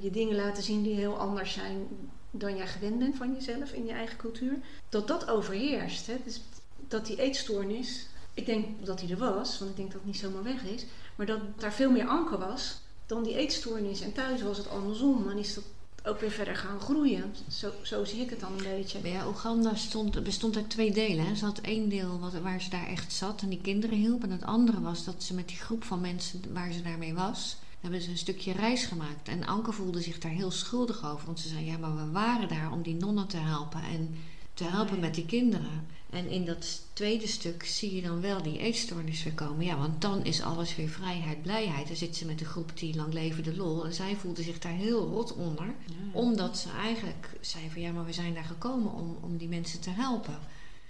je 0.00 0.10
dingen 0.10 0.36
laten 0.36 0.62
zien 0.62 0.82
die 0.82 0.94
heel 0.94 1.18
anders 1.18 1.52
zijn 1.52 1.88
dan 2.30 2.56
jij 2.56 2.66
gewend 2.66 2.98
bent 2.98 3.16
van 3.16 3.34
jezelf 3.34 3.72
in 3.72 3.86
je 3.86 3.92
eigen 3.92 4.16
cultuur. 4.16 4.54
Dat 4.88 5.08
dat 5.08 5.28
overheerst. 5.28 6.06
Hè? 6.06 6.16
Dus 6.24 6.40
dat 6.88 7.06
die 7.06 7.20
eetstoornis, 7.20 8.06
ik 8.34 8.46
denk 8.46 8.86
dat 8.86 8.98
die 8.98 9.10
er 9.10 9.16
was, 9.16 9.58
want 9.58 9.70
ik 9.70 9.76
denk 9.76 9.92
dat 9.92 10.00
het 10.00 10.10
niet 10.10 10.20
zomaar 10.20 10.42
weg 10.42 10.62
is, 10.62 10.84
maar 11.16 11.26
dat 11.26 11.40
daar 11.56 11.72
veel 11.72 11.90
meer 11.90 12.06
anker 12.06 12.38
was 12.38 12.80
dan 13.06 13.22
die 13.22 13.36
eetstoornis. 13.36 14.00
En 14.00 14.12
thuis 14.12 14.42
was 14.42 14.58
het 14.58 14.68
andersom. 14.68 15.24
Dan 15.24 15.38
is 15.38 15.54
dat 15.54 15.64
ook 16.04 16.20
weer 16.20 16.30
verder 16.30 16.56
gaan 16.56 16.80
groeien. 16.80 17.34
Zo, 17.50 17.70
zo 17.82 18.04
zie 18.04 18.20
ik 18.20 18.30
het 18.30 18.40
dan 18.40 18.52
een 18.52 18.76
beetje. 18.76 18.98
Ja, 19.08 19.26
Oeganda 19.26 19.74
stond, 19.74 20.22
bestond 20.24 20.56
uit 20.56 20.70
twee 20.70 20.92
delen. 20.92 21.26
Hè. 21.26 21.34
Ze 21.34 21.44
had 21.44 21.58
één 21.58 21.88
deel 21.88 22.18
wat, 22.18 22.32
waar 22.32 22.60
ze 22.60 22.70
daar 22.70 22.86
echt 22.86 23.12
zat 23.12 23.42
en 23.42 23.48
die 23.48 23.60
kinderen 23.60 23.96
hielp. 23.98 24.22
En 24.22 24.30
het 24.30 24.44
andere 24.44 24.80
was 24.80 25.04
dat 25.04 25.22
ze 25.22 25.34
met 25.34 25.48
die 25.48 25.56
groep 25.56 25.84
van 25.84 26.00
mensen 26.00 26.40
waar 26.52 26.72
ze 26.72 26.82
daarmee 26.82 27.14
was, 27.14 27.56
hebben 27.80 28.02
ze 28.02 28.10
een 28.10 28.18
stukje 28.18 28.52
reis 28.52 28.84
gemaakt. 28.84 29.28
En 29.28 29.46
Anke 29.46 29.72
voelde 29.72 30.00
zich 30.00 30.18
daar 30.18 30.32
heel 30.32 30.50
schuldig 30.50 31.10
over. 31.12 31.26
Want 31.26 31.40
ze 31.40 31.48
zei, 31.48 31.64
ja, 31.64 31.78
maar 31.78 31.96
we 31.96 32.10
waren 32.10 32.48
daar 32.48 32.72
om 32.72 32.82
die 32.82 32.94
nonnen 32.94 33.26
te 33.26 33.36
helpen 33.36 33.82
en 33.82 34.14
te 34.54 34.64
helpen 34.64 34.92
Nee. 34.92 35.00
met 35.00 35.14
die 35.14 35.26
kinderen. 35.26 35.86
En 36.10 36.28
in 36.28 36.44
dat 36.44 36.80
tweede 36.92 37.26
stuk 37.26 37.64
zie 37.64 37.94
je 37.94 38.02
dan 38.02 38.20
wel 38.20 38.42
die 38.42 38.58
eetstoornis 38.58 39.22
weer 39.22 39.32
komen. 39.34 39.64
Ja, 39.64 39.76
want 39.76 40.00
dan 40.00 40.24
is 40.24 40.42
alles 40.42 40.76
weer 40.76 40.88
vrijheid, 40.88 41.42
blijheid. 41.42 41.86
Dan 41.86 41.96
zit 41.96 42.16
ze 42.16 42.26
met 42.26 42.38
de 42.38 42.44
groep 42.44 42.78
die 42.78 42.96
lang 42.96 43.12
leven 43.12 43.42
de 43.42 43.56
lol. 43.56 43.84
En 43.84 43.94
zij 43.94 44.16
voelde 44.16 44.42
zich 44.42 44.58
daar 44.58 44.72
heel 44.72 45.06
rot 45.08 45.34
onder. 45.34 45.74
Omdat 46.12 46.58
ze 46.58 46.70
eigenlijk 46.70 47.30
zei 47.40 47.70
van 47.70 47.80
ja, 47.80 47.92
maar 47.92 48.04
we 48.04 48.12
zijn 48.12 48.34
daar 48.34 48.44
gekomen 48.44 48.92
om, 48.92 49.16
om 49.20 49.36
die 49.36 49.48
mensen 49.48 49.80
te 49.80 49.90
helpen. 49.90 50.38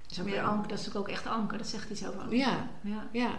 Dat 0.02 0.10
is, 0.10 0.20
ook 0.20 0.24
weer 0.24 0.68
dat 0.68 0.78
is 0.80 0.88
ook 0.88 0.94
ook 0.94 1.08
echt 1.08 1.26
Anke, 1.26 1.56
dat 1.56 1.68
zegt 1.68 1.90
iets 1.90 2.06
over 2.06 2.20
Anke. 2.20 2.36
Ja, 2.36 2.70
Ja. 2.82 3.08
ja. 3.12 3.38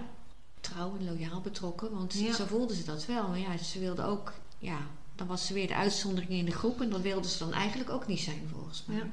Trouw 0.60 0.96
en 1.00 1.06
loyaal 1.06 1.42
betrokken, 1.42 1.92
want 1.92 2.14
Ja. 2.14 2.34
zo 2.34 2.46
voelde 2.46 2.76
ze 2.76 2.84
dat 2.84 3.06
wel. 3.06 3.28
Maar 3.28 3.40
ja, 3.40 3.58
ze 3.58 3.80
wilde 3.80 4.04
ook, 4.04 4.34
ja, 4.60 4.78
dan 5.16 5.28
was 5.28 5.46
ze 5.46 5.54
weer 5.54 5.68
de 5.68 5.76
uitzondering 5.76 6.32
in 6.32 6.46
de 6.46 6.52
groep. 6.52 6.82
En 6.82 6.90
dat 6.90 7.02
wilde 7.02 7.28
ze 7.28 7.38
dan 7.38 7.54
eigenlijk 7.54 7.90
ook 7.90 8.08
niet 8.08 8.20
zijn 8.20 8.48
volgens 8.54 8.84
mij. 8.86 8.98
Ja. 8.98 9.10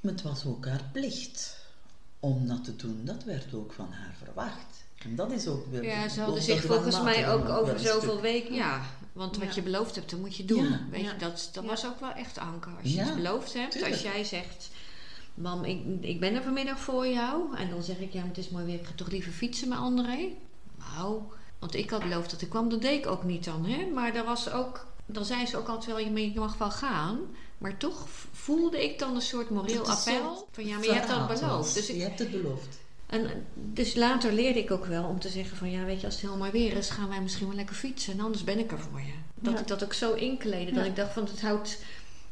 Maar 0.00 0.12
het 0.12 0.22
was 0.22 0.46
ook 0.46 0.66
haar 0.66 0.88
plicht 0.92 1.60
om 2.22 2.48
dat 2.48 2.64
te 2.64 2.76
doen. 2.76 3.00
Dat 3.04 3.24
werd 3.24 3.54
ook 3.54 3.72
van 3.72 3.88
haar 3.92 4.14
verwacht. 4.24 4.84
En 5.04 5.16
dat 5.16 5.30
is 5.32 5.46
ook 5.46 5.66
weer... 5.70 5.84
Ja, 5.84 6.08
ze 6.08 6.20
hadden 6.20 6.42
zich 6.42 6.64
volgens 6.64 7.02
mij 7.02 7.32
ook 7.32 7.48
over 7.48 7.78
zoveel 7.78 8.20
weken. 8.20 8.54
Ja, 8.54 8.80
want 9.12 9.36
wat 9.36 9.46
Ja. 9.48 9.54
je 9.54 9.62
beloofd 9.62 9.94
hebt, 9.94 10.10
dat 10.10 10.20
moet 10.20 10.36
je 10.36 10.44
doen. 10.44 10.64
Ja. 10.64 10.80
Weet 10.90 11.04
Ja. 11.04 11.12
je, 11.12 11.18
dat, 11.18 11.50
dat 11.52 11.62
Ja. 11.64 11.68
was 11.70 11.86
ook 11.86 12.00
wel 12.00 12.12
echt 12.12 12.38
anker. 12.38 12.72
Als 12.82 12.90
je 12.90 12.96
Ja, 12.96 13.04
iets 13.04 13.14
beloofd 13.14 13.52
hebt, 13.54 13.72
tuurlijk. 13.72 13.92
als 13.92 14.02
jij 14.02 14.24
zegt. 14.24 14.70
Mam, 15.34 15.64
ik, 15.64 15.80
ik 16.00 16.20
ben 16.20 16.34
er 16.34 16.42
vanmiddag 16.42 16.78
voor 16.80 17.06
jou. 17.06 17.56
En 17.56 17.70
dan 17.70 17.82
zeg 17.82 17.98
ik, 17.98 18.12
ja, 18.12 18.18
maar 18.20 18.28
het 18.28 18.38
is 18.38 18.48
mooi 18.48 18.64
weer. 18.64 18.74
Ik 18.80 18.86
ga 18.86 18.92
toch 18.96 19.10
liever 19.10 19.32
fietsen 19.32 19.68
met 19.68 19.78
André? 19.78 20.28
Nou, 20.96 21.22
want 21.58 21.74
ik 21.74 21.90
had 21.90 22.02
beloofd 22.02 22.30
dat 22.30 22.40
ik 22.42 22.48
kwam. 22.48 22.68
Dat 22.68 22.82
deed 22.82 22.98
ik 22.98 23.06
ook 23.06 23.24
niet 23.24 23.44
dan, 23.44 23.64
hè. 23.64 23.86
Maar 23.94 24.12
daar 24.12 24.24
was 24.24 24.50
ook... 24.50 24.86
Dan 25.06 25.24
zei 25.24 25.46
ze 25.46 25.56
ook 25.56 25.68
altijd 25.68 25.86
wel, 25.96 25.98
je 25.98 26.32
mag 26.34 26.58
wel 26.58 26.70
gaan. 26.70 27.18
Maar 27.62 27.76
toch 27.76 28.06
voelde 28.32 28.84
ik 28.84 28.98
dan 28.98 29.14
een 29.14 29.22
soort 29.22 29.50
moreel 29.50 29.80
een 29.84 29.90
appel. 29.90 30.48
Van 30.52 30.66
ja, 30.66 30.74
maar 30.76 30.84
je 30.84 30.92
hebt 30.92 31.08
dat 31.08 31.40
beloofd. 31.40 31.74
Dus 31.74 31.88
ik, 31.88 31.96
Je 31.96 32.02
hebt 32.02 32.18
het 32.18 32.30
beloofd. 32.30 32.78
en 33.06 33.46
dus 33.54 33.94
later 33.94 34.32
leerde 34.32 34.58
ik 34.58 34.70
ook 34.70 34.84
wel 34.86 35.04
om 35.04 35.20
te 35.20 35.28
zeggen 35.28 35.56
van 35.56 35.70
ja, 35.70 35.84
weet 35.84 36.00
je, 36.00 36.06
als 36.06 36.14
het 36.14 36.24
heel 36.24 36.36
mooi 36.36 36.50
weer 36.50 36.76
is, 36.76 36.90
gaan 36.90 37.08
wij 37.08 37.20
misschien 37.20 37.46
wel 37.46 37.56
lekker 37.56 37.74
fietsen. 37.74 38.12
En 38.12 38.20
anders 38.20 38.44
ben 38.44 38.58
ik 38.58 38.72
er 38.72 38.78
voor 38.78 39.00
je. 39.00 39.12
Dat 39.34 39.52
Ja. 39.54 39.60
ik 39.60 39.66
dat 39.66 39.84
ook 39.84 39.92
zo 39.92 40.12
inkleden. 40.14 40.74
Dat 40.74 40.84
Ja. 40.84 40.90
ik 40.90 40.96
dacht 40.96 41.12
van 41.12 41.24
het 41.24 41.40
houdt 41.42 41.78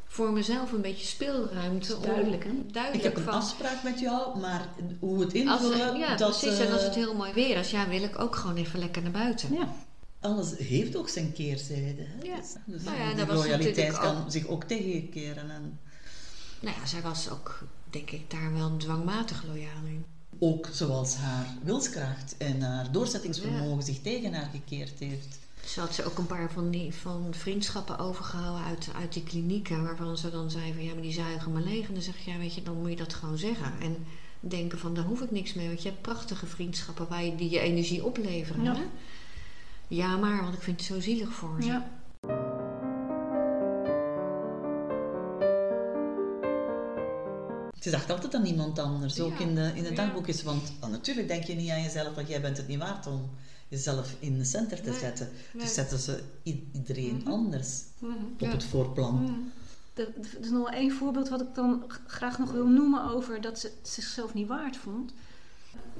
voor 0.07 0.31
mezelf 0.31 0.71
een 0.71 0.81
beetje 0.81 1.05
speelruimte. 1.05 1.99
duidelijk, 2.01 2.43
hè? 2.43 2.49
Duidelijk 2.71 3.03
Ik 3.03 3.09
heb 3.09 3.17
een 3.17 3.23
van. 3.23 3.33
afspraak 3.33 3.83
met 3.83 3.99
jou, 3.99 4.39
maar 4.39 4.67
hoe 4.99 5.19
het 5.19 5.47
Als, 5.47 5.61
invullen, 5.61 5.97
ja, 5.97 6.15
dat, 6.15 6.39
precies. 6.39 6.59
En 6.59 6.71
als 6.71 6.79
eh, 6.81 6.85
het 6.87 6.95
heel 6.95 7.15
mooi 7.15 7.33
weer 7.33 7.57
is, 7.57 7.71
ja, 7.71 7.87
wil 7.87 8.03
ik 8.03 8.19
ook 8.19 8.35
gewoon 8.35 8.55
even 8.55 8.79
lekker 8.79 9.01
naar 9.01 9.11
buiten. 9.11 9.53
Ja. 9.53 9.73
Alles 10.21 10.57
heeft 10.57 10.95
ook 10.95 11.09
zijn 11.09 11.33
keerzijde. 11.33 12.01
Hè? 12.05 12.25
Ja. 12.27 12.35
Dus, 12.35 12.53
dus 12.65 12.83
Nou 12.83 12.97
ja, 12.97 13.13
die 13.13 13.25
loyaliteit 13.33 13.97
kan 13.99 14.17
ook- 14.17 14.31
zich 14.31 14.47
ook 14.47 14.63
tegenkeren. 14.63 15.49
En 15.51 15.79
Nou 16.59 16.75
ja, 16.79 16.85
zij 16.85 17.01
was 17.01 17.29
ook, 17.29 17.63
denk 17.89 18.11
ik, 18.11 18.29
daar 18.31 18.53
wel 18.53 18.77
dwangmatig 18.77 19.43
loyaal 19.47 19.85
in. 19.85 20.05
ook 20.39 20.69
zoals 20.71 21.15
haar 21.15 21.45
wilskracht 21.63 22.35
en 22.37 22.61
haar 22.61 22.91
doorzettingsvermogen 22.91 23.75
Ja. 23.75 23.81
zich 23.81 24.01
tegen 24.01 24.33
haar 24.33 24.49
gekeerd 24.51 24.99
heeft. 24.99 25.39
Ze 25.65 25.79
had 25.79 25.95
ze 25.95 26.05
ook 26.05 26.17
een 26.17 26.25
paar 26.25 26.51
van 26.51 26.69
die 26.69 26.93
van 26.93 27.27
vriendschappen 27.31 27.99
overgehouden 27.99 28.65
uit, 28.65 28.87
uit 28.95 29.13
die 29.13 29.23
klinieken. 29.23 29.83
Waarvan 29.83 30.17
ze 30.17 30.31
dan 30.31 30.51
zei 30.51 30.73
van 30.73 30.83
ja, 30.83 30.93
maar 30.93 31.01
die 31.01 31.13
zuigen 31.13 31.51
me 31.51 31.61
leeg. 31.61 31.87
En 31.87 31.93
dan 31.93 32.03
zeg 32.03 32.17
je, 32.25 32.31
ja, 32.31 32.37
weet 32.37 32.53
je, 32.55 32.63
dan 32.63 32.81
moet 32.81 32.89
je 32.89 32.95
dat 32.95 33.13
gewoon 33.13 33.37
zeggen. 33.37 33.73
En 33.81 33.95
denken 34.39 34.79
van 34.79 34.93
daar 34.95 35.03
hoef 35.03 35.21
ik 35.21 35.31
niks 35.31 35.53
mee. 35.53 35.67
Want 35.67 35.81
je 35.81 35.89
hebt 35.89 36.01
prachtige 36.01 36.45
vriendschappen 36.45 37.07
waar 37.07 37.23
je, 37.23 37.35
die 37.35 37.49
je 37.49 37.59
energie 37.59 38.05
opleveren. 38.05 38.63
Ja. 38.63 38.75
Hè? 38.75 38.81
Ja, 39.91 40.17
maar, 40.17 40.41
want 40.43 40.53
ik 40.53 40.61
vind 40.61 40.77
het 40.77 40.85
zo 40.85 40.99
zielig 40.99 41.29
voor 41.33 41.61
ze. 41.61 41.67
Ja. 41.67 41.89
Ze 47.79 47.89
dacht 47.89 48.09
altijd 48.09 48.35
aan 48.35 48.45
iemand 48.45 48.79
anders, 48.79 49.19
ook 49.19 49.37
Ja. 49.37 49.45
in 49.45 49.55
de, 49.55 49.71
in 49.75 49.83
de 49.83 49.89
Ja. 49.89 49.95
dagboekjes. 49.95 50.43
Want 50.43 50.71
ah, 50.79 50.89
natuurlijk 50.89 51.27
denk 51.27 51.43
je 51.43 51.53
niet 51.55 51.69
aan 51.69 51.81
jezelf, 51.81 52.15
want 52.15 52.27
jij 52.27 52.41
bent 52.41 52.57
het 52.57 52.67
niet 52.67 52.79
waard 52.79 53.07
om 53.07 53.29
jezelf 53.67 54.15
in 54.19 54.37
de 54.37 54.43
center 54.43 54.81
te 54.81 54.89
Nee. 54.89 54.99
zetten. 54.99 55.29
Nee. 55.53 55.63
Dus 55.63 55.73
zetten 55.73 55.97
ze 55.99 56.23
iedereen 56.43 57.15
Mhm. 57.15 57.31
anders 57.31 57.83
Mhm. 57.99 58.11
op 58.33 58.39
Ja. 58.39 58.49
het 58.49 58.63
voorplan. 58.63 59.15
Mm. 59.21 59.51
Er 59.93 60.07
er 60.07 60.39
is 60.39 60.49
nog 60.49 60.63
wel 60.63 60.69
één 60.69 60.91
voorbeeld 60.91 61.29
wat 61.29 61.41
ik 61.41 61.55
dan 61.55 61.83
graag 62.07 62.39
nog 62.39 62.51
wil 62.51 62.67
noemen 62.67 63.03
over 63.03 63.41
dat 63.41 63.59
ze 63.59 63.67
het 63.67 63.89
zichzelf 63.89 64.33
niet 64.33 64.47
waard 64.47 64.77
vond. 64.77 65.13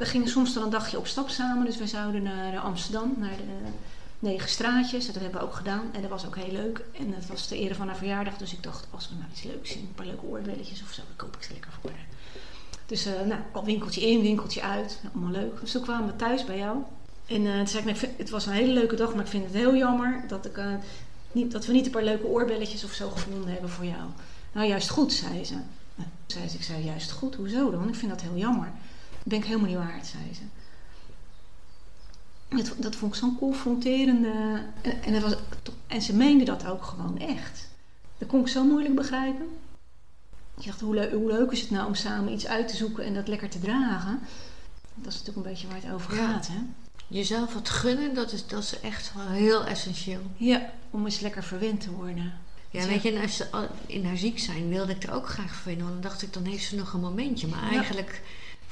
We 0.01 0.07
gingen 0.07 0.27
soms 0.27 0.53
dan 0.53 0.63
een 0.63 0.69
dagje 0.69 0.97
op 0.97 1.07
stap 1.07 1.29
samen, 1.29 1.65
dus 1.65 1.77
we 1.77 1.87
zouden 1.87 2.23
naar 2.23 2.53
eh, 2.53 2.63
Amsterdam, 2.63 3.13
naar 3.17 3.37
de 3.37 3.69
negen 4.19 4.49
straatjes. 4.49 5.05
Dat 5.05 5.15
hebben 5.15 5.39
we 5.39 5.45
ook 5.45 5.53
gedaan 5.53 5.89
en 5.91 6.01
dat 6.01 6.09
was 6.09 6.25
ook 6.25 6.35
heel 6.35 6.51
leuk. 6.51 6.83
En 6.99 7.13
het 7.13 7.27
was 7.27 7.47
de 7.47 7.57
ere 7.57 7.75
van 7.75 7.87
haar 7.87 7.97
verjaardag, 7.97 8.37
dus 8.37 8.53
ik 8.53 8.63
dacht, 8.63 8.87
als 8.91 9.09
we 9.09 9.15
nou 9.15 9.27
iets 9.31 9.43
leuks 9.43 9.71
zien, 9.71 9.81
een 9.81 9.93
paar 9.93 10.05
leuke 10.05 10.25
oorbelletjes 10.25 10.83
of 10.83 10.91
zo, 10.91 11.01
dan 11.07 11.15
koop 11.15 11.35
ik 11.35 11.43
ze 11.43 11.51
lekker 11.51 11.71
voor. 11.81 11.91
Dus 12.85 13.05
eh 13.05 13.13
nou, 13.25 13.65
winkeltje 13.65 14.09
in, 14.09 14.21
winkeltje 14.21 14.61
uit, 14.61 14.99
allemaal 15.13 15.31
leuk. 15.31 15.59
Dus 15.59 15.71
toen 15.71 15.81
kwamen 15.81 16.07
we 16.07 16.15
thuis 16.15 16.45
bij 16.45 16.57
jou. 16.57 16.77
En 17.25 17.45
eh 17.45 17.57
toen 17.57 17.67
zei 17.67 17.89
ik, 17.89 18.01
nou, 18.01 18.13
het 18.17 18.29
was 18.29 18.45
een 18.45 18.53
hele 18.53 18.73
leuke 18.73 18.95
dag, 18.95 19.13
maar 19.13 19.23
ik 19.23 19.29
vind 19.31 19.43
het 19.43 19.53
heel 19.53 19.75
jammer 19.75 20.23
dat 20.27 20.45
ik... 20.45 20.57
eh, 20.57 20.73
niet, 21.31 21.51
dat 21.51 21.65
we 21.65 21.73
niet 21.73 21.85
een 21.85 21.91
paar 21.91 22.03
leuke 22.03 22.25
oorbelletjes 22.25 22.83
of 22.83 22.91
zo 22.91 23.09
gevonden 23.09 23.51
hebben 23.51 23.69
voor 23.69 23.85
jou. 23.85 24.03
Nou, 24.51 24.67
juist 24.67 24.89
goed, 24.89 25.13
zei 25.13 25.45
ze. 25.45 25.55
Nou, 25.95 26.09
zei 26.25 26.47
ze 26.49 26.55
ik 26.55 26.63
zei, 26.63 26.83
juist 26.83 27.11
goed, 27.11 27.35
hoezo 27.35 27.71
dan? 27.71 27.87
Ik 27.87 27.95
vind 27.95 28.11
dat 28.11 28.21
heel 28.21 28.37
jammer. 28.37 28.71
Ben 29.23 29.37
ik 29.37 29.45
helemaal 29.45 29.67
niet 29.67 29.77
waard, 29.77 30.07
zei 30.07 30.23
ze. 30.33 30.41
Dat, 32.55 32.73
dat 32.77 32.95
vond 32.95 33.13
ik 33.13 33.19
zo'n 33.19 33.37
confronterende... 33.37 34.63
En, 34.81 35.03
en, 35.03 35.13
dat 35.13 35.21
was, 35.21 35.35
en 35.87 36.01
ze 36.01 36.15
meende 36.15 36.43
dat 36.43 36.65
ook 36.65 36.83
gewoon 36.83 37.19
echt. 37.19 37.67
Dat 38.17 38.27
kon 38.27 38.39
ik 38.39 38.47
zo 38.47 38.63
moeilijk 38.63 38.95
begrijpen. 38.95 39.47
Ik 40.57 40.65
dacht, 40.65 40.81
hoe, 40.81 40.93
leu- 40.95 41.13
hoe 41.13 41.31
leuk 41.31 41.51
is 41.51 41.61
het 41.61 41.69
nou 41.69 41.87
om 41.87 41.95
samen 41.95 42.33
iets 42.33 42.47
uit 42.47 42.67
te 42.67 42.75
zoeken 42.75 43.05
en 43.05 43.13
dat 43.13 43.27
lekker 43.27 43.49
te 43.49 43.59
dragen? 43.59 44.19
Dat 44.95 45.13
is 45.13 45.19
natuurlijk 45.19 45.45
een 45.45 45.51
beetje 45.51 45.67
waar 45.67 45.81
het 45.81 45.91
over 45.91 46.15
Ja. 46.15 46.27
gaat, 46.27 46.47
hè? 46.47 46.59
Jezelf 47.07 47.53
wat 47.53 47.69
gunnen, 47.69 48.13
dat 48.15 48.31
is, 48.31 48.47
dat 48.47 48.63
is 48.63 48.79
echt 48.79 49.13
wel 49.13 49.27
heel 49.27 49.65
essentieel. 49.65 50.21
Ja, 50.37 50.71
om 50.89 51.05
eens 51.05 51.19
lekker 51.19 51.43
verwend 51.43 51.81
te 51.81 51.91
worden. 51.91 52.33
Ja, 52.69 52.85
weet 52.87 53.01
je, 53.01 53.11
en 53.11 53.21
als 53.21 53.35
ze 53.35 53.67
in 53.85 54.05
haar 54.05 54.17
ziek 54.17 54.39
zijn 54.39 54.69
wilde 54.69 54.91
ik 54.91 55.03
er 55.03 55.13
ook 55.13 55.27
graag 55.27 55.53
voor 55.53 55.61
vinden. 55.63 55.83
Want 55.87 56.01
dan 56.01 56.09
dacht 56.11 56.21
ik, 56.21 56.33
dan 56.33 56.43
heeft 56.45 56.63
ze 56.63 56.75
nog 56.75 56.93
een 56.93 56.99
momentje. 56.99 57.47
Maar 57.47 57.63
Ja. 57.63 57.77
eigenlijk 57.77 58.21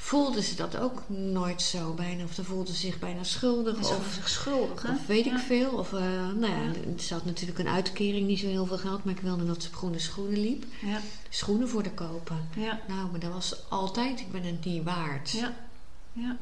voelde 0.02 0.42
ze 0.42 0.54
dat 0.54 0.76
ook 0.76 1.02
nooit 1.08 1.62
zo 1.62 1.92
bijna. 1.92 2.24
Of 2.24 2.32
ze 2.66 2.72
zich 2.74 2.98
bijna 2.98 3.24
schuldig. 3.24 3.84
Ze 3.86 3.94
Of, 3.94 4.12
zich 4.14 4.28
schuldig, 4.28 4.82
hè? 4.82 4.92
of 4.92 5.06
weet 5.06 5.26
ik 5.26 5.38
veel. 5.38 5.70
Of, 5.70 5.92
eh, 5.92 6.00
nou 6.34 6.46
ja, 6.52 6.72
ze 6.98 7.14
had 7.14 7.24
natuurlijk 7.24 7.58
een 7.58 7.68
uitkering, 7.68 8.26
niet 8.26 8.38
zo 8.38 8.46
heel 8.46 8.66
veel 8.66 8.78
geld. 8.78 9.04
Maar 9.04 9.14
ik 9.14 9.20
wilde 9.20 9.46
dat 9.46 9.62
ze 9.62 9.68
op 9.68 9.74
groene 9.74 9.98
schoenen 9.98 10.40
liep. 10.40 10.64
Ja, 10.80 11.00
Schoenen 11.28 11.68
voor 11.68 11.82
de 11.82 11.90
kopen. 11.90 12.48
ja, 12.56 12.80
Nou, 12.88 13.10
maar 13.10 13.20
dat 13.20 13.32
was 13.32 13.70
altijd, 13.70 14.20
ik 14.20 14.32
ben 14.32 14.42
het 14.42 14.64
niet 14.64 14.82
waard. 14.84 15.30
ja, 15.30 15.54
ja, 16.12 16.36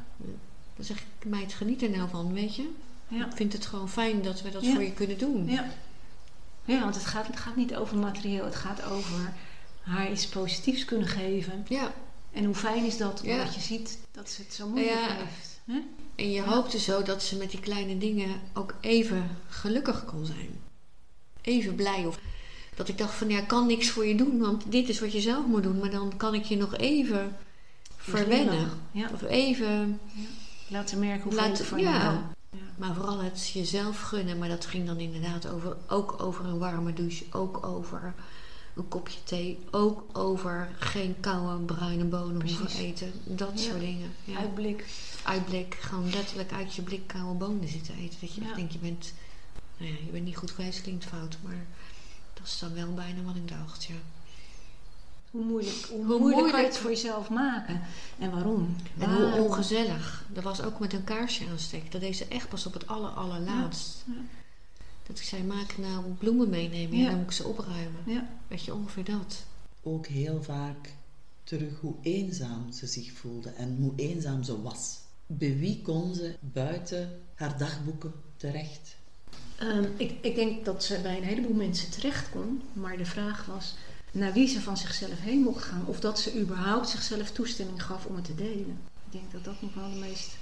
Dan 0.75 0.85
zeg 0.85 0.97
ik, 0.97 1.05
meid, 1.25 1.53
geniet 1.53 1.81
er 1.81 1.89
nou 1.89 2.09
van, 2.09 2.33
weet 2.33 2.55
je. 2.55 2.69
ja. 3.07 3.25
Ik 3.25 3.35
vind 3.35 3.53
het 3.53 3.65
gewoon 3.65 3.89
fijn 3.89 4.21
dat 4.21 4.41
we 4.41 4.51
dat 4.51 4.65
voor 4.65 4.83
je 4.83 4.93
kunnen 4.93 5.17
doen. 5.17 5.49
Ja, 5.49 5.65
ja 6.65 6.79
want 6.79 6.95
het 6.95 7.05
gaat, 7.05 7.27
het 7.27 7.39
gaat 7.39 7.55
niet 7.55 7.75
over 7.75 7.97
materieel, 7.97 8.45
het 8.45 8.55
gaat 8.55 8.83
over 8.83 9.33
haar 9.81 10.11
iets 10.11 10.27
positiefs 10.27 10.85
kunnen 10.85 11.07
geven. 11.07 11.65
Ja, 11.67 11.93
En 12.31 12.45
hoe 12.45 12.55
fijn 12.55 12.85
is 12.85 12.97
dat, 12.97 13.21
Ja. 13.23 13.37
omdat 13.37 13.55
je 13.55 13.61
ziet 13.61 13.97
dat 14.11 14.29
ze 14.29 14.41
het 14.41 14.53
zo 14.53 14.67
moeilijk 14.67 14.95
Ja. 14.95 15.15
heeft. 15.15 15.59
Hè? 15.65 15.79
En 16.15 16.31
je 16.31 16.41
hoopte 16.41 16.79
zo 16.79 17.03
dat 17.03 17.23
ze 17.23 17.35
met 17.37 17.51
die 17.51 17.59
kleine 17.59 17.97
dingen 17.97 18.41
ook 18.53 18.73
even 18.81 19.37
gelukkig 19.49 20.05
kon 20.05 20.25
zijn. 20.25 20.49
Even 21.41 21.75
blij. 21.75 22.05
Of 22.05 22.19
dat 22.75 22.87
ik 22.87 22.97
dacht 22.97 23.13
van 23.13 23.29
ja, 23.29 23.37
ik 23.37 23.47
kan 23.47 23.67
niks 23.67 23.89
voor 23.89 24.05
je 24.05 24.15
doen, 24.15 24.39
want 24.39 24.71
dit 24.71 24.89
is 24.89 24.99
wat 24.99 25.11
je 25.11 25.21
zelf 25.21 25.45
moet 25.45 25.63
doen. 25.63 25.79
Maar 25.79 25.89
dan 25.91 26.13
kan 26.17 26.33
ik 26.33 26.43
je 26.43 26.57
nog 26.57 26.75
even 26.77 27.37
verwennen. 27.97 28.69
Ja, 28.91 29.09
Of 29.13 29.21
even, 29.23 29.99
laten 30.67 30.99
merken 30.99 31.23
hoe 31.23 31.33
Laten- 31.33 31.65
van 31.65 31.79
ja. 31.79 31.93
je 31.93 31.99
hou. 31.99 32.17
Ja. 32.51 32.57
maar 32.77 32.93
vooral 32.95 33.19
het 33.21 33.49
jezelf 33.53 34.01
gunnen. 34.01 34.37
Maar 34.37 34.49
dat 34.49 34.65
ging 34.65 34.85
dan 34.85 34.97
inderdaad 34.99 35.47
over, 35.47 35.77
ook 35.87 36.21
over 36.21 36.45
een 36.45 36.57
warme 36.57 36.93
douche. 36.93 37.23
Ook 37.31 37.65
over 37.65 38.13
een 38.79 38.87
kopje 38.87 39.23
thee. 39.23 39.59
Ook 39.71 40.17
over 40.17 40.69
geen 40.79 41.15
koude 41.19 41.63
bruine 41.65 42.03
bonen 42.03 42.41
hoeven 42.41 42.65
Precies. 42.65 42.79
eten. 42.79 43.11
Dat 43.25 43.51
Ja. 43.55 43.57
soort 43.69 43.79
dingen. 43.79 44.11
Ja. 44.23 44.37
Uitblik. 44.37 44.85
uitblik, 45.23 45.77
gewoon 45.81 46.09
letterlijk 46.09 46.51
uit 46.51 46.73
je 46.75 46.81
blik 46.81 47.07
koude 47.07 47.33
bonen 47.39 47.67
zitten 47.67 47.95
eten. 47.95 48.17
Dat 48.19 48.33
je 48.33 48.41
Ja. 48.41 48.47
echt 48.47 48.55
denkt, 48.55 48.73
je 48.73 48.79
bent, 48.79 49.13
nou 49.77 49.91
ja, 49.91 49.97
je 50.05 50.11
bent 50.11 50.25
niet 50.25 50.37
goed 50.37 50.51
geweest, 50.51 50.81
klinkt 50.81 51.05
fout, 51.05 51.37
maar 51.43 51.65
dat 52.33 52.47
is 52.47 52.59
dan 52.59 52.73
wel 52.73 52.93
bijna 52.93 53.21
wat 53.21 53.35
ik 53.35 53.47
dacht, 53.47 53.83
ja. 53.83 53.95
Hoe 55.31 55.43
moeilijk, 55.45 55.85
hoe 55.89 56.05
Hoe 56.05 56.19
moeilijk, 56.19 56.51
kan 56.51 56.59
je 56.61 56.65
het 56.67 56.77
voor 56.77 56.89
jezelf 56.89 57.29
maken? 57.29 57.81
En 58.19 58.31
waarom? 58.31 58.75
En 58.97 59.15
hoe 59.15 59.31
ongezellig. 59.43 60.25
Dat 60.27 60.43
was 60.43 60.61
ook 60.61 60.79
met 60.79 60.93
een 60.93 61.03
kaarsje 61.03 61.47
aansteken. 61.51 61.91
Dat 61.91 62.01
deed 62.01 62.15
ze 62.17 62.25
echt 62.25 62.49
pas 62.49 62.65
op 62.65 62.73
het 62.73 62.87
aller, 62.87 63.09
allerlaatst. 63.09 64.03
Ja. 64.05 64.13
Dat 65.09 65.19
ik 65.19 65.23
zei, 65.25 65.43
maak 65.43 65.77
nou 65.77 66.05
bloemen 66.13 66.49
meenemen 66.49 66.91
en 66.91 66.97
Ja. 66.97 67.09
dan 67.09 67.17
moet 67.17 67.25
ik 67.25 67.31
ze 67.31 67.43
opruimen. 67.47 68.01
Ja. 68.05 68.29
Weet 68.47 68.63
je, 68.63 68.73
ongeveer 68.73 69.03
dat. 69.05 69.43
Ook 69.81 70.07
heel 70.07 70.43
vaak 70.43 70.93
terug 71.43 71.79
hoe 71.79 71.95
eenzaam 72.01 72.71
ze 72.71 72.87
zich 72.87 73.11
voelde 73.11 73.49
en 73.49 73.77
hoe 73.79 73.93
eenzaam 73.95 74.43
ze 74.43 74.61
was. 74.61 74.97
Bij 75.27 75.57
wie 75.57 75.81
kon 75.81 76.15
ze 76.15 76.35
buiten 76.39 77.19
haar 77.35 77.57
dagboeken 77.57 78.13
terecht? 78.37 78.95
Ehm, 79.57 79.85
ik, 79.97 80.13
ik 80.21 80.35
denk 80.35 80.65
dat 80.65 80.83
ze 80.83 80.99
bij 81.01 81.17
een 81.17 81.23
heleboel 81.23 81.53
mensen 81.55 81.91
terecht 81.91 82.29
kon. 82.29 82.61
Maar 82.73 82.97
de 82.97 83.05
vraag 83.05 83.45
was 83.45 83.75
naar 84.11 84.33
wie 84.33 84.47
ze 84.47 84.61
van 84.61 84.77
zichzelf 84.77 85.19
heen 85.19 85.39
mocht 85.41 85.63
gaan. 85.63 85.85
Of 85.85 85.99
dat 85.99 86.19
ze 86.19 86.39
überhaupt 86.41 86.89
zichzelf 86.89 87.31
toestemming 87.31 87.83
gaf 87.83 88.05
om 88.05 88.15
het 88.15 88.25
te 88.25 88.35
delen. 88.35 88.77
Ik 89.05 89.11
denk 89.11 89.31
dat 89.31 89.43
dat 89.43 89.61
nog 89.61 89.73
wel 89.73 89.89
de 89.93 89.99
meest, 89.99 90.37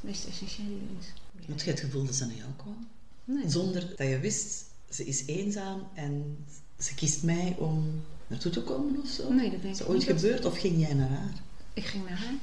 meest 0.00 0.26
essentiële 0.26 0.80
is. 0.98 1.06
Had 1.48 1.62
je 1.62 1.70
het 1.70 1.80
gevoel 1.80 2.04
dat 2.04 2.14
ze 2.14 2.26
naar 2.26 2.36
jou 2.36 2.50
kwam? 2.56 2.88
Nee. 3.24 3.50
Zonder 3.50 3.88
dat 3.96 4.08
je 4.08 4.18
wist, 4.18 4.64
ze 4.90 5.04
is 5.04 5.26
eenzaam 5.26 5.82
en 5.94 6.36
ze 6.78 6.94
kiest 6.94 7.22
mij 7.22 7.56
om 7.58 8.02
naartoe 8.26 8.52
te 8.52 8.62
komen 8.62 9.00
of 9.02 9.08
zo? 9.08 9.32
Nee, 9.32 9.50
dat 9.50 9.62
denk 9.62 9.74
Is 9.74 9.80
ik 9.80 9.86
dat 9.86 9.94
ooit 9.96 10.06
niet. 10.08 10.16
gebeurd 10.20 10.44
of 10.44 10.58
ging 10.58 10.80
jij 10.80 10.94
naar 10.94 11.08
haar? 11.08 11.32
Ik 11.74 11.84
ging 11.84 12.08
naar 12.08 12.18
haar. 12.18 12.34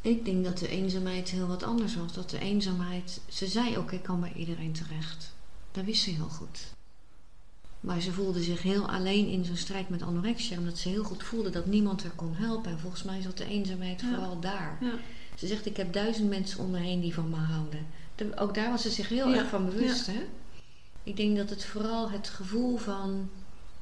Ik 0.00 0.24
denk 0.24 0.44
dat 0.44 0.58
de 0.58 0.68
eenzaamheid 0.68 1.28
heel 1.30 1.46
wat 1.46 1.62
anders 1.62 1.96
was. 1.96 2.12
Dat 2.12 2.30
de 2.30 2.38
eenzaamheid... 2.38 3.20
Ze 3.28 3.46
zei 3.46 3.76
ook, 3.78 3.92
ik 3.92 4.02
kan 4.02 4.20
bij 4.20 4.32
iedereen 4.36 4.72
terecht. 4.72 5.32
Dat 5.72 5.84
wist 5.84 6.02
ze 6.02 6.10
heel 6.10 6.28
goed. 6.28 6.58
Maar 7.80 8.00
ze 8.00 8.12
voelde 8.12 8.42
zich 8.42 8.62
heel 8.62 8.88
alleen 8.88 9.26
in 9.28 9.44
zo'n 9.44 9.56
strijd 9.56 9.88
met 9.88 10.02
anorexia. 10.02 10.58
Omdat 10.58 10.78
ze 10.78 10.88
heel 10.88 11.04
goed 11.04 11.22
voelde 11.22 11.50
dat 11.50 11.66
niemand 11.66 12.02
haar 12.02 12.12
kon 12.14 12.34
helpen. 12.34 12.70
En 12.70 12.78
volgens 12.78 13.02
mij 13.02 13.22
zat 13.22 13.36
de 13.38 13.44
eenzaamheid 13.44 14.00
Ja. 14.00 14.08
vooral 14.08 14.40
daar. 14.40 14.78
Ja. 14.80 14.94
Ze 15.38 15.46
zegt, 15.46 15.66
ik 15.66 15.76
heb 15.76 15.92
duizend 15.92 16.28
mensen 16.28 16.58
om 16.58 16.70
me 16.70 16.78
heen 16.78 17.00
die 17.00 17.14
van 17.14 17.28
me 17.30 17.36
houden. 17.36 17.86
De- 18.14 18.36
ook 18.36 18.54
daar 18.54 18.70
was 18.70 18.82
ze 18.82 18.90
zich 18.90 19.08
heel 19.08 19.28
Ja. 19.28 19.36
erg 19.38 19.48
van 19.48 19.64
bewust. 19.64 20.06
Hè? 20.06 20.26
Ik 21.02 21.16
denk 21.16 21.36
dat 21.36 21.50
het 21.50 21.64
vooral 21.64 22.10
het 22.10 22.28
gevoel 22.28 22.76
van... 22.76 23.30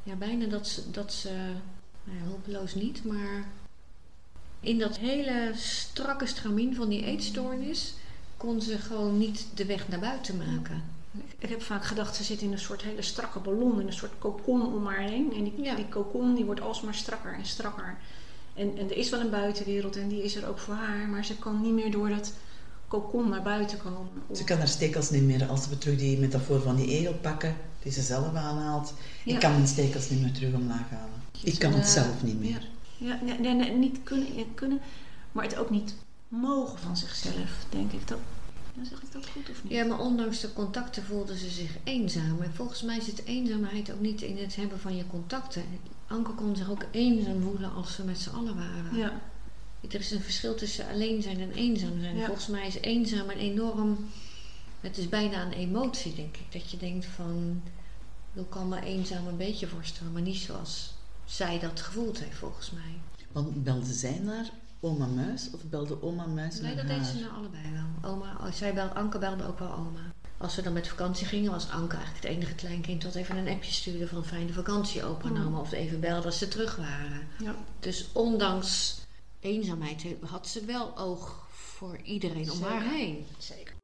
Ja, 0.02 0.14
bijna 0.14 0.46
dat 0.46 0.68
ze... 0.68 0.90
Dat 0.90 1.12
ze 1.12 1.28
nou 2.04 2.18
ja, 2.18 2.24
hulpeloos 2.24 2.74
niet, 2.74 3.04
maar... 3.04 3.44
In 4.60 4.78
dat 4.78 4.98
hele 4.98 5.50
strakke 5.54 6.26
stramien 6.26 6.74
van 6.74 6.88
die 6.88 7.04
eetstoornis... 7.04 7.94
kon 8.36 8.60
ze 8.62 8.78
gewoon 8.78 9.18
niet 9.18 9.46
de 9.54 9.64
weg 9.66 9.88
naar 9.88 10.00
buiten 10.00 10.36
maken. 10.36 10.82
Ik- 11.18 11.34
Ik 11.38 11.48
heb 11.48 11.62
vaak 11.62 11.84
gedacht, 11.84 12.16
ze 12.16 12.22
zit 12.24 12.40
in 12.40 12.52
een 12.52 12.58
soort 12.58 12.82
hele 12.82 13.02
strakke 13.02 13.38
ballon, 13.38 13.80
in 13.80 13.86
een 13.86 13.92
soort 13.92 14.18
kokon 14.18 14.74
om 14.74 14.86
haar 14.86 15.00
heen. 15.00 15.32
En 15.34 15.42
die, 15.44 15.62
Ja. 15.62 15.74
die 15.74 15.88
kokon 15.88 16.34
die 16.34 16.44
wordt 16.44 16.60
alsmaar 16.60 16.94
strakker 16.94 17.34
en 17.34 17.46
strakker. 17.46 17.96
En, 18.54 18.78
en 18.78 18.90
er 18.90 18.96
is 18.96 19.10
wel 19.10 19.20
een 19.20 19.30
buitenwereld 19.30 19.96
en 19.96 20.08
die 20.08 20.22
is 20.22 20.36
er 20.36 20.48
ook 20.48 20.58
voor 20.58 20.74
haar, 20.74 21.08
maar 21.08 21.24
ze 21.24 21.36
kan 21.38 21.60
niet 21.60 21.72
meer 21.72 21.90
door 21.90 22.08
dat 22.08 22.32
kokon 22.92 23.28
naar 23.28 23.42
buiten 23.42 23.78
komen. 23.78 24.08
Ze 24.32 24.44
kan 24.44 24.58
haar 24.58 24.68
stekels 24.68 25.10
niet 25.10 25.22
meer, 25.22 25.46
als 25.46 25.68
we 25.68 25.78
terug 25.78 25.98
die 25.98 26.18
metafoor 26.18 26.60
van 26.60 26.76
die 26.76 26.88
egel 26.88 27.14
pakken, 27.14 27.56
die 27.82 27.92
ze 27.92 28.02
zelf 28.02 28.34
aanhaalt. 28.34 28.94
Ja. 29.24 29.34
Ik 29.34 29.40
kan 29.40 29.52
mijn 29.52 29.66
stekels 29.66 30.10
niet 30.10 30.20
meer 30.20 30.32
terug 30.32 30.54
omlaag 30.54 30.90
halen. 30.90 31.22
Ik 31.42 31.58
kan 31.58 31.72
het 31.72 31.86
zelf 31.86 32.22
niet 32.22 32.40
meer. 32.40 32.68
Ja, 32.96 33.08
ja 33.08 33.18
nee, 33.24 33.38
nee, 33.38 33.54
nee, 33.54 33.72
niet 33.72 33.98
kunnen, 34.02 34.36
ja, 34.36 34.44
kunnen, 34.54 34.80
maar 35.32 35.44
het 35.44 35.56
ook 35.56 35.70
niet 35.70 35.94
mogen 36.28 36.78
van 36.78 36.96
zichzelf, 36.96 37.66
denk 37.68 37.92
ik. 37.92 38.08
Dat, 38.08 38.18
ja, 38.74 38.84
zeg 38.84 39.02
ik 39.02 39.12
dat 39.12 39.26
goed 39.26 39.50
of 39.50 39.62
niet? 39.62 39.72
Ja, 39.72 39.84
maar 39.84 40.00
ondanks 40.00 40.40
de 40.40 40.52
contacten 40.52 41.04
voelde 41.04 41.38
ze 41.38 41.50
zich 41.50 41.76
eenzaam. 41.84 42.42
En 42.42 42.54
volgens 42.54 42.82
mij 42.82 43.00
zit 43.00 43.24
eenzaamheid 43.24 43.92
ook 43.92 44.00
niet 44.00 44.22
in 44.22 44.38
het 44.38 44.56
hebben 44.56 44.80
van 44.80 44.96
je 44.96 45.06
contacten. 45.06 45.62
Anke 46.06 46.32
kon 46.32 46.56
zich 46.56 46.70
ook 46.70 46.84
eenzaam 46.90 47.42
voelen 47.42 47.74
als 47.74 47.94
ze 47.94 48.04
met 48.04 48.18
z'n 48.18 48.30
allen 48.30 48.54
waren. 48.54 48.96
Ja, 48.96 49.20
Er 49.88 50.00
is 50.00 50.10
een 50.10 50.20
verschil 50.20 50.54
tussen 50.54 50.88
alleen 50.88 51.22
zijn 51.22 51.40
en 51.40 51.52
eenzaam 51.52 52.00
zijn. 52.00 52.16
Ja. 52.16 52.24
Volgens 52.26 52.46
mij 52.46 52.66
is 52.66 52.74
eenzaam 52.80 53.30
een 53.30 53.38
enorm... 53.38 54.08
Het 54.80 54.98
is 54.98 55.08
bijna 55.08 55.42
een 55.42 55.52
emotie, 55.52 56.14
denk 56.14 56.36
ik. 56.36 56.52
Dat 56.52 56.70
je 56.70 56.76
denkt 56.76 57.06
van... 57.06 57.62
Ik 58.34 58.50
kan 58.50 58.68
me 58.68 58.80
eenzaam 58.80 59.26
een 59.26 59.36
beetje 59.36 59.66
voorstellen, 59.66 60.12
maar 60.12 60.22
niet 60.22 60.36
zoals 60.36 60.94
zij 61.24 61.58
dat 61.58 61.80
gevoeld 61.80 62.18
heeft, 62.18 62.36
volgens 62.36 62.70
mij. 62.70 63.00
Want 63.32 63.64
belde 63.64 63.92
zij 63.92 64.18
naar 64.18 64.50
oma 64.80 65.06
Muis 65.06 65.50
of 65.54 65.60
belde 65.64 66.02
oma 66.02 66.26
Muis 66.26 66.60
Nee, 66.60 66.74
naar 66.74 66.86
dat 66.86 66.96
deed 66.96 67.06
ze 67.06 67.18
nou 67.20 67.32
allebei 67.32 67.62
wel. 67.72 68.10
Oma, 68.12 68.50
zij 68.52 68.74
belde, 68.74 68.94
Anke 68.94 69.18
belde 69.18 69.46
ook 69.46 69.58
wel 69.58 69.72
oma. 69.72 70.00
Als 70.38 70.56
we 70.56 70.62
dan 70.62 70.72
met 70.72 70.88
vakantie 70.88 71.26
gingen, 71.26 71.50
was 71.50 71.70
Anke 71.70 71.96
eigenlijk 71.96 72.24
het 72.24 72.34
enige 72.34 72.54
kleinkind 72.54 73.02
dat 73.02 73.14
even 73.14 73.36
een 73.36 73.48
appje 73.48 73.72
stuurde 73.72 74.08
van 74.08 74.24
fijne 74.24 74.52
vakantie 74.52 75.04
opa 75.04 75.28
en 75.28 75.34
Mm. 75.34 75.46
oma. 75.46 75.58
Of 75.58 75.72
even 75.72 76.00
belde 76.00 76.26
als 76.26 76.38
ze 76.38 76.48
terug 76.48 76.76
waren. 76.76 77.26
ja. 77.38 77.54
Dus 77.80 78.06
ondanks 78.12 79.00
eenzaamheid 79.42 80.02
he- 80.02 80.18
had 80.26 80.48
ze 80.48 80.64
wel 80.64 80.98
oog 80.98 81.46
voor 81.50 81.96
iedereen 82.02 82.50
om 82.50 82.56
Zeker. 82.56 82.70
haar 82.70 82.82
heen. 82.82 83.26
zeker. 83.38 83.74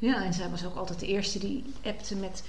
Ja, 0.00 0.24
en 0.24 0.32
zij 0.32 0.50
was 0.50 0.64
ook 0.64 0.76
altijd 0.76 1.00
de 1.00 1.06
eerste 1.06 1.38
die 1.38 1.64
appte 1.84 2.16
met 2.16 2.42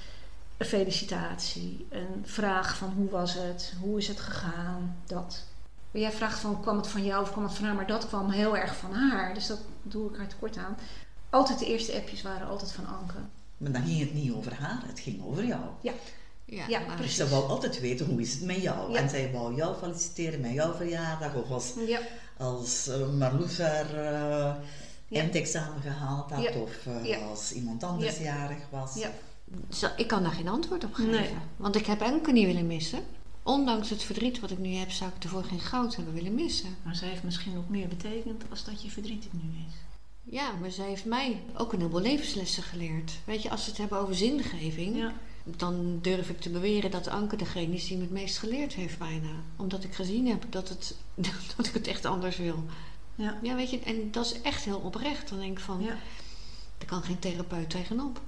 een 0.58 0.66
felicitatie, 0.66 1.88
een 1.90 2.22
vraag 2.24 2.78
van 2.78 2.90
hoe 2.90 3.10
was 3.10 3.34
het, 3.34 3.74
hoe 3.82 3.98
is 3.98 4.08
het 4.08 4.20
gegaan, 4.20 4.96
dat. 5.06 5.44
Maar 5.92 6.02
jij 6.02 6.12
vraagt 6.12 6.40
van 6.40 6.62
kwam 6.62 6.78
het 6.78 6.88
van 6.88 7.04
jou 7.06 7.22
of 7.22 7.32
kwam 7.32 7.44
het 7.44 7.54
van 7.54 7.66
haar, 7.66 7.76
maar 7.76 7.88
dat 7.88 8.08
kwam 8.08 8.30
heel 8.30 8.58
erg 8.58 8.76
van 8.76 8.94
haar, 8.94 9.34
dus 9.34 9.48
dat 9.48 9.60
doe 9.84 10.10
ik 10.12 10.18
haar 10.18 10.28
tekort 10.28 10.58
aan. 10.58 10.78
Altijd 11.30 11.60
de 11.60 11.66
eerste 11.66 11.94
appjes 11.96 12.22
waren 12.22 12.48
altijd 12.48 12.72
van 12.72 12.88
Anke. 12.88 13.18
Maar 13.60 13.72
dan 13.72 13.84
ging 13.84 14.00
het 14.00 14.14
niet 14.14 14.32
over 14.32 14.54
haar, 14.54 14.84
het 14.88 15.00
ging 15.00 15.24
over 15.26 15.46
jou. 15.46 15.62
Ja, 15.82 15.94
Ja, 16.46 16.80
maar 16.80 16.96
precies. 16.96 17.18
Dus 17.18 17.28
ze 17.28 17.34
wou 17.36 17.50
altijd 17.50 17.80
weten 17.80 18.06
hoe 18.06 18.22
is 18.22 18.34
het 18.34 18.42
met 18.44 18.62
jou. 18.62 18.92
Ja. 18.92 18.98
En 19.00 19.10
zij 19.10 19.32
wou 19.32 19.56
jou 19.56 19.76
feliciteren 19.78 20.42
met 20.42 20.52
jouw 20.54 20.74
verjaardag. 20.74 21.36
Of 21.36 21.50
als, 21.50 21.74
Ja, 21.88 22.00
als 22.38 22.88
uh, 22.88 23.10
Marloes 23.10 23.58
haar 23.58 23.90
eh, 23.94 24.56
Ja. 25.08 25.20
eindexamen 25.22 25.82
gehaald 25.82 26.32
had. 26.32 26.44
Ja. 26.44 26.52
Of 26.62 26.86
eh, 26.86 27.06
Ja. 27.06 27.18
als 27.18 27.52
iemand 27.54 27.84
anders 27.84 28.18
Ja. 28.18 28.24
jarig 28.24 28.58
was. 28.70 28.96
ja. 28.96 29.12
Zo, 29.70 29.88
ik 29.98 30.08
kan 30.08 30.24
daar 30.24 30.32
geen 30.32 30.48
antwoord 30.48 30.84
op 30.84 30.94
geven. 30.94 31.12
Nee. 31.12 31.30
Want 31.58 31.76
ik 31.76 31.86
heb 31.86 32.02
Anke 32.02 32.32
niet 32.32 32.46
willen 32.46 32.68
missen. 32.68 33.00
Ondanks 33.44 33.90
het 33.90 34.04
verdriet 34.04 34.40
wat 34.40 34.52
ik 34.52 34.58
nu 34.58 34.74
heb, 34.74 34.92
zou 34.92 35.12
ik 35.18 35.24
ervoor 35.24 35.44
geen 35.44 35.60
goud 35.60 35.96
hebben 35.96 36.14
willen 36.14 36.36
missen. 36.36 36.76
Maar 36.84 36.96
zij 36.96 37.08
heeft 37.10 37.24
misschien 37.24 37.54
nog 37.54 37.70
meer 37.70 37.88
betekend 37.88 38.44
als 38.50 38.64
dat 38.64 38.82
je 38.82 38.90
verdriet 38.90 39.24
het 39.24 39.34
nu 39.34 39.50
is. 39.68 39.74
Ja, 40.32 40.52
maar 40.62 40.72
zij 40.72 40.88
heeft 40.88 41.06
mij 41.06 41.44
ook 41.58 41.74
een 41.74 41.80
heleboel 41.80 42.02
levenslessen 42.02 42.64
geleerd. 42.64 43.12
Weet 43.26 43.42
je, 43.42 43.50
als 43.50 43.64
we 43.64 43.70
het 43.70 43.80
hebben 43.80 44.00
over 44.00 44.16
zingeving, 44.16 44.96
Ja, 44.98 45.14
dan 45.44 46.00
durf 46.02 46.30
ik 46.30 46.40
te 46.40 46.50
beweren 46.50 46.92
dat 46.92 47.08
Anke 47.08 47.36
degene 47.36 47.76
is 47.76 47.88
die 47.88 47.98
me 47.98 48.04
het 48.04 48.12
meest 48.12 48.38
geleerd 48.38 48.74
heeft 48.74 48.98
bijna. 48.98 49.30
Omdat 49.56 49.84
ik 49.84 49.94
gezien 49.94 50.28
heb 50.28 50.46
dat, 50.50 50.70
het, 50.70 50.96
dat 51.56 51.66
ik 51.66 51.74
het 51.74 51.88
echt 51.88 52.06
anders 52.06 52.38
wil. 52.38 52.64
ja, 53.16 53.38
Ja, 53.42 53.56
weet 53.56 53.70
je, 53.70 53.80
en 53.80 54.12
dat 54.12 54.26
is 54.26 54.42
echt 54.42 54.64
heel 54.64 54.80
oprecht. 54.80 55.30
Dan 55.30 55.40
denk 55.40 55.58
ik 55.58 55.64
van, 55.64 55.82
ja. 55.82 55.98
daar 56.78 56.88
kan 56.88 57.04
geen 57.04 57.20
therapeut 57.20 57.70
tegenop. 57.70 58.22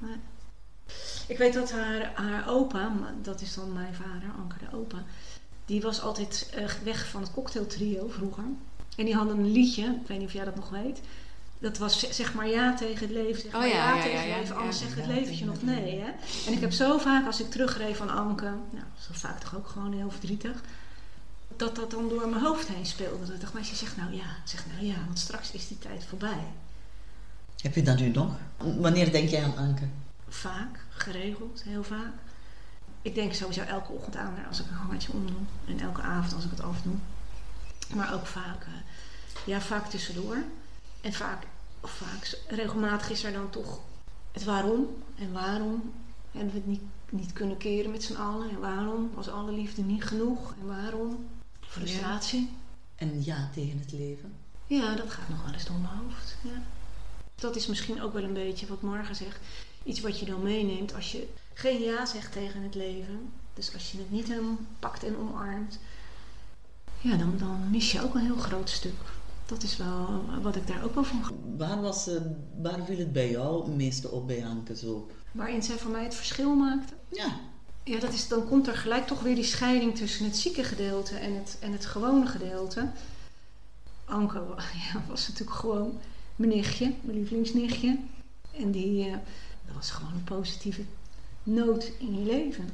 Ik 1.27 1.37
weet 1.37 1.53
dat 1.53 1.71
haar, 1.71 2.11
haar 2.15 2.49
opa, 2.49 3.13
dat 3.21 3.41
is 3.41 3.53
dan 3.53 3.73
mijn 3.73 3.93
vader, 3.93 4.31
Anke 4.39 4.55
de 4.57 4.77
opa, 4.77 5.03
die 5.65 5.81
was 5.81 6.01
altijd 6.01 6.49
eh, 6.53 6.69
weg 6.83 7.07
van 7.09 7.21
het 7.21 7.31
cocktailtrio 7.31 8.07
vroeger. 8.07 8.43
En 8.95 9.05
die 9.05 9.15
hadden 9.15 9.37
een 9.37 9.51
liedje, 9.51 9.83
ik 10.01 10.07
weet 10.07 10.17
niet 10.17 10.27
of 10.27 10.33
jij 10.33 10.45
dat 10.45 10.55
nog 10.55 10.69
weet. 10.69 11.01
Dat 11.61 11.77
was 11.77 12.09
zeg 12.09 12.33
maar 12.33 12.47
ja 12.47 12.73
tegen 12.73 13.07
het 13.07 13.15
leven, 13.15 13.41
zeg 13.41 13.53
Oh 13.53 13.59
maar 13.59 13.67
ja, 13.67 13.75
ja, 13.75 13.95
ja, 13.95 14.01
tegen 14.01 14.11
ja, 14.11 14.19
het 14.19 14.29
ja, 14.29 14.37
leven, 14.37 14.53
ja. 14.55 14.59
anders 14.59 14.79
zegt 14.79 14.95
het 14.95 15.07
leventje 15.07 15.45
nog 15.45 15.61
nee. 15.61 15.99
Hè? 15.99 16.11
En 16.47 16.53
ik 16.53 16.59
heb 16.59 16.71
zo 16.71 16.97
vaak, 16.97 17.25
als 17.25 17.39
ik 17.39 17.49
terugreed 17.49 17.97
van 17.97 18.09
Anke, 18.09 18.43
nou, 18.45 18.85
zo 18.99 19.09
vaak 19.11 19.39
toch 19.39 19.55
ook 19.55 19.67
gewoon 19.67 19.93
heel 19.93 20.11
verdrietig, 20.11 20.61
dat 21.55 21.75
dat 21.75 21.91
dan 21.91 22.09
door 22.09 22.29
mijn 22.29 22.43
hoofd 22.43 22.67
heen 22.67 22.85
speelde. 22.85 23.25
Dat 23.25 23.35
ik 23.35 23.41
dacht, 23.41 23.53
meisje, 23.53 23.75
zeg 23.75 23.97
nou 23.97 24.13
ja, 24.13 24.25
zeg 24.43 24.65
nou 24.73 24.85
ja, 24.85 24.95
want 25.05 25.19
straks 25.19 25.51
is 25.51 25.67
die 25.67 25.79
tijd 25.79 26.05
voorbij. 26.05 26.43
Heb 27.61 27.75
je 27.75 27.81
dat 27.81 27.99
nu 27.99 28.09
nog? 28.09 28.35
Wanneer 28.57 29.11
denk 29.11 29.29
jij 29.29 29.43
aan 29.43 29.57
Anke? 29.57 29.83
Vaak, 30.29 30.79
geregeld, 30.89 31.63
heel 31.65 31.83
vaak. 31.83 32.13
Ik 33.01 33.15
denk 33.15 33.33
sowieso 33.33 33.61
elke 33.61 33.91
ochtend 33.91 34.15
aan 34.15 34.33
haar 34.35 34.47
als 34.47 34.59
ik 34.59 34.65
een 34.69 34.77
gangetje 34.77 35.11
omdoe. 35.11 35.41
En 35.67 35.79
elke 35.79 36.01
avond 36.01 36.33
als 36.33 36.43
ik 36.43 36.51
het 36.51 36.61
afdoe. 36.61 36.95
Maar 37.95 38.13
ook 38.13 38.25
vaak, 38.25 38.63
eh, 38.63 38.71
ja, 39.45 39.61
vaak 39.61 39.89
tussendoor. 39.89 40.37
En 41.01 41.13
vaak, 41.13 41.43
of 41.79 41.91
vaak, 41.91 42.39
regelmatig 42.47 43.09
is 43.09 43.23
er 43.23 43.33
dan 43.33 43.49
toch 43.49 43.79
het 44.31 44.43
waarom. 44.43 44.87
En 45.15 45.31
waarom 45.31 45.93
hebben 46.31 46.51
we 46.51 46.57
het 46.57 46.67
niet, 46.67 46.81
niet 47.09 47.33
kunnen 47.33 47.57
keren 47.57 47.91
met 47.91 48.03
z'n 48.03 48.15
allen. 48.15 48.49
En 48.49 48.59
waarom 48.59 49.11
was 49.13 49.29
alle 49.29 49.51
liefde 49.51 49.81
niet 49.81 50.03
genoeg. 50.03 50.53
En 50.59 50.67
waarom 50.67 51.27
frustratie. 51.59 52.49
En 52.95 53.23
ja 53.23 53.49
tegen 53.53 53.79
het 53.79 53.91
leven? 53.91 54.33
Ja, 54.67 54.95
dat 54.95 55.11
gaat 55.11 55.29
nog 55.29 55.43
wel 55.43 55.53
eens 55.53 55.65
door 55.65 55.79
mijn 55.79 55.93
hoofd. 55.93 56.37
Ja. 56.41 56.61
Dat 57.35 57.55
is 57.55 57.67
misschien 57.67 58.01
ook 58.01 58.13
wel 58.13 58.23
een 58.23 58.33
beetje 58.33 58.67
wat 58.67 58.81
Marga 58.81 59.13
zegt. 59.13 59.39
Iets 59.83 59.99
wat 59.99 60.19
je 60.19 60.25
dan 60.25 60.43
meeneemt 60.43 60.95
als 60.95 61.11
je 61.11 61.27
geen 61.53 61.81
ja 61.81 62.05
zegt 62.05 62.31
tegen 62.31 62.61
het 62.61 62.75
leven. 62.75 63.31
Dus 63.53 63.73
als 63.73 63.91
je 63.91 63.97
het 63.97 64.11
niet 64.11 64.27
helemaal 64.27 64.57
pakt 64.79 65.03
en 65.03 65.17
omarmt. 65.17 65.79
Ja, 67.01 67.15
dan, 67.15 67.37
dan 67.37 67.69
mis 67.69 67.91
je 67.91 68.01
ook 68.01 68.15
een 68.15 68.21
heel 68.21 68.37
groot 68.37 68.69
stuk. 68.69 68.99
Dat 69.51 69.63
is 69.63 69.77
wel 69.77 70.23
wat 70.41 70.55
ik 70.55 70.67
daar 70.67 70.83
ook 70.83 70.95
wel 70.95 71.03
van... 71.03 71.23
Waar, 71.57 71.81
was, 71.81 72.07
eh, 72.07 72.21
waar 72.61 72.85
viel 72.85 72.97
het 72.97 73.13
bij 73.13 73.29
jou 73.29 73.63
het 73.63 73.75
meeste 73.75 74.09
op 74.09 74.27
bij 74.27 74.45
Anke 74.45 74.75
zo? 74.75 75.09
Waarin 75.31 75.63
zij 75.63 75.77
voor 75.77 75.91
mij 75.91 76.03
het 76.03 76.15
verschil 76.15 76.55
maakte. 76.55 76.93
Ja, 77.09 77.39
Ja, 77.83 77.99
dat 77.99 78.13
is, 78.13 78.27
dan 78.27 78.47
komt 78.47 78.67
er 78.67 78.75
gelijk 78.75 79.07
toch 79.07 79.21
weer 79.21 79.35
die 79.35 79.43
scheiding 79.43 79.95
tussen 79.95 80.25
het 80.25 80.37
zieke 80.37 80.63
gedeelte 80.63 81.15
en 81.15 81.35
het, 81.35 81.57
en 81.59 81.71
het 81.71 81.85
gewone 81.85 82.25
gedeelte. 82.25 82.91
Anke 84.05 84.39
ja, 84.93 85.03
was 85.07 85.27
natuurlijk 85.27 85.57
gewoon 85.57 85.99
mijn 86.35 86.51
nichtje, 86.51 86.93
mijn 87.01 87.17
lievelingsnichtje. 87.17 87.99
En 88.51 88.71
die 88.71 89.05
eh, 89.05 89.11
dat 89.65 89.75
was 89.75 89.91
gewoon 89.91 90.13
een 90.13 90.23
positieve 90.23 90.81
noot 91.43 91.91
in 91.99 92.19
je 92.19 92.25
leven. 92.25 92.69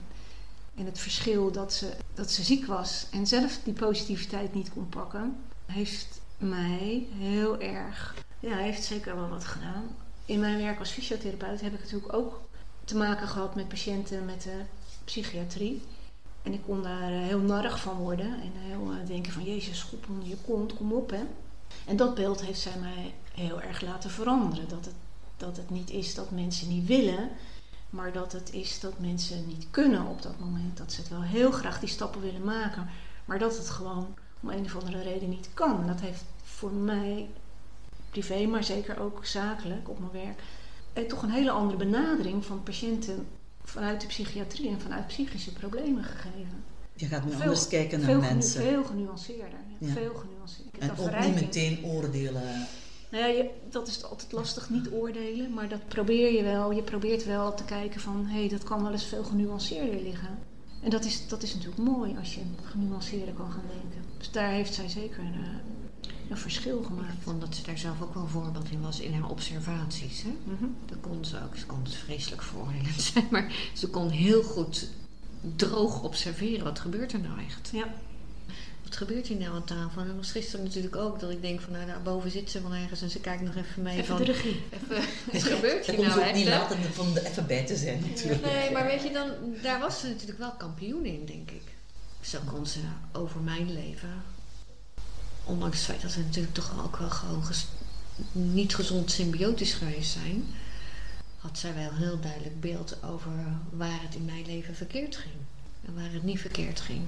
En 0.75 0.85
het 0.85 0.99
verschil 0.99 1.51
dat 1.51 1.73
ze, 1.73 1.93
dat 2.13 2.31
ze 2.31 2.43
ziek 2.43 2.65
was 2.65 3.05
en 3.11 3.27
zelf 3.27 3.59
die 3.63 3.73
positiviteit 3.73 4.53
niet 4.53 4.69
kon 4.69 4.89
pakken, 4.89 5.35
heeft 5.65 6.21
mij 6.37 7.07
heel 7.11 7.59
erg, 7.59 8.15
ja, 8.39 8.55
heeft 8.55 8.83
zeker 8.83 9.15
wel 9.15 9.29
wat 9.29 9.45
gedaan. 9.45 9.95
In 10.25 10.39
mijn 10.39 10.57
werk 10.57 10.79
als 10.79 10.91
fysiotherapeut 10.91 11.61
heb 11.61 11.73
ik 11.73 11.79
natuurlijk 11.79 12.13
ook 12.13 12.41
te 12.83 12.97
maken 12.97 13.27
gehad 13.27 13.55
met 13.55 13.67
patiënten 13.67 14.25
met 14.25 14.41
de 14.41 14.61
psychiatrie. 15.03 15.81
En 16.41 16.53
ik 16.53 16.61
kon 16.65 16.83
daar 16.83 17.11
eh, 17.11 17.21
heel 17.21 17.39
narrig 17.39 17.79
van 17.79 17.97
worden 17.97 18.41
en 18.41 18.51
heel 18.55 18.91
eh, 18.91 19.07
denken 19.07 19.31
van 19.31 19.43
Jezus, 19.43 19.77
schop 19.79 20.05
je 20.23 20.37
kont, 20.45 20.73
kom 20.73 20.93
op 20.93 21.09
hè. 21.09 21.23
En 21.85 21.95
dat 21.95 22.15
beeld 22.15 22.41
heeft 22.41 22.59
zij 22.59 22.79
mij 22.79 23.13
heel 23.33 23.61
erg 23.61 23.81
laten 23.81 24.09
veranderen. 24.09 24.69
Dat 24.69 24.85
het, 24.85 24.95
dat 25.37 25.57
het 25.57 25.69
niet 25.69 25.89
is 25.89 26.15
dat 26.15 26.31
mensen 26.31 26.69
niet 26.69 26.85
willen, 26.85 27.29
maar 27.89 28.11
dat 28.11 28.31
het 28.31 28.53
is 28.53 28.79
dat 28.79 28.99
mensen 28.99 29.47
niet 29.47 29.67
kunnen 29.71 30.05
op 30.05 30.21
dat 30.21 30.39
moment. 30.39 30.77
Dat 30.77 30.91
ze 30.91 31.01
het 31.01 31.09
wel 31.09 31.21
heel 31.21 31.51
graag 31.51 31.79
die 31.79 31.89
stappen 31.89 32.21
willen 32.21 32.43
maken, 32.43 32.89
maar 33.25 33.39
dat 33.39 33.57
het 33.57 33.69
gewoon 33.69 34.15
om 34.41 34.49
een 34.49 34.65
of 34.65 34.75
andere 34.75 35.01
reden 35.03 35.29
niet 35.29 35.49
kan. 35.53 35.81
En 35.81 35.87
dat 35.87 35.99
heeft 35.99 36.23
voor 36.43 36.71
mij, 36.71 37.27
privé, 38.09 38.45
maar 38.45 38.63
zeker 38.63 38.99
ook 38.99 39.25
zakelijk 39.25 39.89
op 39.89 39.99
mijn 39.99 40.25
werk, 40.25 40.39
eh, 40.93 41.03
toch 41.03 41.21
een 41.21 41.29
hele 41.29 41.51
andere 41.51 41.77
benadering 41.77 42.45
van 42.45 42.63
patiënten 42.63 43.27
vanuit 43.63 44.01
de 44.01 44.07
psychiatrie 44.07 44.69
en 44.69 44.81
vanuit 44.81 45.07
psychische 45.07 45.53
problemen 45.53 46.03
gegeven. 46.03 46.63
Je 46.93 47.05
gaat 47.05 47.25
nu 47.25 47.31
Veel- 47.31 47.41
anders 47.41 47.67
kijken 47.67 47.99
naar 47.99 48.09
Veel, 48.09 48.19
genu- 48.21 48.33
mensen. 48.33 48.61
veel 48.61 48.83
genuanceerder. 48.83 49.59
Ja. 49.77 49.87
Veel 49.93 50.13
genuanceerder. 50.13 50.81
En 50.81 50.91
ook 50.99 51.25
niet 51.25 51.35
meteen 51.41 51.85
oordelen. 51.85 52.67
Nou 53.11 53.23
ja, 53.23 53.29
je, 53.29 53.49
dat 53.69 53.87
is 53.87 54.03
altijd 54.03 54.31
lastig, 54.31 54.69
niet 54.69 54.89
oordelen. 54.89 55.53
Maar 55.53 55.69
dat 55.69 55.87
probeer 55.87 56.33
je 56.33 56.43
wel. 56.43 56.71
Je 56.71 56.81
probeert 56.81 57.25
wel 57.25 57.53
te 57.53 57.63
kijken 57.63 58.01
van... 58.01 58.25
hé, 58.25 58.39
hey, 58.39 58.49
dat 58.49 58.63
kan 58.63 58.83
wel 58.83 58.91
eens 58.91 59.05
veel 59.05 59.23
genuanceerder 59.23 60.01
liggen. 60.01 60.37
En 60.81 60.89
dat 60.89 61.05
is, 61.05 61.27
dat 61.27 61.43
is 61.43 61.53
natuurlijk 61.53 61.81
mooi 61.81 62.15
als 62.19 62.35
je 62.35 62.41
genuanceerder 62.63 63.33
kan 63.33 63.51
gaan 63.51 63.63
denken. 63.81 64.06
Dus 64.31 64.35
daar 64.41 64.51
heeft 64.51 64.73
zij 64.73 64.87
zeker 64.89 65.19
eh, 65.19 66.09
een 66.29 66.37
verschil 66.37 66.79
Ik 66.79 66.85
gemaakt. 66.85 67.13
vond 67.23 67.41
dat 67.41 67.55
ze 67.55 67.63
daar 67.63 67.77
zelf 67.77 68.01
ook 68.01 68.13
wel 68.13 68.23
een 68.23 68.29
voorbeeld 68.29 68.69
in 68.71 68.81
was 68.81 68.99
in 68.99 69.13
haar 69.13 69.29
observaties. 69.29 70.21
Hè? 70.23 70.33
Mhm. 70.43 70.65
Dat 70.85 70.97
kon 71.01 71.25
ze 71.25 71.37
ook. 71.43 71.55
Ze 71.57 71.65
kon 71.65 71.79
het 71.83 71.93
vreselijk 71.95 72.41
veroordelend 72.43 73.01
zijn, 73.13 73.27
maar 73.31 73.51
ze 73.73 73.87
kon 73.89 74.09
heel 74.09 74.43
goed 74.43 74.87
droog 75.55 76.03
observeren. 76.03 76.63
Wat 76.63 76.79
gebeurt 76.79 77.13
er 77.13 77.19
nou 77.19 77.39
echt? 77.39 77.69
Ja. 77.73 77.87
Wat 78.83 78.95
gebeurt 78.97 79.27
hier 79.27 79.37
nou 79.37 79.55
aan 79.55 79.63
tafel? 79.63 80.01
En 80.01 80.07
dat 80.07 80.15
was 80.15 80.31
gisteren 80.31 80.65
natuurlijk 80.65 80.95
ook 80.95 81.19
dat 81.19 81.29
ik 81.31 81.41
denk 81.41 81.61
van 81.61 81.73
nou 81.73 81.85
daarboven 81.85 82.31
zit 82.31 82.51
ze 82.51 82.61
wel 82.61 82.73
ergens 82.73 83.01
en 83.01 83.09
ze 83.09 83.19
kijkt 83.19 83.41
nog 83.43 83.55
even 83.55 83.81
mee 83.81 83.93
Even 83.97 84.05
van 84.05 84.17
de 84.17 84.23
regie. 84.23 84.61
even, 84.69 85.03
wat 85.31 85.43
gebeurt 85.43 85.85
hier 85.85 85.99
nou 85.99 86.11
ook 86.19 86.25
echt? 86.25 86.35
niet 86.35 86.47
laten 86.47 86.77
om 86.99 87.15
er 87.15 87.25
even 87.25 87.47
bij 87.47 87.65
te 87.65 87.75
zijn 87.75 87.99
natuurlijk. 88.09 88.41
Nee, 88.45 88.71
maar 88.71 88.85
weet 88.85 89.03
je 89.03 89.11
dan, 89.11 89.29
daar 89.61 89.79
was 89.79 89.99
ze 89.99 90.07
natuurlijk 90.07 90.39
wel 90.39 90.51
kampioen 90.51 91.05
in, 91.05 91.25
denk 91.25 91.51
ik. 91.51 91.61
Zo 92.27 92.39
kon 92.45 92.65
ze 92.65 92.79
over 93.11 93.41
mijn 93.41 93.73
leven, 93.73 94.23
ondanks 95.43 95.77
het 95.77 95.85
feit 95.85 96.01
dat 96.01 96.15
we 96.15 96.21
natuurlijk 96.21 96.53
toch 96.53 96.83
ook 96.85 96.97
wel 96.97 97.09
gewoon 97.09 97.43
ges- 97.43 97.67
niet 98.31 98.75
gezond 98.75 99.11
symbiotisch 99.11 99.73
geweest 99.73 100.11
zijn, 100.11 100.45
had 101.37 101.59
zij 101.59 101.73
wel 101.73 101.93
heel 101.93 102.19
duidelijk 102.19 102.61
beeld 102.61 103.03
over 103.03 103.31
waar 103.69 104.01
het 104.01 104.15
in 104.15 104.25
mijn 104.25 104.45
leven 104.45 104.75
verkeerd 104.75 105.17
ging 105.17 105.35
en 105.85 105.95
waar 105.95 106.11
het 106.11 106.23
niet 106.23 106.39
verkeerd 106.39 106.79
ging. 106.79 107.01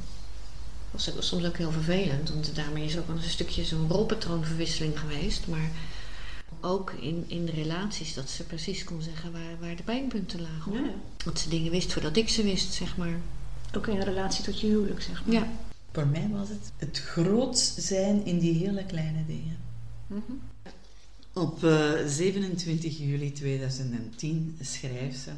Dat 0.91 1.13
was 1.15 1.27
soms 1.27 1.45
ook 1.45 1.57
heel 1.57 1.71
vervelend, 1.71 2.29
want 2.29 2.55
daarmee 2.55 2.85
is 2.85 2.97
ook 2.97 3.07
wel 3.07 3.15
een 3.15 3.23
stukje 3.23 3.65
zo'n 3.65 3.89
rolpatroonverwisseling 3.89 4.99
geweest, 4.99 5.47
maar 5.47 5.69
ook 6.59 6.91
in, 6.91 7.25
in 7.27 7.45
de 7.45 7.51
relaties 7.51 8.13
dat 8.13 8.29
ze 8.29 8.43
precies 8.43 8.83
kon 8.83 9.01
zeggen 9.01 9.31
waar, 9.31 9.59
waar 9.59 9.75
de 9.75 9.83
pijnpunten 9.83 10.41
lagen. 10.41 10.73
Ja. 10.73 10.89
Dat 11.23 11.39
ze 11.39 11.49
dingen 11.49 11.71
wist 11.71 11.93
voordat 11.93 12.17
ik 12.17 12.29
ze 12.29 12.43
wist, 12.43 12.73
zeg 12.73 12.97
maar. 12.97 13.19
Ook 13.75 13.87
in 13.87 14.01
relatie 14.01 14.43
tot 14.43 14.59
je 14.59 14.67
huwelijk, 14.67 15.01
zeg 15.01 15.25
maar. 15.25 15.35
Ja. 15.35 15.47
Voor 15.91 16.07
mij 16.07 16.29
was 16.31 16.49
het 16.49 16.71
het 16.77 16.99
groot 16.99 17.57
zijn 17.77 18.25
in 18.25 18.39
die 18.39 18.53
hele 18.53 18.85
kleine 18.85 19.25
dingen. 19.25 19.57
Mhm. 20.07 20.31
Op 21.33 21.63
eh, 21.63 21.91
27 22.05 22.97
juli 22.97 23.31
2010 23.31 24.57
schrijft 24.61 25.19
ze: 25.19 25.31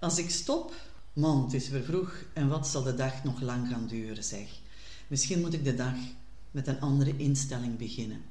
Als 0.00 0.18
ik 0.18 0.30
stop, 0.30 0.74
man, 1.12 1.44
het 1.44 1.52
is 1.52 1.68
weer 1.68 1.82
vroeg 1.82 2.12
en 2.32 2.48
wat 2.48 2.68
zal 2.68 2.82
de 2.82 2.94
dag 2.94 3.24
nog 3.24 3.40
lang 3.40 3.68
gaan 3.68 3.86
duren, 3.86 4.24
zeg. 4.24 4.48
Misschien 5.06 5.40
moet 5.40 5.54
ik 5.54 5.64
de 5.64 5.74
dag 5.74 5.94
met 6.50 6.66
een 6.66 6.80
andere 6.80 7.16
instelling 7.16 7.78
beginnen. 7.78 8.22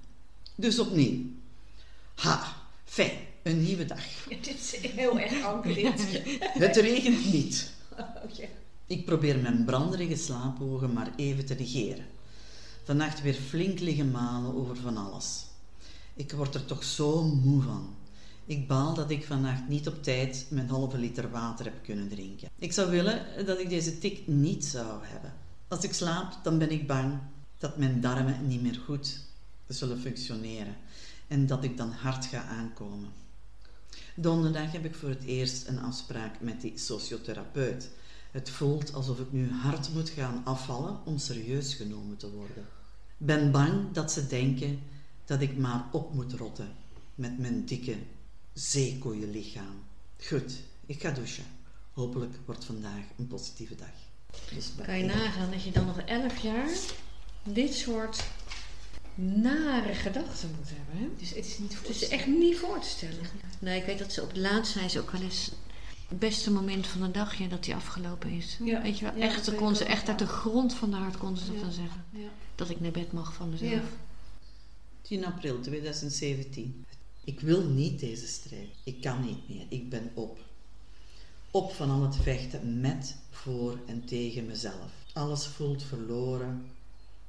Dus 0.55 0.79
opnieuw. 0.79 1.25
Ha, 2.15 2.55
fijn, 2.85 3.17
een 3.43 3.63
nieuwe 3.63 3.85
dag. 3.85 4.05
dit 4.29 4.47
is 4.47 4.75
heel 4.91 5.19
erg 5.19 5.43
anker 5.43 5.73
dit. 5.73 6.21
Het 6.65 6.75
regent 6.75 7.31
niet. 7.33 7.69
Oh, 7.99 8.35
ja. 8.35 8.47
Ik 8.87 9.05
probeer 9.05 9.39
mijn 9.39 9.65
branderige 9.65 10.15
slaapogen 10.15 10.93
maar 10.93 11.11
even 11.15 11.45
te 11.45 11.53
negeren. 11.53 12.05
Vannacht 12.83 13.21
weer 13.21 13.33
flink 13.33 13.79
liggen 13.79 14.11
malen 14.11 14.55
over 14.55 14.75
van 14.75 14.97
alles. 14.97 15.45
Ik 16.13 16.31
word 16.31 16.55
er 16.55 16.65
toch 16.65 16.83
zo 16.83 17.23
moe 17.23 17.61
van. 17.61 17.95
Ik 18.45 18.67
baal 18.67 18.93
dat 18.93 19.09
ik 19.09 19.25
vannacht 19.25 19.67
niet 19.67 19.87
op 19.87 20.03
tijd 20.03 20.45
mijn 20.49 20.69
halve 20.69 20.97
liter 20.97 21.29
water 21.29 21.65
heb 21.65 21.83
kunnen 21.83 22.09
drinken. 22.09 22.49
Ik 22.59 22.73
zou 22.73 22.89
willen 22.89 23.45
dat 23.45 23.59
ik 23.59 23.69
deze 23.69 23.97
tik 23.97 24.27
niet 24.27 24.65
zou 24.65 25.05
hebben. 25.05 25.33
Als 25.67 25.83
ik 25.83 25.93
slaap, 25.93 26.39
dan 26.43 26.57
ben 26.57 26.71
ik 26.71 26.87
bang 26.87 27.19
dat 27.57 27.77
mijn 27.77 28.01
darmen 28.01 28.47
niet 28.47 28.61
meer 28.61 28.81
goed 28.85 29.19
zullen 29.67 29.99
functioneren 29.99 30.75
en 31.27 31.47
dat 31.47 31.63
ik 31.63 31.77
dan 31.77 31.91
hard 31.91 32.25
ga 32.25 32.43
aankomen. 32.43 33.09
Donderdag 34.15 34.71
heb 34.71 34.85
ik 34.85 34.95
voor 34.95 35.09
het 35.09 35.23
eerst 35.23 35.67
een 35.67 35.79
afspraak 35.79 36.41
met 36.41 36.61
die 36.61 36.77
sociotherapeut. 36.77 37.89
Het 38.37 38.49
voelt 38.49 38.93
alsof 38.93 39.19
ik 39.19 39.31
nu 39.31 39.51
hard 39.51 39.93
moet 39.93 40.09
gaan 40.09 40.41
afvallen 40.45 40.99
om 41.05 41.17
serieus 41.17 41.73
genomen 41.73 42.17
te 42.17 42.31
worden. 42.31 42.65
Ben 43.17 43.51
bang 43.51 43.91
dat 43.91 44.11
ze 44.11 44.27
denken 44.27 44.79
dat 45.25 45.41
ik 45.41 45.57
maar 45.57 45.85
op 45.91 46.13
moet 46.13 46.33
rotten 46.33 46.75
met 47.15 47.39
mijn 47.39 47.65
dikke 47.65 47.95
zeekoeienlichaam. 48.53 49.83
Goed, 50.19 50.53
ik 50.85 51.01
ga 51.01 51.11
douchen. 51.11 51.43
Hopelijk 51.91 52.35
wordt 52.45 52.65
vandaag 52.65 53.03
een 53.17 53.27
positieve 53.27 53.75
dag. 53.75 53.93
Dus 54.53 54.71
Kan 54.85 54.97
je 54.97 55.05
nagaan 55.05 55.51
dat 55.51 55.63
je 55.63 55.71
dan 55.71 55.85
nog 55.85 55.99
elf 55.99 56.37
jaar 56.37 56.69
dit 57.43 57.73
soort 57.73 58.23
nare 59.15 59.93
gedachten 59.93 60.49
moet 60.57 60.69
hebben. 60.69 61.03
Hè? 61.03 61.09
Dus 61.19 61.29
het 61.29 61.45
is 61.45 61.57
niet 61.57 61.75
voor 61.75 61.87
Het 61.87 62.01
is 62.01 62.07
echt 62.07 62.27
niet 62.27 62.57
voor 62.57 62.79
te 62.79 62.87
stellen. 62.87 63.25
Nee, 63.59 63.79
ik 63.79 63.85
weet 63.85 63.99
dat 63.99 64.13
ze 64.13 64.21
op 64.21 64.27
het 64.27 64.37
laatst 64.37 64.73
zei 64.73 64.89
ze 64.89 64.99
ook 64.99 65.11
wel 65.11 65.21
eens 65.21 65.51
het 66.07 66.19
beste 66.19 66.51
moment 66.51 66.87
van 66.87 67.01
de 67.01 67.11
dag 67.11 67.35
ja, 67.35 67.47
dat 67.47 67.63
die 67.63 67.75
afgelopen 67.75 68.29
is. 68.29 68.57
Ja. 68.63 68.81
Weet 68.81 68.99
je 68.99 69.05
wel, 69.05 69.15
Ja, 69.15 69.21
echt, 69.21 69.55
kon 69.55 69.75
ze 69.75 69.85
echt 69.85 70.09
uit 70.09 70.19
de 70.19 70.27
grond 70.27 70.73
van 70.73 70.89
de 70.89 70.95
hart 70.95 71.17
kon 71.17 71.37
ze 71.37 71.45
dat 71.45 71.55
Ja. 71.55 71.61
dan 71.61 71.71
zeggen. 71.71 72.03
Ja. 72.09 72.29
Dat 72.55 72.69
ik 72.69 72.79
naar 72.79 72.91
bed 72.91 73.11
mag 73.11 73.33
van 73.33 73.49
mezelf. 73.49 73.71
Ja. 73.71 73.81
10 75.01 75.25
april 75.25 75.59
2017. 75.59 76.85
Ik 77.23 77.39
wil 77.39 77.63
niet 77.63 77.99
deze 77.99 78.27
strijd. 78.27 78.69
Ik 78.83 79.01
kan 79.01 79.25
niet 79.25 79.49
meer. 79.49 79.65
Ik 79.69 79.89
ben 79.89 80.11
op. 80.13 80.39
Op 81.51 81.71
van 81.73 81.89
al 81.89 82.01
het 82.01 82.15
vechten 82.15 82.79
met, 82.79 83.15
voor 83.29 83.79
en 83.85 84.05
tegen 84.05 84.45
mezelf. 84.45 84.91
Alles 85.13 85.45
voelt 85.45 85.83
verloren. 85.83 86.65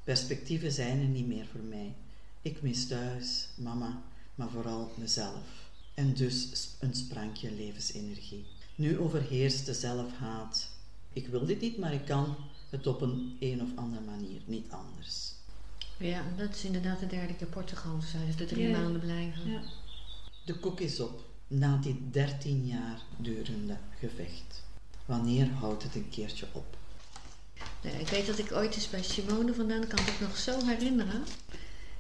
Perspectieven 0.05 0.73
zijn 0.73 1.01
er 1.01 1.07
niet 1.09 1.27
meer 1.27 1.47
voor 1.53 1.61
mij. 1.61 1.95
Ik 2.43 2.63
mis 2.63 2.87
thuis, 2.87 3.49
mama, 3.57 4.03
maar 4.35 4.51
vooral 4.51 4.93
mezelf. 4.95 5.71
En 5.95 6.15
dus 6.15 6.49
een 6.81 6.95
sprankje 6.95 7.53
levensenergie. 7.53 8.45
Nu 8.79 8.99
overheerst 8.99 9.67
de 9.67 9.75
zelfhaat. 9.75 10.69
Ik 11.13 11.27
wil 11.27 11.47
dit 11.47 11.61
niet, 11.61 11.79
maar 11.79 11.93
ik 11.93 12.05
kan 12.05 12.37
het 12.71 12.87
op 12.87 13.01
een 13.01 13.37
een 13.41 13.63
of 13.63 13.69
andere 13.75 14.03
manier 14.05 14.41
niet 14.45 14.71
anders. 14.71 15.33
Ja, 15.97 16.23
dat 16.37 16.55
is 16.55 16.65
inderdaad 16.65 17.01
de 17.01 17.07
derde 17.07 17.35
keer 17.35 17.47
Portugal. 17.47 18.01
Ze 18.01 18.07
zei 18.09 18.35
de 18.37 18.45
drie 18.47 18.69
Ja. 18.69 18.79
maanden 18.79 19.01
blijven. 19.01 19.51
Ja. 19.51 19.61
De 20.45 20.55
kok 20.55 20.81
is 20.81 21.01
op 21.01 21.25
na 21.47 21.77
dit 21.77 21.97
13 22.11 22.67
jaar 22.67 23.01
durende 23.17 23.77
gevecht. 23.99 24.63
Wanneer 25.05 25.49
houdt 25.51 25.83
het 25.83 25.95
een 25.95 26.09
keertje 26.11 26.47
op? 26.53 26.77
Nee, 27.83 28.01
ik 28.01 28.09
weet 28.09 28.27
dat 28.27 28.39
ik 28.39 28.53
ooit 28.53 28.75
eens 28.75 28.91
bij 28.91 29.03
Simone 29.03 29.55
vandaan, 29.55 29.87
kan 29.87 29.99
ik 29.99 30.07
het 30.07 30.21
nog 30.21 30.37
zo 30.37 30.65
herinneren. 30.67 31.23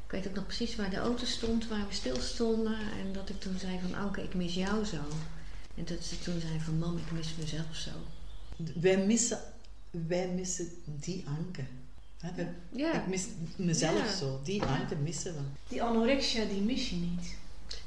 Ik 0.04 0.10
weet 0.10 0.28
ook 0.28 0.34
nog 0.34 0.46
precies 0.46 0.76
waar 0.76 0.90
de 0.90 0.96
auto 0.96 1.24
stond, 1.24 1.68
waar 1.68 1.86
we 1.88 1.94
stil 1.94 2.20
stonden. 2.20 2.76
En 2.78 3.12
dat 3.12 3.28
ik 3.28 3.40
toen 3.40 3.58
zei 3.58 3.78
van, 3.80 3.94
Anke, 3.94 4.22
ik 4.22 4.34
mis 4.34 4.54
jou 4.54 4.84
zo. 4.84 4.98
En 5.78 5.84
dat 5.84 6.04
ze 6.04 6.18
toen 6.18 6.40
zei 6.40 6.60
van, 6.64 6.78
mam, 6.78 6.96
ik 6.96 7.10
mis 7.12 7.34
mezelf 7.38 7.74
zo. 7.76 7.90
Wij 8.80 8.96
missen, 9.06 9.38
wij 9.90 10.28
missen 10.28 10.68
die 10.84 11.24
Anke. 11.26 11.62
Hè, 12.20 12.30
we- 12.34 12.78
Ja. 12.78 12.92
Ik 13.02 13.06
mis 13.06 13.26
mezelf 13.56 13.98
Ja. 13.98 14.16
zo. 14.16 14.40
Die 14.44 14.62
Anke 14.62 14.94
missen 14.96 15.34
we. 15.34 15.40
Die 15.68 15.82
anorexia, 15.82 16.44
die 16.44 16.60
mis 16.60 16.90
je 16.90 16.96
niet. 16.96 17.36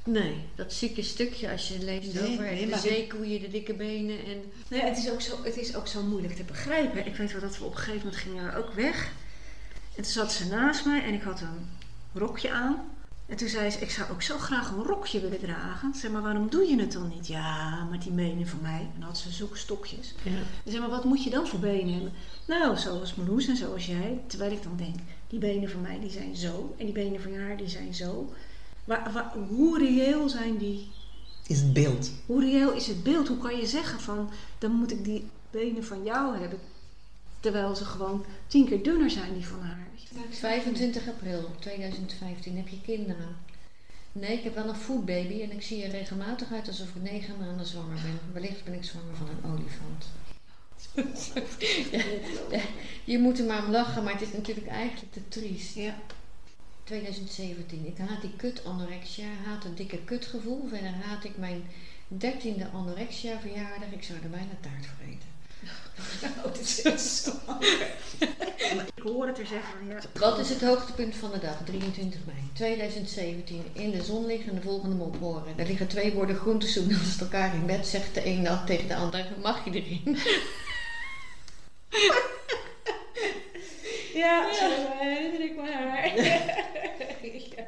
Nee, 0.04 0.36
dat 0.56 0.74
zieke 0.74 1.02
stukje 1.02 1.52
als 1.52 1.68
je 1.68 1.80
leest 1.84 2.14
Nee, 2.14 2.24
over 2.32 2.44
nee, 2.44 2.60
de 2.66 2.68
maar- 2.70 2.80
zeekoeien, 2.80 3.42
de 3.42 3.50
dikke 3.50 3.74
benen 3.74 4.26
en... 4.26 4.42
Nee, 4.70 4.82
het 4.82 4.98
is, 4.98 5.10
ook 5.10 5.22
zo, 5.22 5.44
het 5.44 5.58
is 5.58 5.76
ook 5.76 5.88
zo 5.88 6.04
moeilijk 6.04 6.36
te 6.36 6.44
begrijpen. 6.44 7.06
Ik 7.06 7.16
weet 7.16 7.32
wel 7.32 7.42
dat 7.42 7.58
we 7.58 7.64
op 7.64 7.72
een 7.72 7.78
gegeven 7.78 7.98
moment 7.98 8.16
gingen 8.22 8.46
we 8.46 8.56
ook 8.58 8.74
weg. 8.74 9.12
En 9.96 10.04
toen 10.04 10.12
zat 10.12 10.34
ze 10.34 10.46
naast 10.48 10.86
mij 10.86 11.04
en 11.04 11.14
ik 11.14 11.22
had 11.22 11.42
een 11.42 11.70
rokje 12.14 12.52
aan. 12.52 12.76
En 13.32 13.38
toen 13.38 13.48
zei 13.48 13.70
ze, 13.70 13.80
ik 13.80 13.90
zou 13.92 14.12
ook 14.12 14.22
zo 14.22 14.38
graag 14.38 14.72
een 14.72 14.84
rokje 14.84 15.20
willen 15.20 15.40
dragen. 15.40 15.94
Zeg 15.96 16.12
maar, 16.12 16.22
waarom 16.22 16.50
doe 16.50 16.64
je 16.68 16.80
het 16.80 16.92
dan 16.92 17.08
niet? 17.16 17.28
Ja, 17.28 17.84
maar 17.90 18.00
die 18.00 18.12
benen 18.12 18.48
van 18.48 18.60
mij. 18.62 18.80
En 18.80 19.00
dan 19.00 19.08
had 19.08 19.18
ze 19.18 19.32
zulke 19.32 19.58
stokjes. 19.58 20.14
Ja. 20.24 20.32
Ik 20.64 20.72
zeg 20.72 20.80
maar, 20.80 20.90
wat 20.90 21.04
moet 21.04 21.24
je 21.24 21.30
dan 21.30 21.48
voor 21.48 21.60
benen 21.60 21.94
hebben? 21.94 22.12
Nou, 22.48 22.78
zoals 22.78 23.16
Marloes 23.16 23.48
en 23.48 23.56
zoals 23.56 23.86
jij. 23.86 24.22
Terwijl 24.28 24.52
ik 24.52 24.64
dan 24.64 24.78
denk, 24.78 24.96
die 25.28 25.40
benen 25.40 25.70
van 25.70 25.82
mij 25.82 26.00
die 26.00 26.10
zijn 26.10 26.36
zo. 26.36 26.76
En 26.78 26.86
die 26.86 26.94
benen 26.94 27.22
van 27.22 27.36
haar 27.38 27.58
die 27.58 27.70
zijn 27.70 27.94
zo. 27.94 28.34
Waar, 28.84 29.12
waar- 29.14 29.34
hoe 29.50 29.80
reëel 29.80 30.30
zijn 30.30 30.58
die? 30.58 30.88
Is 31.48 31.60
het 31.62 31.74
beeld. 31.74 32.12
Hoe 32.26 32.42
reëel 32.42 32.72
is 32.72 32.88
het 32.88 33.04
beeld? 33.04 33.28
Hoe 33.28 33.38
kan 33.38 33.58
je 33.58 33.66
zeggen 33.66 34.00
van, 34.00 34.30
dan 34.58 34.72
moet 34.72 34.92
ik 34.92 35.04
die 35.04 35.30
benen 35.52 35.84
van 35.86 36.04
jou 36.04 36.38
hebben. 36.38 36.60
Terwijl 37.40 37.76
ze 37.76 37.86
gewoon 37.86 38.26
tien 38.48 38.66
keer 38.66 38.84
dunner 38.84 39.10
zijn 39.10 39.34
die 39.34 39.48
van 39.48 39.60
haar. 39.62 39.88
25 40.30 41.08
april 41.08 41.52
2015 41.60 42.58
heb 42.58 42.68
je 42.68 42.82
kinderen. 42.82 43.36
Nee, 44.12 44.38
ik 44.38 44.44
heb 44.44 44.56
wel 44.56 44.68
een 44.68 44.76
foodbaby 44.76 45.42
en 45.42 45.52
ik 45.52 45.62
zie 45.62 45.84
er 45.84 45.92
regelmatig 45.92 46.52
uit 46.52 46.68
alsof 46.68 46.90
ik 46.96 47.02
negen 47.02 47.38
maanden 47.40 47.66
zwanger 47.66 48.02
ben. 48.02 48.20
Wellicht 48.34 48.64
ben 48.64 48.74
ik 48.74 48.84
zwanger 48.84 49.16
van 49.16 49.28
een 49.30 49.52
olifant. 49.52 50.06
ja, 51.92 52.04
ja, 52.58 52.64
je 53.04 53.20
moet 53.20 53.40
er 53.40 53.46
maar 53.46 53.66
om 53.66 53.72
lachen, 53.72 54.04
maar 54.04 54.14
het 54.14 54.22
is 54.22 54.32
natuurlijk 54.32 54.68
eigenlijk 54.68 55.12
te 55.12 55.28
triest. 55.28 55.76
Ja. 55.76 55.98
2017. 56.84 57.86
Ik 57.86 57.98
haat 57.98 58.22
die 58.22 58.36
kut 58.36 58.66
anorexia, 58.66 59.28
haat 59.46 59.64
het 59.64 59.78
dikke 59.78 60.04
kutgevoel. 60.04 60.68
Verder 60.68 60.92
haat 60.92 61.24
ik 61.24 61.38
mijn 61.38 61.64
dertiende 62.08 62.70
anorexia 62.70 63.40
verjaardag. 63.40 63.92
Ik 63.92 64.04
zou 64.04 64.20
er 64.24 64.30
bijna 64.30 64.54
taart 64.62 64.86
voor 64.86 65.06
eten. 65.06 65.31
Oh, 66.46 66.54
dit 66.54 66.86
is 66.86 67.24
zo 67.24 67.32
Ik 68.96 69.04
hoor 69.04 69.28
het 69.28 69.40
er 69.40 69.46
zeggen 69.46 69.88
ja. 69.88 70.00
Wat 70.20 70.40
is 70.40 70.50
het 70.50 70.62
hoogtepunt 70.62 71.16
van 71.16 71.32
de 71.32 71.40
dag? 71.40 71.58
23 71.66 72.20
mei 72.26 72.38
2017. 72.54 73.66
In 73.74 73.92
de 73.92 74.04
zon 74.04 74.26
liggen 74.26 74.56
de 74.56 74.62
volgende 74.62 74.96
mop 74.96 75.16
horen. 75.20 75.54
Er 75.58 75.66
liggen 75.66 75.88
twee 75.88 76.14
borden 76.14 76.36
groentesoep 76.36 76.90
naast 76.90 77.22
elkaar 77.22 77.54
in 77.54 77.66
bed. 77.66 77.88
Zegt 77.88 78.14
de 78.14 78.26
een 78.26 78.44
dan 78.44 78.66
tegen 78.66 78.88
de 78.88 78.96
ander, 78.96 79.28
mag 79.42 79.66
je 79.66 79.72
erin? 79.72 80.18
Ja, 84.14 84.54
zo 84.54 84.70
herinner 85.00 85.42
ik 85.42 85.56
me 85.56 85.72
haar. 85.72 86.16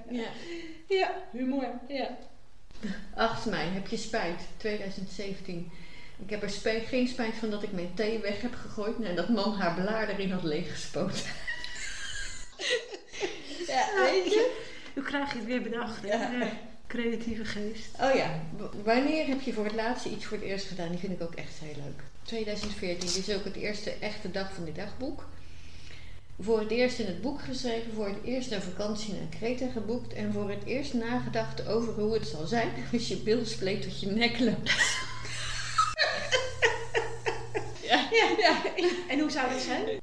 Ja. 0.09 0.29
Ja, 0.87 1.11
humor. 1.31 1.67
Ja. 1.87 2.17
8 3.15 3.45
mei, 3.45 3.69
heb 3.69 3.87
je 3.87 3.97
spijt? 3.97 4.41
2017. 4.57 5.71
Ik 6.19 6.29
heb 6.29 6.43
er 6.43 6.49
geen 6.87 7.07
spijt 7.07 7.35
van 7.35 7.49
dat 7.49 7.63
ik 7.63 7.71
mijn 7.71 7.91
thee 7.93 8.19
weg 8.19 8.41
heb 8.41 8.53
gegooid 8.55 8.99
nadat 8.99 9.29
man 9.29 9.53
haar 9.53 9.73
blaar 9.81 10.09
erin 10.09 10.31
had 10.31 10.43
leeggespoten. 10.43 11.21
ja, 13.67 13.85
weet 14.03 14.25
je? 14.25 14.61
Hoe 14.93 15.03
krijg 15.03 15.31
je 15.31 15.37
het 15.37 15.47
weer 15.47 15.61
bedacht? 15.61 16.03
Ja. 16.05 16.31
Ja. 16.31 16.51
Creatieve 16.87 17.45
geest. 17.45 17.89
Oh 18.01 18.15
ja, 18.15 18.39
w- 18.57 18.83
wanneer 18.85 19.27
heb 19.27 19.41
je 19.41 19.53
voor 19.53 19.63
het 19.65 19.73
laatste 19.75 20.09
iets 20.09 20.25
voor 20.25 20.37
het 20.37 20.45
eerst 20.45 20.67
gedaan? 20.67 20.89
Die 20.89 20.99
vind 20.99 21.13
ik 21.13 21.21
ook 21.21 21.33
echt 21.33 21.53
heel 21.59 21.75
leuk. 21.83 22.01
2014 22.23 22.99
dit 23.13 23.27
is 23.27 23.35
ook 23.35 23.43
het 23.43 23.55
eerste 23.55 23.93
echte 23.99 24.31
dag 24.31 24.53
van 24.53 24.65
dit 24.65 24.75
dagboek. 24.75 25.27
Voor 26.39 26.59
het 26.59 26.71
eerst 26.71 26.99
in 26.99 27.05
het 27.05 27.21
boek 27.21 27.41
geschreven, 27.41 27.93
voor 27.93 28.07
het 28.07 28.23
eerst 28.23 28.51
een 28.51 28.61
vakantie 28.61 29.13
naar 29.13 29.27
Kreta 29.39 29.67
geboekt 29.73 30.13
en 30.13 30.33
voor 30.33 30.49
het 30.49 30.63
eerst 30.65 30.93
nagedacht 30.93 31.67
over 31.67 31.93
hoe 31.93 32.13
het 32.13 32.27
zal 32.27 32.45
zijn 32.45 32.69
als 32.93 33.07
je 33.07 33.15
bil 33.17 33.45
spleet 33.45 33.81
tot 33.81 33.99
je 33.99 34.07
nek 34.11 34.39
loopt. 34.39 34.71
Ja. 38.13 38.75
En 39.07 39.19
hoe 39.19 39.31
zou 39.31 39.49
dat 39.49 39.61
zijn? 39.61 40.01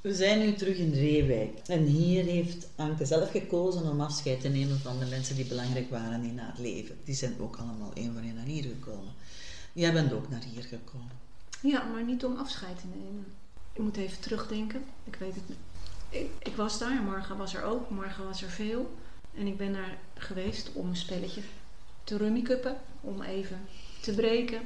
We 0.00 0.14
zijn 0.14 0.38
nu 0.38 0.52
terug 0.54 0.76
in 0.76 0.92
Reewijk. 0.92 1.58
En 1.66 1.84
hier 1.84 2.24
heeft 2.24 2.66
Anke 2.76 3.04
zelf 3.04 3.30
gekozen 3.30 3.90
om 3.90 4.00
afscheid 4.00 4.40
te 4.40 4.48
nemen 4.48 4.78
van 4.78 4.98
de 4.98 5.06
mensen 5.06 5.36
die 5.36 5.44
belangrijk 5.44 5.90
waren 5.90 6.22
in 6.22 6.38
haar 6.38 6.54
leven. 6.58 6.96
Die 7.04 7.14
zijn 7.14 7.34
ook 7.40 7.56
allemaal 7.56 7.92
één 7.94 8.12
voor 8.12 8.22
één 8.22 8.34
naar 8.34 8.44
hier 8.44 8.62
gekomen. 8.62 9.12
Jij 9.72 9.92
bent 9.92 10.12
ook 10.12 10.28
naar 10.28 10.44
hier 10.54 10.62
gekomen. 10.62 11.10
Ja, 11.60 11.84
maar 11.84 12.04
niet 12.04 12.24
om 12.24 12.36
afscheid 12.36 12.76
te 12.80 12.86
nemen. 12.86 13.24
Ik 13.74 13.82
moet 13.82 13.96
even 13.96 14.20
terugdenken. 14.20 14.84
Ik 15.04 15.16
weet 15.16 15.34
het 15.34 15.48
niet. 15.48 15.58
Ik, 16.08 16.30
ik 16.38 16.56
was 16.56 16.78
daar, 16.78 17.02
Marga 17.02 17.36
was 17.36 17.54
er 17.54 17.62
ook. 17.62 17.90
Marga 17.90 18.22
was 18.22 18.42
er 18.42 18.50
veel. 18.50 18.96
En 19.34 19.46
ik 19.46 19.56
ben 19.56 19.72
daar 19.72 19.98
geweest 20.14 20.72
om 20.72 20.88
een 20.88 20.96
spelletje 20.96 21.42
te 22.04 22.16
rummikuppen. 22.16 22.76
Om 23.00 23.22
even 23.22 23.66
te 24.00 24.14
breken. 24.14 24.62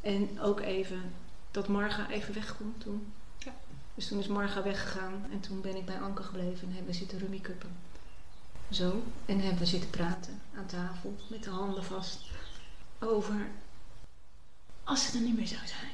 En 0.00 0.40
ook 0.40 0.60
even 0.60 1.12
dat 1.50 1.68
Marga 1.68 2.10
even 2.10 2.34
weg 2.34 2.56
kon 2.56 2.74
toen. 2.78 3.12
Ja. 3.38 3.54
Dus 3.94 4.08
toen 4.08 4.18
is 4.18 4.26
Marga 4.26 4.62
weggegaan. 4.62 5.26
En 5.32 5.40
toen 5.40 5.60
ben 5.60 5.76
ik 5.76 5.84
bij 5.84 6.00
Anke 6.00 6.22
gebleven 6.22 6.68
en 6.68 6.74
hebben 6.74 6.92
we 6.92 6.98
zitten 6.98 7.18
rummikuppen. 7.18 7.70
Zo. 8.70 9.02
En 9.26 9.40
hebben 9.40 9.58
we 9.58 9.66
zitten 9.66 9.90
praten 9.90 10.40
aan 10.56 10.66
tafel. 10.66 11.16
Met 11.28 11.44
de 11.44 11.50
handen 11.50 11.84
vast. 11.84 12.20
Over 12.98 13.46
als 14.84 15.06
het 15.06 15.14
er 15.14 15.20
niet 15.20 15.36
meer 15.36 15.46
zou 15.46 15.66
zijn. 15.66 15.90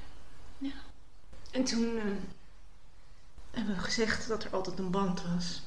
Ja. 0.58 0.91
En 1.52 1.64
toen 1.64 1.98
eh, 1.98 2.04
hebben 3.50 3.74
we 3.74 3.80
gezegd 3.80 4.28
dat 4.28 4.44
er 4.44 4.50
altijd 4.50 4.78
een 4.78 4.90
band 4.90 5.22
was. 5.22 5.60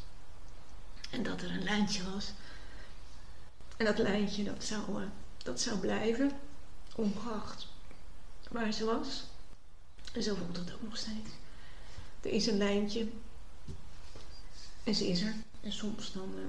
En 1.10 1.24
dat 1.24 1.42
er 1.42 1.52
een 1.52 1.64
lijntje 1.64 2.12
was. 2.12 2.32
En 3.78 3.86
dat 3.86 3.98
lijntje 3.98 4.44
dat 4.44 4.64
zou, 4.64 5.04
eh, 5.04 5.08
dat 5.38 5.62
zou 5.62 5.78
blijven. 5.80 6.32
Ongeacht 6.96 7.68
waar 8.50 8.72
ze 8.72 8.86
was. 8.86 9.24
En 10.14 10.24
zo 10.24 10.36
voelt 10.36 10.58
het 10.58 10.74
ook 10.74 10.82
nog 10.82 10.98
steeds. 10.98 11.30
Er 12.22 12.32
is 12.32 12.48
een 12.48 12.58
lijntje. 12.58 13.08
En 14.84 14.96
ze 14.96 15.08
is 15.08 15.22
er. 15.22 15.34
En 15.62 15.72
soms 15.72 16.14
dan 16.14 16.34
eh, 16.38 16.44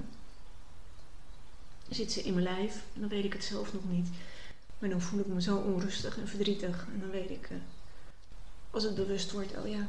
zit 1.95 2.11
ze 2.11 2.23
in 2.23 2.33
mijn 2.33 2.45
lijf. 2.45 2.83
En 2.93 2.99
dan 2.99 3.09
weet 3.09 3.25
ik 3.25 3.33
het 3.33 3.43
zelf 3.43 3.73
nog 3.73 3.89
niet. 3.89 4.07
Maar 4.79 4.89
dan 4.89 5.01
voel 5.01 5.19
ik 5.19 5.27
me 5.27 5.41
zo 5.41 5.57
onrustig 5.57 6.17
en 6.17 6.27
verdrietig. 6.27 6.87
En 6.93 6.99
dan 6.99 7.09
weet 7.09 7.29
ik, 7.29 7.49
als 8.77 8.85
het 8.85 8.95
bewust 8.95 9.31
wordt, 9.31 9.57
oh 9.57 9.67
ja. 9.67 9.87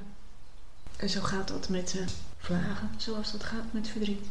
En 0.96 1.08
zo 1.08 1.20
gaat 1.20 1.48
dat 1.48 1.68
met 1.68 1.96
eh, 1.98 2.06
vlagen, 2.38 2.90
zoals 2.96 3.32
dat 3.32 3.44
gaat 3.44 3.72
met 3.72 3.88
verdriet. 3.88 4.26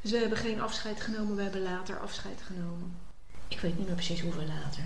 Dus 0.00 0.10
we 0.10 0.18
hebben 0.18 0.38
geen 0.38 0.60
afscheid 0.60 1.00
genomen, 1.00 1.36
we 1.36 1.42
hebben 1.42 1.62
later 1.62 1.98
afscheid 1.98 2.40
genomen. 2.42 2.92
Ik 3.48 3.60
weet 3.60 3.76
niet 3.78 3.86
meer 3.86 3.94
precies 3.94 4.20
hoeveel 4.20 4.46
later. 4.46 4.82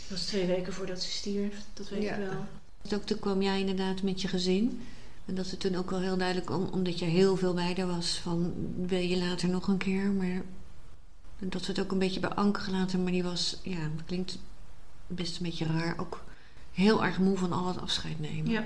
Dat 0.00 0.18
was 0.18 0.24
twee 0.24 0.46
weken 0.46 0.72
voordat 0.72 1.02
ze 1.02 1.10
stierf, 1.10 1.54
dat 1.74 1.88
weet 1.88 2.02
Ja. 2.02 2.14
ik 2.14 2.28
wel. 2.28 2.44
Dus 2.82 2.92
Ook 2.94 3.04
toen 3.04 3.18
kwam 3.18 3.42
jij 3.42 3.60
inderdaad 3.60 4.02
met 4.02 4.22
je 4.22 4.28
gezin. 4.28 4.86
En 5.26 5.34
dat 5.34 5.50
het 5.50 5.60
toen 5.60 5.76
ook 5.76 5.90
wel 5.90 6.00
heel 6.00 6.16
duidelijk, 6.16 6.50
om, 6.50 6.64
omdat 6.64 6.98
je 6.98 7.04
heel 7.04 7.36
veel 7.36 7.54
bij 7.54 7.74
haar 7.76 7.86
was, 7.86 8.18
van 8.18 8.54
wil 8.86 8.98
je 9.00 9.18
later 9.18 9.48
nog 9.48 9.68
een 9.68 9.76
keer. 9.76 10.10
Maar 10.10 10.42
dat 11.38 11.60
we 11.60 11.66
het 11.66 11.80
ook 11.80 11.92
een 11.92 11.98
beetje 11.98 12.20
bij 12.20 12.30
Anke 12.30 12.60
gelaten, 12.60 13.02
maar 13.02 13.12
die 13.12 13.22
was, 13.22 13.56
ja, 13.62 13.80
dat 13.96 14.04
klinkt 14.06 14.38
best 15.06 15.36
een 15.36 15.42
beetje 15.42 15.66
raar, 15.66 15.98
ook 15.98 16.20
heel 16.72 17.04
erg 17.04 17.18
moe 17.18 17.36
van 17.38 17.52
al 17.52 17.66
het 17.68 17.80
afscheid 17.80 18.20
nemen. 18.20 18.50
Ja, 18.50 18.64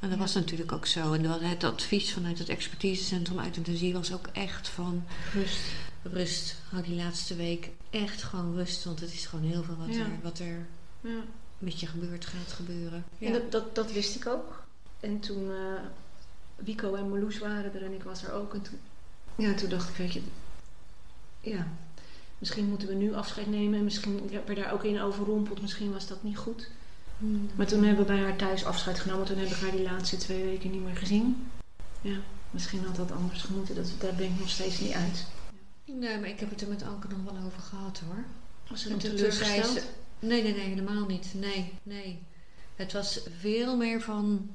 En 0.00 0.08
dat 0.08 0.10
Ja. 0.10 0.16
was 0.24 0.34
natuurlijk 0.34 0.72
ook 0.72 0.86
zo. 0.86 1.12
En 1.12 1.24
het 1.42 1.64
advies 1.64 2.12
vanuit 2.12 2.38
het 2.38 2.48
expertisecentrum 2.48 3.38
euthanasie 3.38 3.92
was 3.92 4.12
ook 4.12 4.26
echt 4.26 4.68
van 4.68 5.04
rust. 5.32 5.60
rust. 6.02 6.56
Hou 6.70 6.82
die 6.82 6.94
laatste 6.94 7.36
week 7.36 7.70
echt 7.90 8.22
gewoon 8.22 8.54
rust, 8.54 8.84
want 8.84 9.00
het 9.00 9.12
is 9.12 9.26
gewoon 9.26 9.44
heel 9.50 9.62
veel 9.62 9.76
wat, 9.76 9.94
Ja. 9.94 10.00
er, 10.00 10.10
wat 10.22 10.38
er 10.38 10.66
Ja. 11.00 11.20
met 11.58 11.80
je 11.80 11.86
gebeurt, 11.86 12.26
gaat 12.26 12.52
gebeuren. 12.52 13.04
En 13.18 13.32
dat, 13.32 13.52
dat, 13.52 13.74
dat 13.74 13.92
wist 13.92 14.14
ik 14.16 14.26
ook. 14.26 14.62
En 15.00 15.20
toen 15.20 15.50
eh 15.50 15.80
Wico 16.56 16.94
en 16.94 17.08
Marloes 17.08 17.38
waren 17.38 17.74
er 17.74 17.82
en 17.84 17.92
ik 17.92 18.02
was 18.02 18.22
er 18.22 18.32
ook. 18.32 18.54
En 18.54 18.62
toen, 18.62 18.78
ja, 19.36 19.54
toen 19.54 19.68
dacht 19.68 19.88
ik, 19.88 19.96
weet 19.96 20.12
je, 20.12 20.22
ja, 21.40 21.66
misschien 22.38 22.68
moeten 22.68 22.88
we 22.88 22.94
nu 22.94 23.14
afscheid 23.14 23.46
nemen. 23.46 23.78
En 23.78 23.84
misschien 23.84 24.30
er 24.46 24.54
daar 24.54 24.72
ook 24.72 24.84
in 24.84 25.00
overrompeld. 25.00 25.60
Misschien 25.60 25.92
was 25.92 26.06
dat 26.06 26.22
niet 26.22 26.36
goed. 26.38 26.68
Hmm. 27.20 27.48
Maar 27.56 27.66
toen 27.66 27.84
hebben 27.84 28.06
we 28.06 28.12
bij 28.12 28.22
haar 28.22 28.36
thuis 28.36 28.64
afscheid 28.64 28.98
genomen. 29.00 29.26
Toen 29.26 29.38
heb 29.38 29.48
ik 29.48 29.56
haar 29.56 29.70
die 29.70 29.82
laatste 29.82 30.16
twee 30.16 30.44
weken 30.44 30.70
niet 30.70 30.84
meer 30.84 30.96
gezien. 30.96 31.46
Ja, 32.00 32.16
misschien 32.50 32.84
had 32.84 32.96
dat 32.96 33.10
anders 33.12 33.42
gemoeten. 33.42 33.74
Dat, 33.74 33.92
daar 33.98 34.14
ben 34.14 34.26
ik 34.26 34.38
nog 34.38 34.48
steeds 34.48 34.80
niet 34.80 34.92
uit. 34.92 35.26
Nee, 35.84 36.18
maar 36.20 36.28
ik 36.28 36.40
heb 36.40 36.50
het 36.50 36.60
er 36.60 36.68
met 36.68 36.82
Anke 36.82 37.08
nog 37.08 37.32
wel 37.32 37.42
over 37.46 37.62
gehad 37.62 38.02
hoor. 38.06 38.24
Was 38.68 38.82
ze 38.82 38.96
teleurgesteld? 38.96 39.66
ze- 39.66 39.82
Nee, 40.26 40.42
nee, 40.42 40.52
nee, 40.54 40.68
helemaal 40.68 41.06
niet. 41.06 41.32
Nee, 41.34 41.72
nee. 41.82 42.18
Het 42.76 42.92
was 42.92 43.20
veel 43.38 43.76
meer 43.76 44.00
van. 44.00 44.50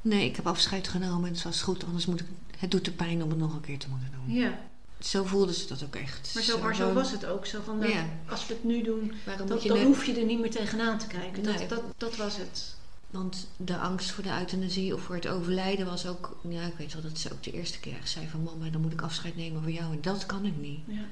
Nee, 0.00 0.24
ik 0.28 0.36
heb 0.36 0.46
afscheid 0.46 0.88
genomen 0.88 1.28
en 1.28 1.34
het 1.34 1.42
was 1.42 1.62
goed, 1.62 1.84
anders 1.84 2.06
moet 2.06 2.20
ik. 2.20 2.26
Het 2.58 2.70
doet 2.70 2.84
de 2.84 2.90
pijn 2.90 3.22
om 3.22 3.28
het 3.30 3.38
nog 3.38 3.54
een 3.54 3.60
keer 3.60 3.78
te 3.78 3.88
moeten 3.88 4.10
doen. 4.10 4.34
Ja, 4.34 4.58
Zo 5.04 5.24
voelde 5.24 5.54
ze 5.54 5.66
dat 5.66 5.82
ook 5.84 5.94
echt. 5.96 6.30
maar 6.34 6.42
zo, 6.42 6.58
maar 6.58 6.74
zo 6.74 6.92
was 6.92 7.10
het 7.10 7.24
ook. 7.26 7.46
Zo 7.46 7.60
van, 7.64 7.80
dat, 7.80 7.90
Ja. 7.92 8.06
als 8.28 8.46
we 8.46 8.54
het 8.54 8.64
nu 8.64 8.82
doen, 8.82 9.12
Waarom 9.26 9.46
dan, 9.48 9.58
net- 9.64 9.82
hoef 9.82 10.04
je 10.06 10.14
er 10.14 10.24
niet 10.24 10.40
meer 10.40 10.50
tegenaan 10.50 10.98
te 10.98 11.06
kijken. 11.06 11.42
Dat, 11.42 11.58
Nee. 11.58 11.68
dat, 11.68 11.82
dat 11.96 12.16
was 12.16 12.36
het. 12.36 12.74
Want 13.10 13.46
de 13.56 13.76
angst 13.78 14.10
voor 14.10 14.22
de 14.24 14.38
euthanasie 14.38 14.94
of 14.94 15.00
voor 15.02 15.14
het 15.14 15.26
overlijden 15.28 15.86
was 15.86 16.06
ook... 16.06 16.36
Ja, 16.48 16.62
ik 16.62 16.74
weet 16.78 16.92
wel 16.92 17.02
dat 17.02 17.18
ze 17.18 17.32
ook 17.32 17.42
de 17.42 17.52
eerste 17.52 17.80
keer 17.80 17.96
zei 18.04 18.28
van... 18.28 18.42
Mama, 18.42 18.70
dan 18.70 18.80
moet 18.80 18.92
ik 18.92 19.02
afscheid 19.02 19.36
nemen 19.36 19.62
van 19.62 19.72
jou. 19.72 19.92
En 19.92 19.98
dat 20.00 20.26
kan 20.26 20.44
ik 20.44 20.56
niet. 20.56 20.80
Ja. 20.86 21.04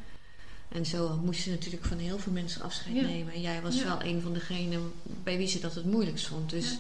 En 0.68 0.86
zo 0.86 1.20
moest 1.24 1.42
ze 1.42 1.50
natuurlijk 1.50 1.84
van 1.84 1.98
heel 1.98 2.18
veel 2.18 2.32
mensen 2.32 2.62
afscheid 2.62 2.94
Ja. 2.96 3.02
nemen. 3.02 3.32
En 3.34 3.40
jij 3.40 3.62
was 3.62 3.74
Ja. 3.78 3.84
wel 3.84 4.02
een 4.02 4.20
van 4.22 4.32
degenen 4.32 4.92
bij 5.22 5.36
wie 5.36 5.48
ze 5.48 5.60
dat 5.60 5.74
het 5.74 5.84
moeilijkst 5.84 6.26
vond. 6.26 6.50
Dus 6.50 6.78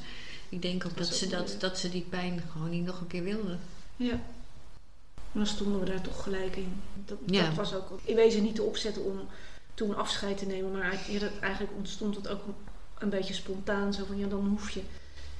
ik 0.48 0.62
denk 0.62 0.84
ook 0.86 0.96
Dat 0.96 1.06
dat, 1.08 1.16
ze 1.16 1.26
dat, 1.28 1.56
dat 1.58 1.78
ze 1.78 1.90
die 1.90 2.06
pijn 2.08 2.42
gewoon 2.52 2.70
niet 2.70 2.84
nog 2.84 3.00
een 3.00 3.06
keer 3.06 3.22
wilde. 3.22 3.56
Ja. 3.96 4.20
Dan 5.32 5.46
stonden 5.46 5.80
we 5.80 5.86
daar 5.86 6.00
toch 6.00 6.22
gelijk 6.22 6.56
in. 6.56 6.72
Dat, 7.06 7.18
Ja. 7.26 7.46
dat 7.46 7.54
was 7.54 7.74
ook 7.74 8.00
in 8.04 8.14
wezen 8.16 8.42
niet 8.42 8.54
te 8.54 8.62
opzetten 8.62 9.04
om 9.04 9.18
toen 9.74 9.96
afscheid 9.96 10.38
te 10.38 10.46
nemen. 10.46 10.72
Maar 10.72 10.98
eigenlijk, 11.40 11.72
ontstond 11.76 12.16
het 12.16 12.28
ook 12.28 12.40
een 12.98 13.08
beetje 13.08 13.34
spontaan. 13.34 13.94
Zo 13.94 14.04
van, 14.04 14.18
ja, 14.18 14.26
dan 14.26 14.46
hoef 14.48 14.70
je 14.70 14.82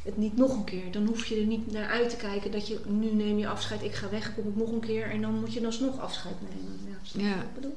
het 0.03 0.16
niet 0.16 0.36
nog 0.36 0.55
een 0.57 0.64
keer. 0.64 0.93
Dan 0.93 1.07
hoef 1.07 1.26
je 1.26 1.36
er 1.40 1.47
niet 1.47 1.72
naar 1.72 1.88
uit 1.88 2.11
te 2.11 2.16
kijken 2.16 2.51
dat 2.51 2.68
je, 2.68 2.80
nu 2.86 3.12
neem 3.12 3.38
je 3.38 3.49
afscheid, 3.49 3.82
ik 3.82 3.95
ga 3.95 4.09
weg, 4.11 4.34
kom 4.34 4.49
ik 4.49 4.57
nog 4.57 4.70
een 4.72 4.80
keer. 4.80 5.11
En 5.11 5.20
dan 5.20 5.40
moet 5.40 5.53
je 5.53 5.66
alsnog 5.66 5.99
afscheid 6.01 6.34
nemen. 6.40 6.78
Ja, 6.88 6.95
snap 7.03 7.22
Ja. 7.24 7.36
wat 7.36 7.45
ik 7.45 7.55
bedoel? 7.55 7.74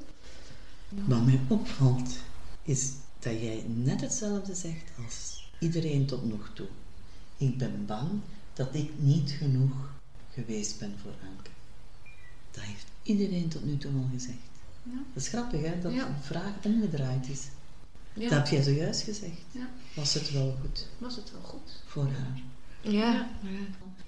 Wat 1.06 1.24
mij 1.24 1.40
opvalt, 1.48 2.10
is 2.62 2.92
dat 3.18 3.40
jij 3.40 3.64
net 3.68 4.00
hetzelfde 4.00 4.54
zegt 4.54 4.90
als 5.06 5.48
iedereen 5.58 6.06
tot 6.06 6.24
nog 6.28 6.50
toe. 6.54 6.66
Ik 7.36 7.58
ben 7.58 7.84
bang 7.86 8.08
dat 8.52 8.68
ik 8.74 8.90
niet 8.96 9.30
genoeg 9.30 9.74
geweest 10.32 10.78
ben 10.78 10.94
voor 11.02 11.12
Anke. 11.28 11.50
Dat 12.56 12.64
heeft 12.64 12.86
iedereen 13.02 13.48
tot 13.48 13.64
nu 13.64 13.76
toe 13.76 13.90
al 13.92 14.08
gezegd. 14.12 14.38
Ja. 14.82 14.92
Dat 15.14 15.22
is 15.22 15.28
grappig, 15.28 15.60
hè? 15.62 15.80
Dat 15.80 15.92
Ja. 15.92 16.04
de 16.04 16.12
vraag 16.22 16.52
omgedraaid 16.62 17.28
is. 17.28 17.42
Ja. 18.14 18.22
Dat 18.28 18.30
heb 18.38 18.46
jij 18.46 18.62
zojuist 18.62 19.02
gezegd. 19.02 19.40
Ja. 19.50 19.68
Was 19.94 20.14
het 20.14 20.32
wel 20.32 20.56
goed 20.60 20.86
Was 20.98 21.16
het 21.16 21.32
wel 21.32 21.40
goed? 21.42 21.82
voor 21.86 22.04
haar? 22.04 22.40
Ja. 22.80 23.28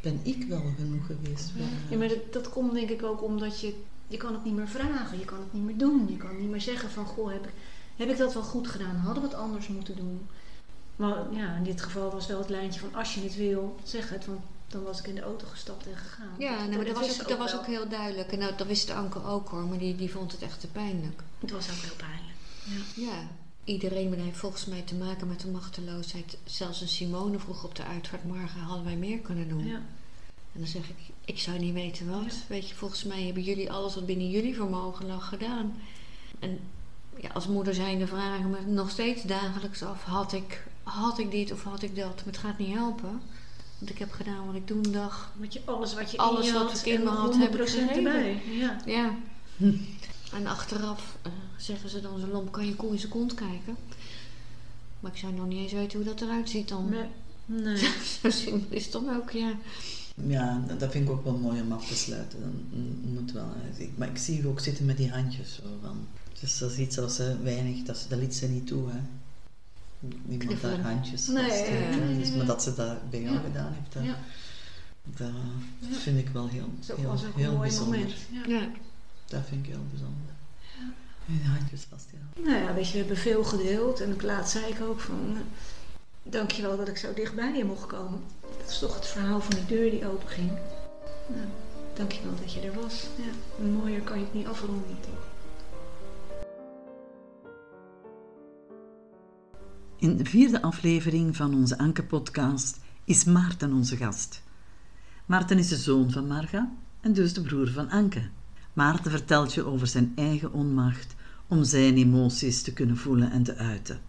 Ben 0.01 0.21
ik 0.23 0.45
wel 0.49 0.63
genoeg 0.77 1.07
geweest 1.07 1.51
voor 1.51 1.61
haar? 1.61 1.91
Ja, 1.91 1.97
maar 1.97 2.09
dat, 2.09 2.33
dat 2.33 2.49
komt 2.51 2.73
denk 2.73 2.89
ik 2.91 3.03
ook 3.03 3.23
omdat 3.23 3.61
je... 3.61 3.75
Je 4.09 4.17
kan 4.17 4.33
het 4.33 4.45
niet 4.45 4.55
meer 4.55 4.69
vragen, 4.69 5.19
je 5.19 5.25
kan 5.25 5.39
het 5.39 5.53
niet 5.53 5.63
meer 5.65 5.79
doen. 5.79 6.07
Je 6.11 6.17
kan 6.17 6.37
niet 6.41 6.51
meer 6.51 6.61
zeggen 6.61 6.91
van, 6.91 7.07
goh, 7.07 7.33
heb 7.33 7.47
ik, 7.47 7.53
heb 7.97 8.09
ik 8.11 8.17
dat 8.17 8.35
wel 8.35 8.43
goed 8.43 8.69
gedaan? 8.69 8.97
Hadden 8.97 9.23
we 9.23 9.29
het 9.29 9.39
anders 9.39 9.69
moeten 9.69 9.97
doen? 9.97 10.27
Maar 10.97 11.33
ja, 11.33 11.57
in 11.57 11.63
dit 11.65 11.83
geval 11.83 12.11
was 12.11 12.27
wel 12.27 12.39
het 12.39 12.49
lijntje 12.49 12.81
van, 12.81 12.95
als 12.95 13.15
je 13.15 13.21
het 13.21 13.37
wil, 13.37 13.77
zeg 13.85 14.11
het. 14.11 14.27
Want 14.27 14.41
dan 14.69 14.83
was 14.83 14.99
ik 14.99 15.07
in 15.07 15.15
de 15.15 15.21
auto 15.21 15.47
gestapt 15.47 15.87
en 15.87 15.97
gegaan. 15.97 16.35
Ja, 16.39 16.65
nee, 16.65 16.77
maar 16.77 16.87
dat, 16.87 16.99
was, 16.99 17.21
ook, 17.21 17.29
dat 17.29 17.39
was 17.39 17.55
ook 17.55 17.67
heel 17.67 17.89
duidelijk. 17.89 18.33
En 18.33 18.39
nou, 18.39 18.57
dat 18.57 18.67
wist 18.67 18.91
Anke 18.91 19.25
ook 19.25 19.49
hoor, 19.49 19.63
maar 19.67 19.79
die, 19.79 19.97
die 19.97 20.11
vond 20.11 20.33
het 20.33 20.43
echt 20.43 20.61
te 20.61 20.67
pijnlijk. 20.67 21.23
Het 21.39 21.51
was 21.51 21.71
ook 21.71 21.77
heel 21.77 21.97
pijnlijk. 21.97 22.37
Ja. 22.95 23.05
Ja. 23.05 23.29
Iedereen 23.65 24.15
heeft 24.15 24.39
volgens 24.39 24.65
mij 24.65 24.83
te 24.83 24.95
maken 24.95 25.29
met 25.29 25.41
de 25.41 25.49
machteloosheid. 25.49 26.39
Zelfs 26.45 26.81
een 26.81 26.89
Simone 26.89 27.39
vroeg 27.39 27.65
op 27.65 27.75
de 27.75 27.85
uitvaart, 27.85 28.25
morgen 28.25 28.61
hadden 28.61 28.85
wij 28.85 28.97
meer 28.97 29.19
kunnen 29.19 29.49
doen. 29.49 29.67
Ja. 29.67 29.83
En 30.53 30.61
dan 30.61 30.67
zeg 30.67 30.89
ik, 30.89 30.97
ik 31.25 31.39
zou 31.39 31.59
niet 31.59 31.75
weten 31.75 32.11
wat. 32.11 32.35
Ja. 32.35 32.41
Weet 32.49 32.69
je, 32.69 32.75
volgens 32.75 33.05
mij 33.05 33.23
hebben 33.23 33.43
jullie 33.43 33.73
alles 33.73 33.95
wat 33.95 34.07
binnen 34.07 34.31
jullie 34.31 34.55
vermogen 34.55 35.07
lag 35.07 35.29
gedaan. 35.29 35.81
En 36.39 36.59
ja, 37.17 37.29
als 37.29 37.47
moeder 37.47 37.75
zijnde 37.75 38.07
vragen 38.07 38.51
me 38.51 38.61
nog 38.67 38.91
steeds 38.91 39.23
dagelijks 39.23 39.83
af, 39.83 40.03
had 40.05 40.33
ik, 40.33 40.67
had 40.83 41.19
ik 41.19 41.31
dit 41.31 41.53
of 41.53 41.63
had 41.63 41.83
ik 41.83 41.97
dat? 41.97 42.15
Maar 42.15 42.25
het 42.25 42.39
gaat 42.39 42.59
niet 42.59 42.75
helpen. 42.75 43.21
Want 43.79 43.91
ik 43.91 43.99
heb 43.99 44.13
gedaan 44.13 44.47
wat 44.47 44.55
ik 44.55 44.69
doen 44.69 44.83
dacht. 44.83 45.29
Met 45.37 45.53
je, 45.53 45.61
alles 45.65 45.95
wat 45.95 46.11
je 46.11 46.17
Alles 46.17 46.47
in 46.47 46.53
je 46.53 46.59
wat 46.59 46.71
had 46.71 46.81
ik 46.81 46.87
in 46.87 46.95
en 46.95 46.99
me 46.99 47.05
nog 47.05 47.19
had, 47.19 47.37
heb 47.37 47.55
ik 47.55 47.61
100% 47.61 47.63
gegeven. 47.63 47.97
erbij. 47.97 48.43
Ja. 48.59 48.77
Ja. 48.87 49.17
En 50.33 50.47
achteraf 50.47 51.17
eh, 51.23 51.33
zeggen 51.57 51.91
ze 51.91 52.01
dan 52.01 52.21
zo 52.21 52.27
lomp, 52.27 52.53
kan 52.53 52.67
je 52.67 52.77
koe 52.77 52.93
in 52.93 52.99
zijn 52.99 53.13
kont 53.13 53.35
kijken? 53.35 53.77
Maar 55.01 55.13
ik 55.13 55.19
zou 55.19 55.33
nog 55.33 55.47
niet 55.47 55.59
eens 55.59 55.73
weten 55.73 55.99
hoe 55.99 56.09
dat 56.09 56.21
eruit 56.21 56.51
ziet 56.51 56.69
dan. 56.69 56.89
Nee. 56.89 57.07
nee. 57.63 57.77
Zo 58.23 58.31
simpel 58.31 58.77
is 58.77 58.83
het 58.83 58.93
dan 58.93 59.17
ook, 59.17 59.31
ja. 59.31 59.53
Ja, 60.27 60.65
dat 60.79 60.91
vind 60.91 61.05
ik 61.05 61.11
ook 61.11 61.25
wel 61.25 61.37
mooi 61.37 61.61
om 61.61 61.73
af 61.73 61.87
te 61.87 61.97
sluiten. 61.97 62.41
Dan 62.41 63.13
moet 63.15 63.33
wel. 63.33 63.53
Ik, 63.77 63.91
maar 63.97 64.09
ik 64.09 64.19
zie 64.19 64.37
je 64.37 64.49
ook 64.49 64.61
zitten 64.61 64.85
met 64.85 64.97
die 64.97 65.11
handjes. 65.11 65.55
Zo 65.55 65.63
van. 65.83 66.07
Dus 66.41 66.59
dat 66.59 66.71
is 66.71 66.79
iets 66.79 66.99
als 66.99 67.15
ze 67.15 67.37
weinig, 67.43 67.83
dat, 67.83 67.99
ze, 67.99 68.09
dat 68.09 68.19
liet 68.19 68.35
ze 68.35 68.47
niet 68.47 68.67
toe. 68.67 68.91
Hè. 68.91 68.99
Niemand 70.01 70.41
daar 70.41 70.49
Knuffelen. 70.49 70.81
handjes 70.81 71.27
Nee, 71.27 71.49
vast, 71.49 71.67
hè. 71.67 71.71
nee, 71.79 72.01
nee, 72.01 72.19
Dus, 72.19 72.29
nee. 72.29 72.37
maar 72.37 72.47
dat 72.47 72.63
ze 72.63 72.75
dat 72.75 73.11
bij 73.11 73.21
jou 73.23 73.35
Ja. 73.35 73.41
gedaan 73.41 73.73
heeft, 73.73 73.93
dat, 73.93 74.03
Ja. 74.05 74.17
dat, 75.03 75.31
vind 75.99 76.19
ik 76.19 76.29
wel 76.29 76.49
heel, 76.49 76.69
Zo 76.81 76.97
heel, 76.97 77.09
was 77.09 77.25
ook 77.25 77.35
een 77.35 77.41
heel 77.41 77.53
mooi 77.57 77.69
bijzonder. 77.69 77.99
moment. 77.99 78.17
Ja. 78.47 78.69
Dat 79.27 79.43
vind 79.49 79.67
ik 79.67 79.71
heel 79.73 79.85
bijzonder. 79.91 80.33
Die 81.27 81.41
handjes 81.49 81.87
vast, 81.89 82.07
ja. 82.13 82.43
Nou 82.43 82.63
ja, 82.63 82.75
weet 82.75 82.87
je, 82.87 82.93
we 82.93 82.99
hebben 82.99 83.17
veel 83.17 83.45
gedeeld. 83.45 84.01
En 84.01 84.17
laatst 84.23 84.53
zei 84.53 84.65
ik 84.73 84.81
ook 84.81 85.01
van... 85.01 85.37
Dankjewel 86.23 86.77
dat 86.77 86.89
ik 86.89 86.97
zo 86.97 87.15
dichtbij 87.15 87.57
je 87.57 87.65
mocht 87.65 87.87
komen. 87.87 88.21
Dat 88.59 88.71
is 88.71 88.79
toch 88.79 88.95
het 88.95 89.07
verhaal 89.07 89.41
van 89.41 89.55
die 89.55 89.67
deur 89.67 89.91
die 89.91 90.07
open 90.09 90.29
ging. 90.29 90.51
Nou, 91.27 91.47
dankjewel 91.95 92.33
dat 92.41 92.53
je 92.53 92.61
er 92.61 92.75
was. 92.81 93.07
Ja, 93.17 93.65
mooier 93.65 94.01
kan 94.01 94.19
je 94.19 94.25
het 94.25 94.35
niet 94.35 94.47
afronden, 94.47 94.97
toch? 95.01 95.27
In 100.01 100.17
de 100.17 100.25
vierde 100.25 100.63
aflevering 100.63 101.37
van 101.37 101.55
onze 101.55 101.79
Anke-podcast 101.79 102.81
is 103.05 103.25
Maarten 103.25 103.73
onze 103.73 103.97
gast. 103.97 104.43
Maarten 105.27 105.59
is 105.59 105.69
de 105.69 105.77
zoon 105.77 106.11
van 106.11 106.27
Marga 106.27 106.73
en 107.01 107.13
dus 107.13 107.33
de 107.33 107.43
broer 107.43 107.69
van 107.69 107.91
Anke. 107.91 108.29
Maarten 108.73 109.11
vertelt 109.11 109.55
je 109.55 109.65
over 109.65 109.87
zijn 109.87 110.13
eigen 110.15 110.53
onmacht 110.53 111.15
om 111.47 111.65
zijn 111.65 111.97
emoties 111.97 112.63
te 112.63 112.73
kunnen 112.73 112.97
voelen 112.97 113.31
en 113.31 113.43
te 113.43 113.57
uiten. 113.57 114.01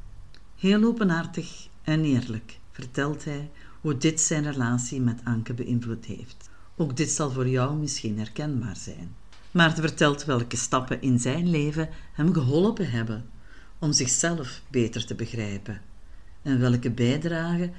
Heel 0.56 0.84
openhartig 0.84 1.68
en 1.84 2.04
eerlijk 2.04 2.60
vertelt 2.72 3.26
hij 3.26 3.52
hoe 3.82 3.98
dit 3.98 4.22
zijn 4.22 4.52
relatie 4.52 5.02
met 5.02 5.22
Anke 5.24 5.54
beïnvloed 5.54 6.06
heeft. 6.06 6.50
Ook 6.76 6.98
dit 6.98 7.10
zal 7.10 7.32
voor 7.32 7.48
jou 7.48 7.76
misschien 7.78 8.18
herkenbaar 8.18 8.78
zijn. 8.78 9.16
Maarten 9.52 9.84
vertelt 9.84 10.26
welke 10.26 10.58
stappen 10.58 11.02
in 11.02 11.20
zijn 11.20 11.50
leven 11.50 11.90
hem 12.14 12.34
geholpen 12.34 12.92
hebben 12.92 13.26
om 13.80 13.92
zichzelf 13.92 14.62
beter 14.72 15.06
te 15.06 15.16
begrijpen 15.16 15.82
en 16.42 16.60
welke 16.60 16.92
bijdrage 16.92 17.72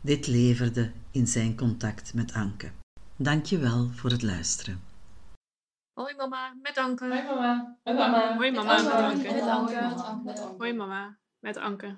dit 0.00 0.26
leverde 0.26 0.90
in 1.10 1.26
zijn 1.26 1.56
contact 1.56 2.14
met 2.14 2.32
Anke. 2.32 2.70
Dank 3.16 3.44
je 3.44 3.58
wel 3.58 3.88
voor 3.92 4.10
het 4.10 4.22
luisteren. 4.22 4.82
Hoi 5.92 6.14
mama, 6.16 6.54
met 6.62 6.78
Anke. 6.78 7.04
Hoi 7.08 7.24
mama. 7.24 7.76
Met 7.84 7.98
Anke. 7.98 8.34
Hoi 8.36 8.52
mama. 8.52 8.82
Met 9.14 9.40
Anke. 9.42 10.54
Hoi 10.58 10.72
mama, 10.72 11.18
met 11.38 11.56
Anke. 11.56 11.96